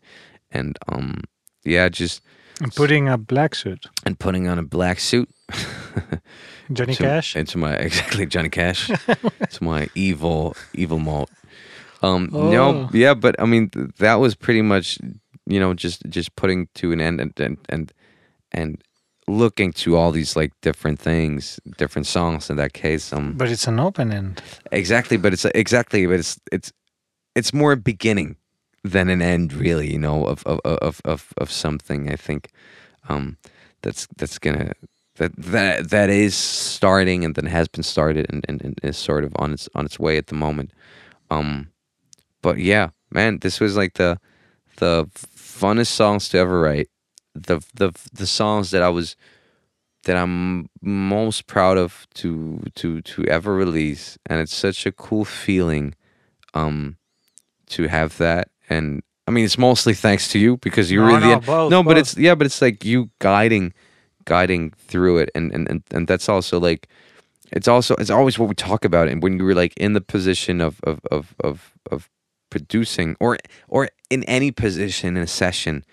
and 0.52 0.78
um, 0.88 1.21
yeah, 1.63 1.89
just 1.89 2.21
And 2.62 2.74
putting 2.76 3.10
a 3.10 3.17
black 3.17 3.56
suit. 3.56 3.88
and 4.06 4.19
putting 4.19 4.48
on 4.48 4.60
a 4.60 4.63
black 4.63 5.00
suit. 5.00 5.30
Johnny 6.74 6.96
to- 6.96 7.04
Cash. 7.04 7.36
Into 7.36 7.58
my 7.58 7.74
exactly 7.88 8.26
Johnny 8.26 8.50
Cash. 8.50 8.90
it's 9.42 9.62
my 9.62 9.88
evil 9.96 10.56
evil 10.74 11.00
malt. 11.00 11.30
Um 12.02 12.30
no 12.32 12.64
Oh. 12.66 12.90
yeah, 12.94 13.14
but 13.14 13.36
I 13.40 13.46
mean 13.46 13.70
th- 13.70 13.90
that 14.00 14.16
was 14.16 14.36
pretty 14.36 14.62
much 14.62 14.98
you 15.46 15.60
know 15.60 15.74
just 15.74 16.04
just 16.10 16.36
putting 16.36 16.68
to 16.76 16.92
an 16.92 17.02
end 17.02 17.22
and 17.22 17.40
and 17.40 17.58
and, 17.70 17.92
and 18.52 18.84
looking 19.28 19.74
to 19.74 19.96
all 19.96 20.12
these 20.12 20.36
like 20.36 20.52
different 20.62 21.00
things, 21.00 21.60
different 21.78 22.06
songs 22.08 22.50
in 22.50 22.58
that 22.58 22.74
case. 22.74 23.14
Um 23.14 23.34
But 23.38 23.50
it's 23.50 23.68
an 23.68 23.80
open 23.80 24.12
end. 24.12 24.42
exactly, 24.72 25.18
but 25.18 25.34
it's 25.34 25.46
exactly 25.54 26.06
but 26.08 26.20
it's 26.20 26.40
it's 26.52 26.72
it's 27.36 27.54
more 27.54 27.72
a 27.74 27.78
beginning 27.78 28.36
than 28.84 29.10
an 29.10 29.22
end 29.22 29.54
really, 29.54 29.92
you 29.92 30.00
know, 30.00 30.26
of 30.26 30.44
of 30.46 30.60
of 30.66 31.02
of, 31.06 31.34
of 31.38 31.52
something 31.52 32.12
I 32.14 32.16
think 32.18 32.50
um 33.10 33.38
that's 33.82 34.08
that's 34.18 34.40
gonna 34.40 34.72
that 35.15 35.36
that 35.38 35.89
that 35.89 36.10
is 36.10 36.36
starting 36.36 37.23
and 37.23 37.36
then 37.36 37.45
has 37.45 37.67
been 37.67 37.84
started 37.84 38.25
and, 38.30 38.45
and, 38.47 38.62
and 38.63 38.80
is 38.84 38.97
sort 38.97 39.23
of 39.23 39.34
on 39.38 39.54
its 39.54 39.69
on 39.75 39.86
its 39.86 39.99
way 39.99 40.17
at 40.17 40.28
the 40.28 40.36
moment. 40.36 40.71
Um 41.30 41.69
but 42.41 42.58
yeah, 42.60 42.89
man, 43.12 43.39
this 43.39 43.60
was 43.60 43.75
like 43.75 43.93
the 43.95 44.19
the 44.78 45.08
funnest 45.15 45.88
songs 45.88 46.30
to 46.30 46.38
ever 46.38 46.60
write. 46.62 46.89
The 47.34 47.60
the 47.73 47.91
the 48.13 48.28
songs 48.28 48.71
that 48.71 48.82
I 48.82 48.89
was 48.89 49.15
that 50.04 50.15
I'm 50.17 50.69
most 50.82 51.47
proud 51.47 51.78
of 51.78 52.08
to 52.15 52.62
to 52.75 53.01
to 53.01 53.25
ever 53.25 53.56
release 53.56 54.17
and 54.28 54.39
it's 54.39 54.56
such 54.56 54.86
a 54.86 54.91
cool 54.91 55.25
feeling 55.25 55.95
um 56.54 56.97
to 57.67 57.88
have 57.88 58.17
that 58.17 58.49
and 58.69 59.01
I 59.28 59.32
mean 59.32 59.45
it's 59.45 59.58
mostly 59.58 59.93
thanks 59.93 60.28
to 60.30 60.39
you 60.39 60.58
because 60.58 60.91
you 60.91 61.01
No, 61.01 61.08
really 61.08 61.19
no, 61.21 61.39
both, 61.39 61.71
no 61.71 61.84
but 61.84 61.97
it's 61.97 62.15
yeah 62.17 62.36
but 62.36 62.45
it's 62.45 62.62
like 62.62 62.86
you 62.86 63.10
guiding 63.19 63.73
guiding 64.26 64.72
through 64.72 65.20
it. 65.20 65.30
And 65.36 65.54
and 65.54 65.70
and, 65.70 65.84
and 65.92 66.08
that's 66.08 66.30
also 66.30 66.60
like 66.60 66.88
it's 67.52 67.68
also 67.68 67.96
it's 67.96 68.10
always 68.10 68.38
what 68.40 68.50
we 68.50 68.56
talk 68.56 68.86
about. 68.86 69.08
And 69.08 69.24
when 69.24 69.38
you 69.40 69.46
were 69.46 69.56
like 69.56 69.74
in 69.78 69.94
the 69.94 70.02
position 70.02 70.62
of 70.62 70.80
of 70.84 71.00
of 71.12 71.36
of, 71.40 71.74
of 71.92 72.10
producing 72.50 73.16
or 73.20 73.38
or 73.68 73.90
in 74.10 74.24
any 74.26 74.52
position 74.52 75.18
in 75.18 75.24
a 75.24 75.28
session 75.28 75.84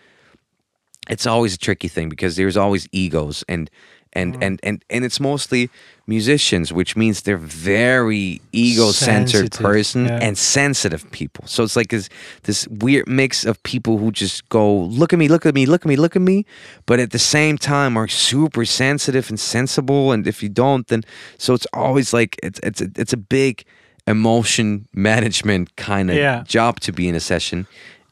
it's 1.09 1.27
always 1.27 1.55
a 1.55 1.59
tricky 1.59 1.89
thing 1.89 2.09
because 2.09 2.37
there's 2.37 2.57
always 2.57 2.89
egos. 2.93 3.45
And 3.49 3.71
and 4.15 4.35
Mm. 4.35 4.43
and 4.47 4.61
and 4.63 4.85
and 4.91 5.05
it's 5.05 5.21
mostly 5.21 5.71
musicians 6.07 6.73
which 6.73 6.97
means 6.97 7.23
they're 7.23 7.37
very 7.37 8.41
ego-centered 8.53 9.53
person 9.53 10.05
yeah. 10.07 10.19
and 10.27 10.37
sensitive 10.37 11.03
people 11.13 11.45
so 11.47 11.63
it's 11.63 11.77
like 11.77 11.89
this 11.89 12.09
this 12.43 12.67
weird 12.69 13.07
mix 13.09 13.45
of 13.47 13.63
people 13.63 13.99
who 13.99 14.11
just 14.11 14.47
go 14.49 14.65
look 15.01 15.13
at 15.13 15.19
me 15.19 15.29
look 15.29 15.47
at 15.47 15.55
me 15.55 15.65
look 15.67 15.83
at 15.85 15.89
me 15.89 15.97
look 15.97 16.17
at 16.17 16.23
me 16.23 16.45
but 16.87 16.99
at 17.01 17.11
the 17.11 17.19
same 17.19 17.57
time 17.57 17.97
are 17.97 18.09
super 18.09 18.65
sensitive 18.65 19.29
and 19.31 19.39
sensible 19.41 20.13
and 20.13 20.27
if 20.27 20.43
you 20.43 20.49
don't 20.49 20.89
then 20.89 21.03
so 21.39 21.55
it's 21.55 21.67
always 21.73 22.13
like 22.13 22.37
it's 22.43 22.61
it's 22.63 22.81
a, 22.83 22.89
it's 22.97 23.13
a 23.13 23.17
big 23.17 23.65
emotion 24.07 24.87
management 24.93 25.75
kind 25.77 26.11
of 26.11 26.17
Yeah. 26.17 26.43
job 26.47 26.81
to 26.81 26.93
be 26.93 27.09
in 27.09 27.15
a 27.15 27.21
session 27.21 27.67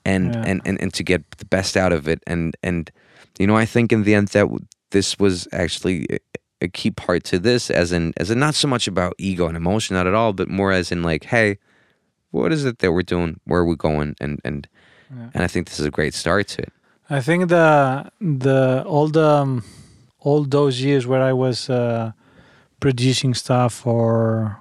and, 0.05 0.33
Yeah. 0.35 0.45
and 0.47 0.61
and 0.65 0.81
and 0.81 0.95
to 0.95 1.03
get 1.03 1.23
the 1.39 1.45
best 1.47 1.77
out 1.77 1.93
of 1.93 2.07
it 2.09 2.23
and 2.27 2.55
and 2.63 2.91
you 3.39 3.47
know 3.47 3.57
i 3.63 3.67
think 3.67 3.93
in 3.93 4.05
the 4.05 4.15
end 4.15 4.29
that 4.29 4.47
this 4.91 5.19
was 5.19 5.49
actually 5.53 6.07
a, 6.61 6.69
key 6.69 6.91
part 6.91 7.25
to 7.25 7.39
this 7.39 7.71
as 7.71 7.91
in 7.91 8.13
as 8.19 8.31
in 8.31 8.39
not 8.39 8.55
so 8.55 8.69
much 8.69 8.87
about 8.87 9.15
ego 9.17 9.47
and 9.47 9.57
emotion 9.57 9.97
not 9.97 10.07
at 10.07 10.13
all 10.15 10.33
but 10.35 10.47
more 10.47 10.73
as 10.73 10.93
in 10.93 11.03
like 11.03 11.25
hey 11.25 11.57
what 12.31 12.53
is 12.53 12.65
it 12.65 12.79
that 12.79 12.93
we're 12.93 13.03
doing? 13.03 13.41
Where 13.45 13.61
are 13.61 13.65
we 13.65 13.77
going? 13.77 14.15
And 14.21 14.41
and 14.45 14.69
and 15.35 15.43
i 15.43 15.49
think 15.49 15.67
this 15.67 15.81
is 15.81 15.87
a 15.87 15.91
great 15.91 16.15
start 16.15 16.47
to 16.49 16.63
it. 16.63 16.73
I 17.09 17.21
think 17.21 17.49
the 17.49 18.11
the 18.21 18.85
all 18.87 19.09
the 19.09 19.27
um, 19.27 19.65
all 20.21 20.45
those 20.45 20.81
years 20.81 21.07
where 21.07 21.23
I 21.23 21.33
was 21.33 21.69
uh, 21.69 22.13
producing 22.79 23.35
stuff 23.35 23.85
or 23.85 24.57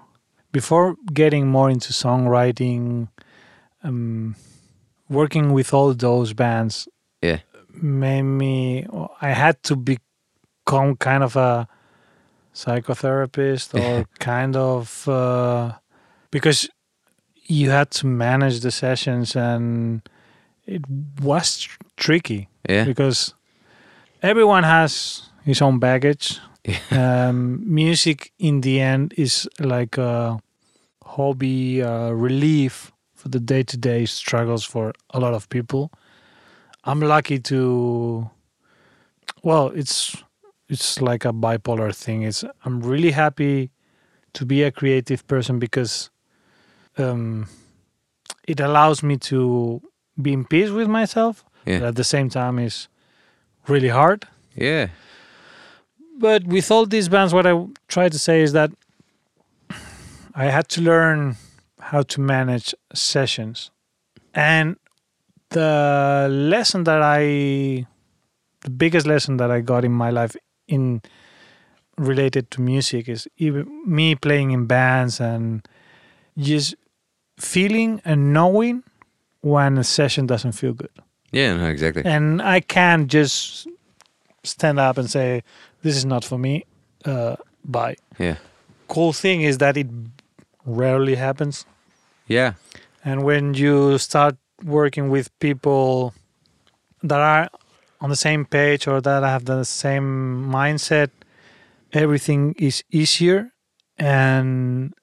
before 0.51 0.95
getting 1.13 1.47
more 1.47 1.69
into 1.69 1.93
songwriting, 1.93 3.09
um, 3.83 4.35
working 5.09 5.53
with 5.53 5.75
all 5.75 5.93
those 5.93 6.33
bands 6.33 6.87
yeah. 7.21 7.41
made 7.71 8.23
me. 8.23 8.87
I 9.21 9.29
had 9.29 9.61
to 9.63 9.75
become 10.69 10.95
kind 10.95 11.23
of 11.23 11.35
a 11.35 11.67
psychotherapist 12.53 13.73
or 13.73 14.05
kind 14.19 14.55
of 14.55 15.07
uh, 15.07 15.71
because 16.31 16.69
you 17.45 17.71
had 17.71 17.89
to 17.89 18.05
manage 18.05 18.59
the 18.59 18.71
sessions 18.71 19.35
and 19.35 20.01
it 20.67 20.83
was 21.21 21.61
tr- 21.61 21.77
tricky 21.97 22.47
yeah 22.69 22.85
because 22.85 23.33
everyone 24.21 24.63
has 24.63 25.23
his 25.43 25.61
own 25.61 25.79
baggage. 25.79 26.39
Yeah. 26.65 26.77
Um, 27.29 27.63
music, 27.65 28.31
in 28.37 28.61
the 28.61 28.81
end, 28.81 29.13
is 29.17 29.47
like 29.59 29.97
a 29.97 30.39
hobby, 31.03 31.81
uh, 31.81 32.11
relief 32.11 32.91
for 33.15 33.29
the 33.29 33.39
day 33.39 33.63
to 33.63 33.77
day 33.77 34.05
struggles 34.05 34.65
for 34.65 34.93
a 35.09 35.19
lot 35.19 35.33
of 35.33 35.47
people. 35.47 35.89
I'm 36.83 36.99
lucky 36.99 37.39
to, 37.39 38.29
well, 39.41 39.67
it's 39.69 40.17
it's 40.69 41.01
like 41.01 41.25
a 41.25 41.33
bipolar 41.33 41.93
thing. 41.93 42.21
It's 42.23 42.43
I'm 42.63 42.81
really 42.81 43.11
happy 43.11 43.71
to 44.33 44.45
be 44.45 44.63
a 44.63 44.71
creative 44.71 45.25
person 45.27 45.59
because 45.59 46.09
um, 46.97 47.47
it 48.47 48.59
allows 48.59 49.01
me 49.03 49.17
to 49.17 49.81
be 50.21 50.33
in 50.33 50.45
peace 50.45 50.69
with 50.69 50.87
myself 50.87 51.45
yeah 51.65 51.79
but 51.79 51.87
at 51.89 51.95
the 51.95 52.03
same 52.03 52.29
time 52.29 52.59
is 52.59 52.87
really 53.67 53.89
hard. 53.89 54.27
yeah 54.55 54.87
But 56.19 56.43
with 56.45 56.69
all 56.71 56.85
these 56.85 57.07
bands, 57.09 57.33
what 57.33 57.45
I 57.47 57.53
try 57.87 58.09
to 58.09 58.19
say 58.19 58.41
is 58.41 58.51
that 58.51 58.71
I 60.35 60.45
had 60.45 60.67
to 60.69 60.81
learn 60.81 61.35
how 61.79 62.01
to 62.03 62.21
manage 62.21 62.75
sessions. 62.93 63.71
And 64.33 64.75
the 65.49 66.27
lesson 66.29 66.83
that 66.83 67.01
I, 67.01 67.85
the 68.61 68.69
biggest 68.69 69.07
lesson 69.07 69.37
that 69.37 69.49
I 69.49 69.61
got 69.61 69.85
in 69.85 69.91
my 69.91 70.11
life 70.11 70.35
in 70.69 71.01
related 71.97 72.49
to 72.51 72.61
music 72.61 73.09
is 73.09 73.27
even 73.37 73.67
me 73.85 74.15
playing 74.15 74.51
in 74.51 74.65
bands 74.65 75.19
and 75.19 75.67
just 76.37 76.75
feeling 77.37 78.01
and 78.05 78.33
knowing 78.33 78.83
when 79.41 79.77
a 79.77 79.83
session 79.83 80.25
doesn't 80.25 80.53
feel 80.53 80.73
good. 80.73 80.91
yeah 81.31 81.55
no 81.57 81.67
exactly 81.67 82.03
and 82.05 82.41
I 82.41 82.59
can't 82.61 83.07
just 83.11 83.67
stand 84.43 84.79
up 84.79 84.97
and 84.97 85.09
say 85.09 85.43
this 85.83 85.95
is 85.95 86.05
not 86.05 86.23
for 86.23 86.37
me. 86.37 86.63
Uh, 87.05 87.35
bye. 87.63 87.95
yeah 88.17 88.35
Cool 88.87 89.13
thing 89.13 89.41
is 89.49 89.57
that 89.59 89.77
it 89.77 89.87
rarely 90.65 91.15
happens, 91.15 91.65
yeah 92.27 92.53
and 93.05 93.23
when 93.23 93.53
you 93.53 93.97
start 93.97 94.35
working 94.63 95.09
with 95.15 95.27
people 95.39 96.13
that 97.03 97.19
are 97.19 97.47
on 98.01 98.09
the 98.09 98.15
same 98.15 98.45
page 98.45 98.87
or 98.87 99.01
that 99.01 99.23
I 99.23 99.29
have 99.29 99.45
the 99.45 99.63
same 99.63 100.45
mindset, 100.49 101.09
everything 101.91 102.55
is 102.57 102.83
easier 102.91 103.51
and 103.97 104.93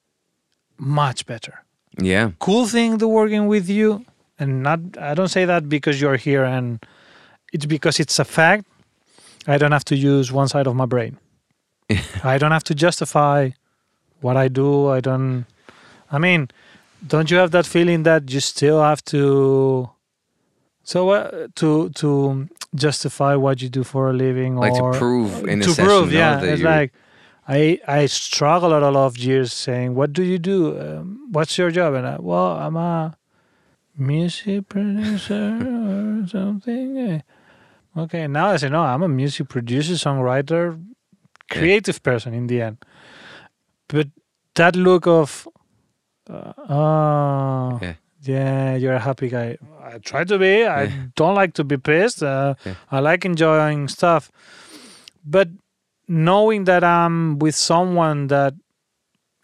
much 0.79 1.27
better. 1.27 1.65
Yeah. 1.99 2.31
Cool 2.39 2.67
thing 2.67 2.99
to 2.99 3.09
working 3.09 3.47
with 3.47 3.69
you, 3.69 4.05
and 4.39 4.63
not 4.63 4.81
I 5.01 5.15
don't 5.15 5.29
say 5.29 5.45
that 5.47 5.69
because 5.69 6.01
you're 6.01 6.17
here 6.17 6.45
and 6.45 6.85
it's 7.53 7.67
because 7.67 7.99
it's 8.01 8.19
a 8.19 8.25
fact. 8.25 8.67
I 9.47 9.59
don't 9.59 9.73
have 9.73 9.85
to 9.87 9.97
use 9.97 10.33
one 10.33 10.49
side 10.49 10.67
of 10.67 10.75
my 10.75 10.87
brain. 10.87 11.19
I 12.25 12.37
don't 12.37 12.51
have 12.51 12.65
to 12.65 12.75
justify 12.75 13.51
what 14.21 14.37
I 14.37 14.49
do. 14.49 14.89
I 14.89 15.01
don't. 15.01 15.47
I 16.11 16.19
mean, 16.19 16.49
don't 17.07 17.31
you 17.31 17.37
have 17.39 17.53
that 17.53 17.67
feeling 17.67 18.03
that 18.03 18.31
you 18.31 18.41
still 18.41 18.83
have 18.83 19.05
to 19.07 19.91
so 20.87 21.11
uh, 21.11 21.49
to 21.57 21.91
to 21.91 22.49
justify 22.75 23.35
what 23.35 23.61
you 23.61 23.69
do 23.69 23.83
for 23.83 24.11
a 24.11 24.13
living 24.13 24.55
Like 24.55 24.73
or 24.75 24.93
to 24.93 24.99
prove 24.99 25.49
in 25.49 25.61
a 25.61 25.65
to 25.65 25.75
prove 25.75 26.13
yeah 26.13 26.41
it's 26.41 26.63
like 26.63 26.93
i 27.49 27.81
i 27.89 28.07
struggle 28.07 28.71
a 28.73 28.79
lot 28.79 28.95
of 28.95 29.19
years 29.19 29.53
saying 29.53 29.95
what 29.97 30.13
do 30.13 30.23
you 30.23 30.39
do? 30.39 30.79
Um, 30.81 31.27
what's 31.33 31.59
your 31.59 31.73
job? 31.73 31.95
And 31.95 32.07
I, 32.07 32.17
well 32.21 32.53
i'm 32.57 32.77
a 32.77 33.19
music 33.99 34.69
producer 34.69 35.59
or 36.23 36.29
something. 36.29 37.23
Okay 37.97 38.27
now 38.29 38.47
i 38.55 38.57
say 38.57 38.69
no 38.69 38.83
i'm 38.83 39.03
a 39.03 39.09
music 39.09 39.49
producer 39.49 39.95
songwriter 39.95 40.81
creative 41.51 42.01
person 42.03 42.33
in 42.33 42.47
the 42.47 42.63
end. 42.63 42.77
But 43.89 44.09
that 44.55 44.77
look 44.77 45.07
of 45.07 45.49
uh, 46.31 46.53
oh. 46.69 47.79
Yeah. 47.83 47.95
Yeah, 48.27 48.77
you're 48.77 48.95
a 48.95 49.01
happy 49.01 49.29
guy. 49.29 49.57
I 49.83 49.99
try 49.99 50.25
to 50.25 50.39
be. 50.39 50.65
I 50.65 50.83
Yeah. 50.85 50.93
don't 51.17 51.35
like 51.35 51.53
to 51.55 51.65
be 51.65 51.77
pissed. 51.77 52.23
Uh, 52.23 52.55
Yeah. 52.65 52.75
I 52.91 53.01
like 53.01 53.25
enjoying 53.25 53.89
stuff. 53.89 54.31
But 55.25 55.49
knowing 56.09 56.65
that 56.65 56.83
I'm 56.85 57.39
with 57.39 57.55
someone 57.57 58.29
that 58.29 58.55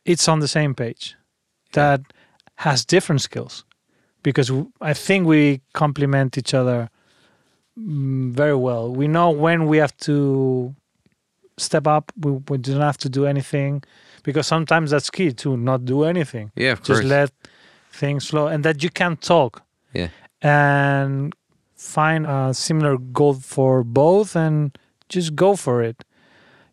it's 0.05 0.29
on 0.29 0.41
the 0.41 0.49
same 0.49 0.75
page, 0.75 1.17
that 1.73 2.01
has 2.57 2.85
different 2.85 3.21
skills, 3.23 3.65
because 4.23 4.53
I 4.81 4.95
think 4.95 5.27
we 5.27 5.61
complement 5.73 6.37
each 6.39 6.55
other 6.55 6.89
mm, 7.79 8.33
very 8.33 8.57
well. 8.57 8.93
We 8.93 9.09
know 9.09 9.31
when 9.31 9.67
we 9.67 9.79
have 9.79 9.97
to 9.99 10.75
step 11.59 11.87
up. 11.87 12.13
We, 12.21 12.33
we 12.49 12.59
don't 12.59 12.81
have 12.81 12.99
to 12.99 13.09
do 13.09 13.27
anything, 13.27 13.83
because 14.23 14.47
sometimes 14.47 14.91
that's 14.91 15.11
key 15.11 15.33
to 15.33 15.57
not 15.57 15.85
do 15.85 16.05
anything 16.05 16.51
Yeah, 16.57 16.73
of 16.73 16.79
course. 16.83 16.99
just 17.01 17.05
let 17.05 17.31
things 18.03 18.23
flow 18.31 18.47
and 18.53 18.61
that 18.67 18.77
you 18.85 18.91
can 19.01 19.13
talk 19.33 19.53
Yeah. 20.01 20.09
and 20.41 21.33
find 21.95 22.23
a 22.27 22.53
similar 22.67 22.95
goal 23.19 23.35
for 23.55 23.75
both 24.03 24.31
and 24.45 24.77
just 25.15 25.29
go 25.45 25.51
for 25.65 25.77
it 25.91 25.99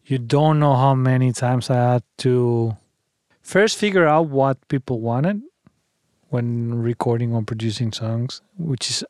you 0.10 0.18
don't 0.36 0.58
know 0.64 0.76
how 0.84 0.94
many 1.12 1.30
times 1.44 1.70
i 1.70 1.80
had 1.94 2.04
to 2.26 2.34
first 3.54 3.74
figure 3.84 4.08
out 4.16 4.26
what 4.40 4.56
people 4.74 4.98
wanted 5.12 5.38
when 6.34 6.48
recording 6.92 7.34
or 7.36 7.42
producing 7.52 7.92
songs 8.02 8.42
which 8.72 8.86
is 8.92 9.04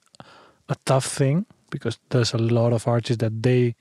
a 0.70 0.76
tough 0.86 1.06
thing 1.20 1.46
because 1.70 1.96
there's 2.10 2.34
a 2.34 2.38
lot 2.60 2.72
of 2.78 2.88
artists 2.88 3.20
that 3.24 3.36
they 3.44 3.76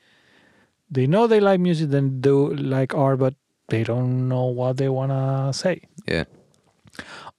they 0.96 1.07
know 1.07 1.27
they 1.27 1.40
like 1.40 1.61
music 1.68 1.92
and 1.92 2.20
do 2.29 2.37
like 2.77 2.94
art 2.94 3.18
but 3.18 3.35
they 3.68 3.83
don't 3.85 4.29
know 4.29 4.46
what 4.61 4.77
they 4.77 4.88
want 4.98 5.11
to 5.12 5.53
say 5.62 5.77
Yeah. 6.07 6.24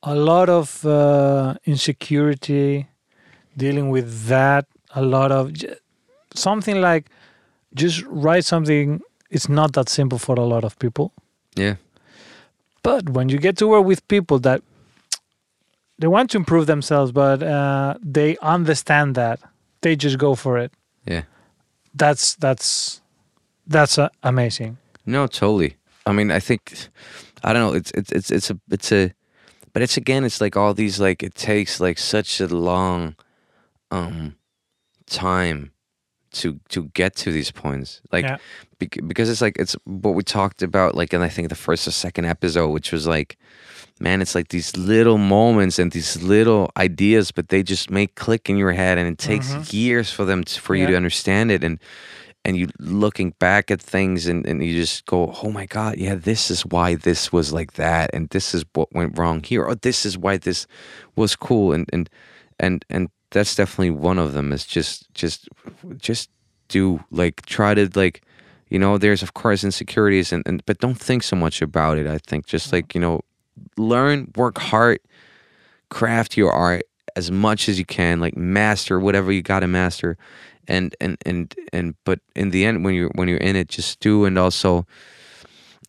A 0.04 0.16
lot 0.16 0.50
of 0.50 0.86
uh, 0.86 1.56
insecurity 1.66 2.88
dealing 3.58 3.90
with 3.90 4.28
that 4.28 4.66
a 4.96 5.02
lot 5.02 5.32
of 5.32 5.52
j- 5.54 5.76
something 6.34 6.80
like 6.82 7.10
just 7.74 8.04
write 8.08 8.46
something 8.46 9.02
it's 9.30 9.50
not 9.50 9.74
that 9.74 9.90
simple 9.90 10.18
for 10.18 10.36
a 10.36 10.46
lot 10.46 10.64
of 10.64 10.78
people 10.80 11.12
Yeah. 11.56 11.76
but 12.84 13.10
when 13.10 13.30
you 13.30 13.38
get 13.40 13.58
to 13.58 13.68
work 13.68 13.86
with 13.86 14.08
people 14.08 14.40
that 14.40 14.62
they 16.00 16.08
want 16.08 16.32
to 16.32 16.38
improve 16.38 16.66
themselves 16.66 17.12
but 17.12 17.44
uh, 17.44 17.96
they 18.02 18.38
understand 18.42 19.16
that 19.16 19.40
they 19.82 19.96
just 19.96 20.18
go 20.18 20.36
for 20.36 20.58
it 20.58 20.72
Yeah. 21.06 21.24
that's 21.94 22.36
that's 22.36 23.02
that's 23.68 23.98
uh, 23.98 24.10
amazing 24.24 24.78
No, 25.06 25.28
totally. 25.28 25.76
I 26.06 26.12
mean, 26.14 26.32
I 26.32 26.40
think 26.40 26.62
I 27.44 27.54
don't 27.54 27.62
know. 27.66 27.74
It's 27.78 27.92
it's 28.00 28.12
it's 28.12 28.32
it's 28.32 28.50
a 28.52 28.56
it's 28.72 28.92
a, 28.92 29.12
but 29.74 29.82
it's 29.82 29.98
again. 29.98 30.24
It's 30.24 30.42
like 30.42 30.56
all 30.58 30.74
these 30.74 31.00
like 31.00 31.24
it 31.24 31.36
takes 31.36 31.80
like 31.80 31.98
such 31.98 32.40
a 32.42 32.48
long, 32.48 33.16
um, 33.92 34.36
time 35.06 35.72
to 36.32 36.60
to 36.70 36.86
get 36.94 37.16
to 37.18 37.32
these 37.32 37.52
points. 37.52 38.02
Like 38.12 38.26
Yeah. 38.26 38.38
bec- 38.80 39.00
because 39.08 39.30
it's 39.30 39.42
like 39.42 39.58
it's 39.58 39.76
what 39.86 40.14
we 40.16 40.24
talked 40.24 40.62
about. 40.62 40.96
Like 40.96 41.14
in 41.14 41.22
I 41.22 41.30
think 41.30 41.50
the 41.50 41.56
first 41.56 41.88
or 41.88 41.92
second 41.92 42.26
episode, 42.26 42.70
which 42.70 42.92
was 42.92 43.08
like, 43.08 43.38
man, 44.00 44.22
it's 44.22 44.36
like 44.36 44.50
these 44.50 44.76
little 44.78 45.18
moments 45.18 45.80
and 45.80 45.92
these 45.92 46.22
little 46.22 46.70
ideas, 46.78 47.32
but 47.32 47.50
they 47.50 47.64
just 47.64 47.90
make 47.90 48.16
click 48.16 48.50
in 48.50 48.58
your 48.58 48.72
head, 48.74 48.98
and 48.98 49.08
it 49.08 49.18
takes 49.18 49.74
years 49.74 50.12
for 50.12 50.26
them 50.26 50.44
to, 50.44 50.62
for 50.62 50.76
you 50.76 50.86
to 50.88 50.96
understand 50.96 51.52
it 51.52 51.64
and 51.64 51.80
and 52.46 52.58
you 52.58 52.68
looking 52.80 53.32
back 53.40 53.70
at 53.70 53.82
things 53.82 54.28
and, 54.28 54.46
and 54.46 54.64
you 54.64 54.74
just 54.74 55.06
go 55.06 55.34
oh 55.44 55.52
my 55.52 55.66
god 55.66 55.98
yeah 55.98 56.16
this 56.16 56.50
is 56.50 56.66
why 56.66 56.96
this 56.96 57.32
was 57.32 57.52
like 57.52 57.74
that 57.74 58.10
and 58.14 58.30
this 58.30 58.54
is 58.54 58.64
what 58.74 58.94
went 58.94 59.18
wrong 59.18 59.44
here 59.44 59.64
or 59.64 59.76
this 59.76 60.06
is 60.06 60.18
why 60.18 60.38
this 60.38 60.66
was 61.16 61.36
cool 61.36 61.74
and 61.74 61.90
and 61.92 62.10
and 62.60 62.86
and 62.90 63.10
that's 63.32 63.56
definitely 63.56 63.92
one 63.92 64.18
of 64.18 64.34
them 64.34 64.52
is 64.52 64.66
just 64.66 65.14
just 65.14 65.48
just 65.98 66.30
do 66.68 67.04
like 67.12 67.46
try 67.46 67.74
to 67.74 67.90
like 67.96 68.22
you 68.70 68.80
know 68.80 68.98
there's 68.98 69.24
of 69.24 69.34
course 69.34 69.64
insecurities 69.64 70.32
and, 70.32 70.44
and 70.46 70.66
but 70.66 70.80
don't 70.80 71.00
think 71.00 71.24
so 71.24 71.36
much 71.36 71.62
about 71.62 71.98
it 71.98 72.08
i 72.08 72.18
think. 72.18 72.46
Just 72.46 72.72
like 72.72 72.96
you 72.96 73.02
know 73.02 73.22
learn 73.78 74.32
work 74.36 74.58
hard 74.58 75.00
craft 75.90 76.38
your 76.38 76.52
art 76.52 76.84
as 77.16 77.32
much 77.32 77.68
as 77.68 77.78
you 77.78 77.86
can 77.86 78.20
like 78.20 78.38
master 78.38 79.00
whatever 79.00 79.32
you 79.32 79.42
got 79.42 79.60
to 79.60 79.68
master 79.68 80.18
and 80.70 80.96
and 81.02 81.18
and 81.26 81.54
and 81.74 81.96
but 82.06 82.20
in 82.36 82.52
the 82.52 82.64
end 82.64 82.86
when 82.86 82.94
you're 82.96 83.12
when 83.16 83.28
you're 83.28 83.38
in 83.50 83.56
it 83.56 83.68
just 83.68 84.00
do 84.00 84.24
and 84.26 84.38
also 84.38 84.86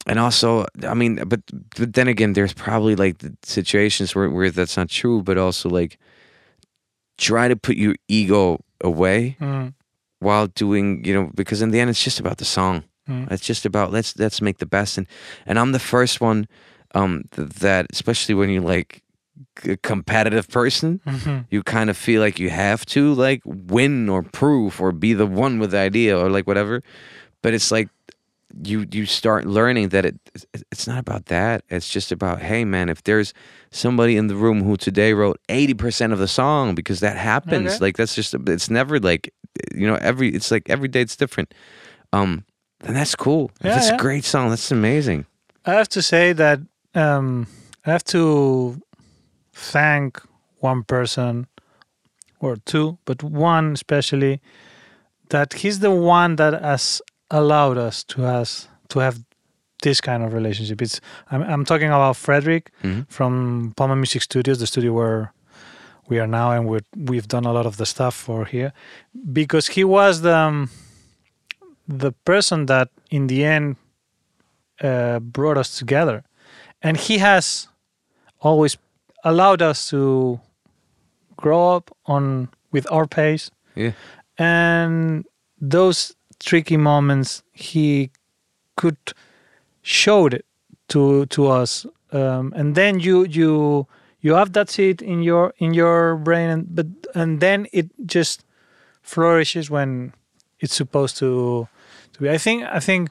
and 0.07 0.19
also 0.19 0.65
i 0.89 0.95
mean 0.95 1.23
but 1.29 1.41
but 1.77 1.93
then 1.93 2.09
again 2.09 2.33
there's 2.33 2.55
probably 2.55 2.97
like 2.97 3.19
the 3.19 3.37
situations 3.45 4.15
where, 4.15 4.31
where 4.31 4.51
that's 4.51 4.77
not 4.77 4.89
true 4.89 5.23
but 5.23 5.37
also 5.39 5.69
like 5.69 5.99
try 7.19 7.49
to 7.49 7.57
put 7.57 7.77
your 7.77 7.95
ego 8.09 8.59
away 8.81 9.37
Mm, 9.41 9.75
while 10.21 10.47
doing 10.47 11.05
you 11.05 11.15
know 11.15 11.31
because 11.35 11.63
in 11.63 11.71
the 11.71 11.81
end 11.81 11.91
it's 11.91 12.03
just 12.05 12.21
about 12.21 12.39
the 12.39 12.45
song. 12.45 12.83
Mm. 13.09 13.31
it's 13.33 13.45
just 13.47 13.67
about 13.67 13.93
let's 13.93 14.17
let's 14.19 14.41
make 14.41 14.59
the 14.59 14.67
best. 14.67 14.99
And 14.99 15.07
and 15.47 15.59
i'm 15.59 15.73
the 15.73 15.79
first 15.95 16.21
one 16.21 16.47
um 16.95 17.25
th- 17.33 17.49
that 17.61 17.87
especially 17.93 18.35
when 18.35 18.51
you're 18.51 18.63
like 18.77 19.03
a 19.65 19.77
competitive 19.77 20.49
person 20.49 21.01
Mhm. 21.07 21.47
you 21.51 21.63
kind 21.63 21.91
of 21.91 21.97
feel 21.97 22.21
like 22.21 22.39
you 22.39 22.51
have 22.51 22.85
to 22.87 23.13
like 23.15 23.41
win 23.45 24.09
or 24.09 24.23
prove 24.23 24.81
or 24.81 24.93
be 24.93 25.13
the 25.15 25.27
one 25.27 25.59
with 25.59 25.71
the 25.73 25.79
idea 25.79 26.17
or 26.19 26.31
like 26.31 26.47
whatever 26.47 26.83
but 27.43 27.55
it's 27.55 27.71
like 27.71 27.89
you 28.65 28.85
you 28.91 29.07
start 29.07 29.47
learning 29.47 29.91
that 29.91 30.05
it 30.05 30.17
it's 30.73 30.87
not 30.89 30.99
about 30.99 31.27
that 31.27 31.63
it's 31.69 31.89
just 31.89 32.11
about 32.13 32.43
hey 32.43 32.65
man 32.65 32.89
if 32.89 33.03
there's 33.05 33.33
somebody 33.71 34.17
in 34.17 34.27
the 34.27 34.35
room 34.35 34.63
who 34.65 34.77
today 34.77 35.13
wrote 35.15 35.39
80% 35.49 36.13
of 36.13 36.19
the 36.19 36.27
song 36.27 36.75
because 36.75 36.99
that 37.01 37.17
happens 37.17 37.75
Okay. 37.77 37.85
like 37.85 37.97
that's 37.97 38.15
just 38.17 38.35
it's 38.49 38.69
never 38.69 38.99
like 38.99 39.33
you 39.75 39.87
know 39.87 39.95
every 40.03 40.29
it's 40.35 40.51
like 40.51 40.69
every 40.69 40.89
day 40.89 41.01
it's 41.01 41.17
different 41.17 41.55
um 42.13 42.45
then 42.81 42.95
that's 42.95 43.15
cool 43.15 43.51
Yeah, 43.63 43.75
that's 43.75 43.89
yeah. 43.89 43.95
a 43.95 43.99
great 43.99 44.25
song 44.25 44.51
that's 44.51 44.71
amazing 44.73 45.27
I 45.65 45.75
have 45.75 45.89
to 45.91 46.03
say 46.03 46.33
that 46.33 46.59
um, 46.95 47.47
I 47.87 47.91
have 47.93 48.03
to 48.05 48.81
thank 49.61 50.21
one 50.61 50.83
person 50.85 51.47
or 52.41 52.57
two, 52.57 52.99
but 53.05 53.23
one 53.23 53.73
especially, 53.73 54.41
that 55.29 55.53
he's 55.63 55.79
the 55.81 55.91
one 55.91 56.37
that 56.37 56.55
has 56.63 57.03
allowed 57.31 57.79
us 57.79 58.03
to 58.05 58.23
has 58.23 58.69
to 58.89 58.99
have 59.01 59.17
this 59.83 60.01
kind 60.01 60.23
of 60.23 60.33
relationship. 60.33 60.83
It's 60.83 61.01
I'm, 61.31 61.43
I'm 61.43 61.65
talking 61.65 61.89
about 61.89 62.17
Frederick 62.17 62.71
Mhm. 62.83 63.05
from 63.09 63.73
Palma 63.77 63.97
Music 63.97 64.23
Studios, 64.23 64.59
the 64.59 64.67
studio 64.67 64.93
where 64.93 65.33
we 66.09 66.19
are 66.19 66.27
now, 66.27 66.51
and 66.53 66.67
we 66.69 66.79
we've 66.97 67.29
done 67.29 67.47
a 67.49 67.53
lot 67.53 67.67
of 67.67 67.77
the 67.77 67.87
stuff 67.87 68.15
for 68.15 68.45
here, 68.47 68.73
because 69.33 69.69
he 69.77 69.85
was 69.85 70.21
the 70.23 70.35
um, 70.37 70.69
the 71.89 72.13
person 72.25 72.67
that 72.67 72.89
in 73.11 73.27
the 73.29 73.45
end 73.45 73.77
uh, 74.83 75.19
brought 75.21 75.59
us 75.59 75.79
together, 75.79 76.25
and 76.83 76.97
he 76.97 77.19
has 77.19 77.69
always 78.41 78.77
allowed 79.25 79.63
us 79.63 79.91
to 79.91 80.41
grow 81.37 81.77
up 81.77 81.91
on 82.07 82.49
with 82.73 82.91
our 82.91 83.07
pace, 83.07 83.51
yeah 83.75 83.93
and 84.41 85.27
those 85.61 86.17
tricky 86.41 86.79
moments 86.79 87.43
he 87.53 88.11
could 88.77 88.97
showed 89.83 90.35
it 90.35 90.47
to 90.89 91.27
to 91.27 91.47
us, 91.47 91.87
um, 92.13 92.53
and 92.57 92.75
then 92.75 92.99
you 92.99 93.25
you 93.25 93.87
you 94.21 94.35
have 94.35 94.53
that 94.53 94.71
seed 94.71 95.03
in 95.03 95.23
your 95.23 95.53
in 95.59 95.75
your 95.75 96.17
brain, 96.17 96.51
and 96.51 96.75
but 96.75 96.87
and 97.15 97.41
then 97.41 97.67
it 97.73 97.87
just 98.07 98.45
flourishes 99.03 99.71
when 99.71 100.13
it's 100.59 100.75
supposed 100.75 101.17
to 101.19 101.69
to 102.15 102.23
be. 102.23 102.31
I 102.31 102.39
think 102.39 102.65
I 102.65 102.81
think 102.81 103.11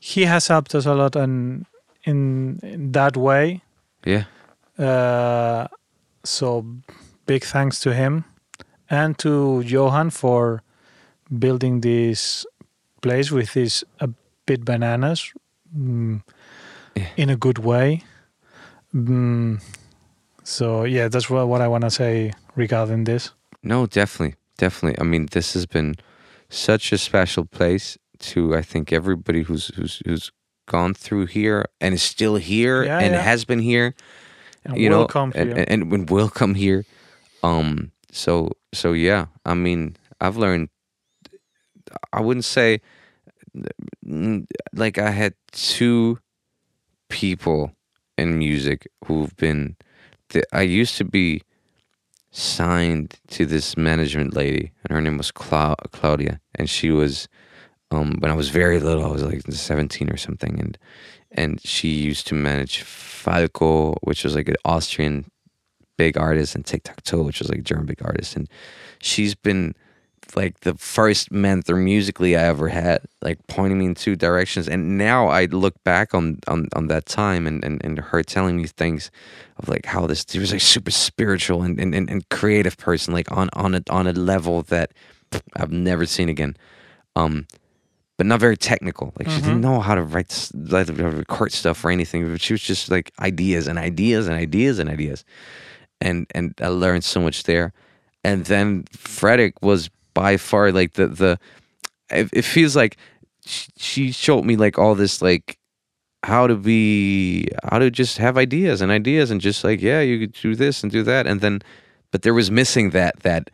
he 0.00 0.24
has 0.24 0.48
helped 0.48 0.74
us 0.74 0.86
a 0.86 0.94
lot 0.94 1.16
in 1.16 1.66
in, 2.04 2.58
in 2.62 2.92
that 2.92 3.16
way. 3.16 3.62
Yeah. 4.04 4.24
Uh, 4.80 5.66
so 6.24 6.64
big 7.26 7.44
thanks 7.44 7.80
to 7.80 7.92
him 7.94 8.24
and 8.88 9.18
to 9.18 9.60
Johan 9.60 10.10
for 10.10 10.62
building 11.38 11.80
this 11.80 12.46
place 13.02 13.30
with 13.30 13.52
these 13.54 13.84
a 14.00 14.08
bit 14.46 14.64
bananas 14.64 15.32
mm, 15.76 16.22
Yeah. 16.96 17.06
in 17.16 17.30
a 17.30 17.36
good 17.36 17.58
way. 17.58 18.02
Mm, 18.94 19.60
so 20.42 20.84
yeah, 20.84 21.08
that's 21.08 21.30
what, 21.30 21.46
what 21.48 21.60
I 21.60 21.68
want 21.68 21.84
to 21.84 21.90
say 21.90 22.32
regarding 22.56 23.04
this. 23.04 23.30
No, 23.62 23.86
definitely, 23.86 24.34
definitely. 24.58 24.98
I 25.00 25.04
mean, 25.04 25.26
this 25.30 25.52
has 25.54 25.66
been 25.66 25.94
such 26.48 26.92
a 26.92 26.98
special 26.98 27.44
place 27.44 27.96
to 28.18 28.56
I 28.56 28.62
think 28.62 28.92
everybody 28.92 29.42
who's 29.42 29.68
who's 29.76 30.02
who's 30.04 30.32
gone 30.66 30.94
through 30.94 31.26
here 31.26 31.64
and 31.80 31.94
is 31.94 32.02
still 32.02 32.36
here 32.36 32.84
Yeah, 32.84 32.98
and 32.98 33.14
yeah. 33.14 33.22
has 33.22 33.44
been 33.44 33.60
here. 33.60 33.94
And 34.64 34.76
you 34.76 34.90
will 34.90 35.00
know, 35.00 35.06
come 35.06 35.32
and, 35.34 35.50
here. 35.50 35.64
and, 35.68 35.92
and 35.92 36.10
will 36.10 36.28
come 36.28 36.54
here. 36.54 36.84
Um. 37.42 37.92
So 38.12 38.52
so 38.72 38.92
yeah. 38.92 39.26
I 39.44 39.54
mean, 39.54 39.96
I've 40.20 40.36
learned. 40.36 40.68
I 42.12 42.20
wouldn't 42.20 42.44
say 42.44 42.80
like 44.72 44.98
I 44.98 45.10
had 45.10 45.34
two 45.52 46.18
people 47.08 47.72
in 48.16 48.38
music 48.38 48.88
who've 49.04 49.34
been. 49.36 49.76
th- 50.28 50.44
I 50.52 50.62
used 50.62 50.96
to 50.98 51.04
be 51.04 51.42
signed 52.30 53.18
to 53.28 53.44
this 53.44 53.76
management 53.76 54.34
lady, 54.34 54.72
and 54.84 54.94
her 54.94 55.00
name 55.00 55.18
was 55.18 55.30
Clau- 55.30 55.76
Claudia, 55.92 56.40
and 56.54 56.68
she 56.68 56.90
was. 56.90 57.28
Um, 57.92 58.18
when 58.20 58.30
I 58.30 58.34
was 58.34 58.50
very 58.50 58.78
little, 58.78 59.04
I 59.04 59.08
was 59.08 59.24
like 59.24 59.42
17 59.42 60.10
or 60.10 60.16
something, 60.16 60.60
and 60.60 60.78
and 61.32 61.60
she 61.64 61.88
used 61.88 62.26
to 62.28 62.34
manage 62.34 62.82
Falco, 62.82 63.94
which 64.02 64.24
was 64.24 64.34
like 64.34 64.48
an 64.48 64.56
Austrian 64.64 65.30
big 65.96 66.16
artist, 66.16 66.54
and 66.54 66.64
Tic 66.64 66.82
Tac 66.84 67.02
Toe, 67.02 67.22
which 67.22 67.40
was 67.40 67.48
like 67.48 67.58
a 67.58 67.62
German 67.62 67.86
big 67.86 68.02
artist, 68.04 68.36
and 68.36 68.48
she's 69.00 69.34
been 69.34 69.74
like 70.36 70.60
the 70.60 70.74
first 70.74 71.30
mentor 71.30 71.76
musically 71.76 72.36
I 72.36 72.42
ever 72.44 72.68
had, 72.68 73.02
like 73.22 73.38
pointing 73.46 73.78
me 73.78 73.86
in 73.86 73.94
two 73.94 74.16
directions. 74.16 74.68
And 74.68 74.98
now 74.98 75.28
I 75.28 75.46
look 75.46 75.82
back 75.84 76.14
on 76.14 76.38
on, 76.46 76.68
on 76.74 76.86
that 76.88 77.06
time 77.06 77.46
and, 77.46 77.64
and, 77.64 77.84
and 77.84 77.98
her 77.98 78.22
telling 78.22 78.56
me 78.56 78.66
things 78.66 79.10
of 79.58 79.68
like 79.68 79.86
how 79.86 80.06
this 80.06 80.24
she 80.28 80.38
was 80.38 80.52
like 80.52 80.60
super 80.60 80.90
spiritual 80.90 81.62
and, 81.62 81.78
and, 81.80 81.94
and, 81.94 82.10
and 82.10 82.28
creative 82.28 82.76
person, 82.76 83.14
like 83.14 83.30
on 83.32 83.48
on 83.54 83.74
a 83.74 83.82
on 83.90 84.06
a 84.06 84.12
level 84.12 84.62
that 84.62 84.92
I've 85.56 85.72
never 85.72 86.06
seen 86.06 86.28
again. 86.28 86.56
Um 87.16 87.46
but 88.20 88.26
not 88.26 88.38
very 88.38 88.58
technical. 88.58 89.14
Like 89.18 89.30
she 89.30 89.36
didn't 89.36 89.62
mm-hmm. 89.62 89.76
know 89.76 89.80
how 89.80 89.94
to 89.94 90.02
write, 90.02 90.50
like, 90.52 90.88
to 90.88 90.92
record 90.92 91.52
stuff 91.52 91.82
or 91.82 91.90
anything. 91.90 92.30
But 92.30 92.42
she 92.42 92.52
was 92.52 92.60
just 92.60 92.90
like 92.90 93.10
ideas 93.18 93.66
and 93.66 93.78
ideas 93.78 94.26
and 94.26 94.36
ideas 94.36 94.78
and 94.78 94.90
ideas, 94.90 95.24
and 96.02 96.26
and 96.34 96.52
I 96.60 96.68
learned 96.68 97.02
so 97.02 97.22
much 97.22 97.44
there. 97.44 97.72
And 98.22 98.44
then 98.44 98.84
Frederick 98.92 99.54
was 99.62 99.88
by 100.12 100.36
far 100.36 100.70
like 100.70 100.92
the 100.92 101.06
the. 101.06 101.38
It, 102.10 102.28
it 102.34 102.44
feels 102.44 102.76
like 102.76 102.98
she, 103.46 103.72
she 103.78 104.12
showed 104.12 104.44
me 104.44 104.56
like 104.56 104.78
all 104.78 104.94
this 104.94 105.22
like 105.22 105.56
how 106.22 106.46
to 106.46 106.56
be 106.56 107.48
how 107.70 107.78
to 107.78 107.90
just 107.90 108.18
have 108.18 108.36
ideas 108.36 108.82
and 108.82 108.92
ideas 108.92 109.30
and 109.30 109.40
just 109.40 109.64
like 109.64 109.80
yeah 109.80 110.02
you 110.02 110.18
could 110.18 110.34
do 110.34 110.54
this 110.54 110.82
and 110.82 110.92
do 110.92 111.02
that 111.04 111.26
and 111.26 111.40
then 111.40 111.62
but 112.10 112.20
there 112.20 112.34
was 112.34 112.50
missing 112.50 112.90
that 112.90 113.18
that 113.20 113.48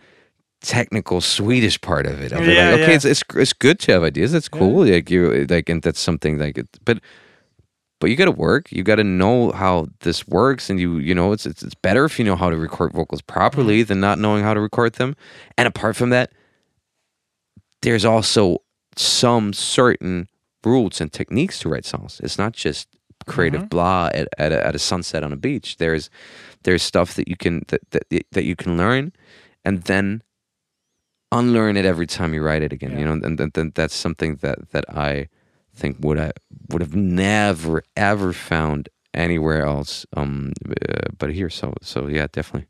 technical 0.67 1.21
Swedish 1.21 1.81
part 1.81 2.07
of 2.07 2.21
it. 2.21 2.33
Of 2.33 2.43
it, 2.43 2.57
like, 2.59 2.81
okay, 2.81 2.89
yeah. 2.91 2.97
it's, 2.97 3.05
it's 3.05 3.23
it's 3.35 3.53
good 3.53 3.79
to 3.81 3.93
have 3.93 4.03
ideas. 4.03 4.33
That's 4.33 4.49
cool. 4.49 4.85
Like 4.87 5.11
you 5.11 5.47
like, 5.49 5.69
and 5.69 5.83
that's 5.83 6.01
something 6.01 6.39
like 6.39 6.59
it. 6.59 6.69
But 6.85 6.99
but 8.01 8.11
you 8.11 8.17
got 8.17 8.27
to 8.27 8.33
work. 8.33 8.71
You 8.73 8.83
got 8.83 8.97
to 8.97 9.05
know 9.05 9.53
how 9.53 9.87
this 10.01 10.27
works, 10.29 10.69
and 10.71 10.79
you 10.81 10.99
you 10.99 11.15
know 11.15 11.33
it's, 11.33 11.47
it's 11.47 11.63
it's 11.63 11.75
better 11.75 12.05
if 12.05 12.19
you 12.19 12.25
know 12.25 12.37
how 12.37 12.51
to 12.51 12.57
record 12.57 12.93
vocals 12.93 13.23
properly 13.23 13.81
Mm-hmm. 13.81 13.89
than 13.89 14.01
not 14.01 14.19
knowing 14.19 14.43
how 14.45 14.55
to 14.55 14.61
record 14.61 14.95
them. 14.95 15.15
And 15.57 15.69
apart 15.69 15.97
from 15.97 16.11
that, 16.11 16.31
there's 17.83 18.05
also 18.05 18.59
some 18.97 19.53
certain 19.53 20.29
rules 20.65 21.01
and 21.01 21.13
techniques 21.13 21.59
to 21.61 21.69
write 21.69 21.85
songs. 21.85 22.21
It's 22.25 22.39
not 22.39 22.53
just 22.53 22.89
creative 23.27 23.63
Mm-hmm. 23.63 23.69
blah 23.69 24.11
at, 24.15 24.29
at, 24.39 24.53
a, 24.53 24.67
at 24.67 24.75
a 24.75 24.79
sunset 24.79 25.23
on 25.25 25.33
a 25.33 25.37
beach. 25.37 25.77
There's 25.79 26.11
there's 26.65 26.83
stuff 26.83 27.15
that 27.15 27.29
you 27.29 27.37
can 27.37 27.63
that, 27.69 27.81
that 27.91 28.05
that 28.33 28.45
you 28.45 28.57
can 28.57 28.77
learn, 28.77 29.13
and 29.65 29.83
then 29.85 30.23
unlearn 31.33 31.77
it 31.77 31.85
every 31.85 32.07
time 32.07 32.35
you 32.35 32.43
write 32.43 32.63
it 32.63 32.73
again. 32.73 32.99
You 32.99 33.05
know, 33.05 33.13
and, 33.13 33.41
and, 33.41 33.57
and 33.59 33.73
that's 33.75 33.95
something 33.95 34.37
that 34.43 34.71
that 34.71 34.85
I 34.91 35.29
think 35.75 35.97
would 36.01 36.19
I 36.19 36.33
would 36.71 36.83
have 36.83 36.95
never 36.97 37.83
ever 37.97 38.33
found 38.33 38.89
anywhere 39.15 39.65
else, 39.65 40.07
um, 40.17 40.53
uh, 40.69 41.09
but 41.19 41.31
here. 41.33 41.51
So 41.51 41.73
so 41.83 42.07
yeah, 42.09 42.27
definitely 42.33 42.69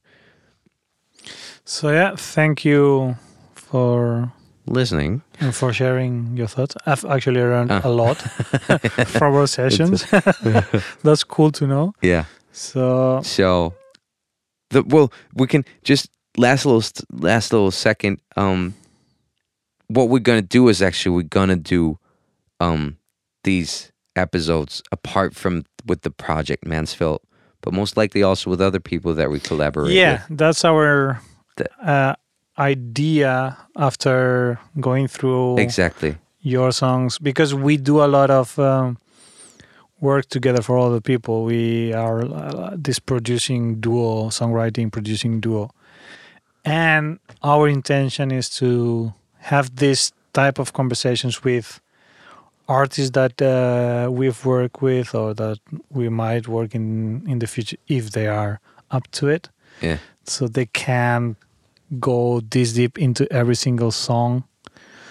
So 1.65 1.91
yeah, 1.91 2.15
thank 2.17 2.65
you 2.65 3.17
for 3.55 4.33
listening. 4.67 5.23
and 5.41 5.55
for 5.55 5.73
sharing 5.73 6.37
your 6.37 6.49
thoughts. 6.49 6.77
I've 6.87 7.05
actually 7.05 7.41
learned 7.41 7.71
Ah. 7.73 7.81
a 7.85 7.89
lot 7.91 8.17
from 9.19 9.35
our 9.35 9.47
sessions. 9.47 10.05
That's 11.05 11.25
cool 11.25 11.51
to 11.53 11.67
know. 11.67 11.93
Yeah. 12.03 12.25
So 12.53 13.21
So, 13.23 13.75
the 14.71 14.83
well, 14.83 15.13
we 15.35 15.47
can 15.47 15.65
just 15.85 16.09
last 16.37 16.67
little 16.67 16.83
last 17.13 17.53
little 17.53 17.71
second. 17.71 18.21
Um, 18.37 18.75
what 19.89 20.09
we're 20.09 20.19
gonna 20.19 20.43
do 20.43 20.69
is 20.69 20.83
actually 20.83 21.15
we're 21.17 21.23
gonna 21.23 21.57
do, 21.57 21.99
um, 22.61 22.97
these 23.45 23.93
episodes 24.17 24.83
apart 24.91 25.35
from 25.35 25.65
with 25.87 26.03
the 26.03 26.11
project 26.11 26.65
Mansfeld, 26.65 27.19
but 27.61 27.73
most 27.73 27.97
likely 27.97 28.23
also 28.23 28.51
with 28.51 28.61
other 28.61 28.81
people 28.81 29.15
that 29.15 29.31
we 29.31 29.41
collaborate. 29.41 29.89
With. 29.89 29.97
Yeah, 29.97 30.25
with. 30.29 30.39
that's 30.39 30.65
our 30.65 31.21
uh, 31.83 32.15
idea 32.59 33.57
after 33.77 34.59
going 34.81 35.09
through 35.09 35.59
exactly. 35.59 36.17
your 36.41 36.73
songs 36.73 37.19
because 37.19 37.55
we 37.55 37.77
do 37.77 38.03
a 38.03 38.09
lot 38.09 38.31
of 38.31 38.59
um, 38.59 38.99
work 40.01 40.27
together 40.27 40.63
for 40.63 40.79
other 40.79 41.01
people. 41.01 41.45
We 41.45 41.93
are 41.93 42.25
uh, 42.25 42.77
this 42.77 42.99
producing 42.99 43.81
duo, 43.81 44.29
songwriting 44.29 44.91
producing 44.91 45.41
duo, 45.41 45.71
and 46.67 47.19
our 47.43 47.69
intention 47.69 48.31
is 48.31 48.49
to 48.59 49.13
have 49.39 49.71
this 49.77 50.13
type 50.33 50.59
of 50.59 50.73
conversations 50.73 51.45
with 51.45 51.81
artists 52.69 53.11
that 53.13 53.41
uh, 53.41 54.11
we've 54.11 54.45
worked 54.45 54.83
with 54.83 55.15
or 55.15 55.35
that 55.35 55.59
we 55.91 56.09
might 56.09 56.49
work 56.49 56.75
in 56.75 57.23
in 57.29 57.39
the 57.39 57.47
future 57.47 57.77
if 57.87 58.11
they 58.11 58.27
are 58.27 58.59
up 58.91 59.03
to 59.11 59.29
it 59.29 59.49
Yeah. 59.83 59.99
so 60.25 60.49
they 60.49 60.67
can 60.67 61.37
go 62.01 62.41
this 62.51 62.73
deep 62.73 62.99
into 62.99 63.25
every 63.31 63.55
single 63.55 63.91
song 63.93 64.43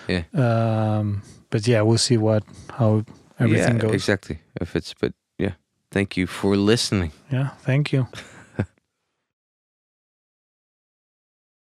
Yeah. 0.08 0.24
um, 0.34 1.22
but 1.50 1.68
yeah, 1.68 1.82
we'll 1.86 1.98
see 2.10 2.18
what 2.18 2.44
how 2.78 3.04
everything 3.40 3.76
yeah, 3.76 3.82
goes. 3.82 3.94
Exactly. 3.94 4.38
If 4.62 4.76
it's 4.76 4.94
but 5.02 5.14
yeah. 5.38 5.54
Thank 5.92 6.18
you 6.18 6.28
for 6.28 6.58
listening. 6.58 7.12
Yeah, 7.32 7.50
thank 7.66 7.92
you. 7.94 8.08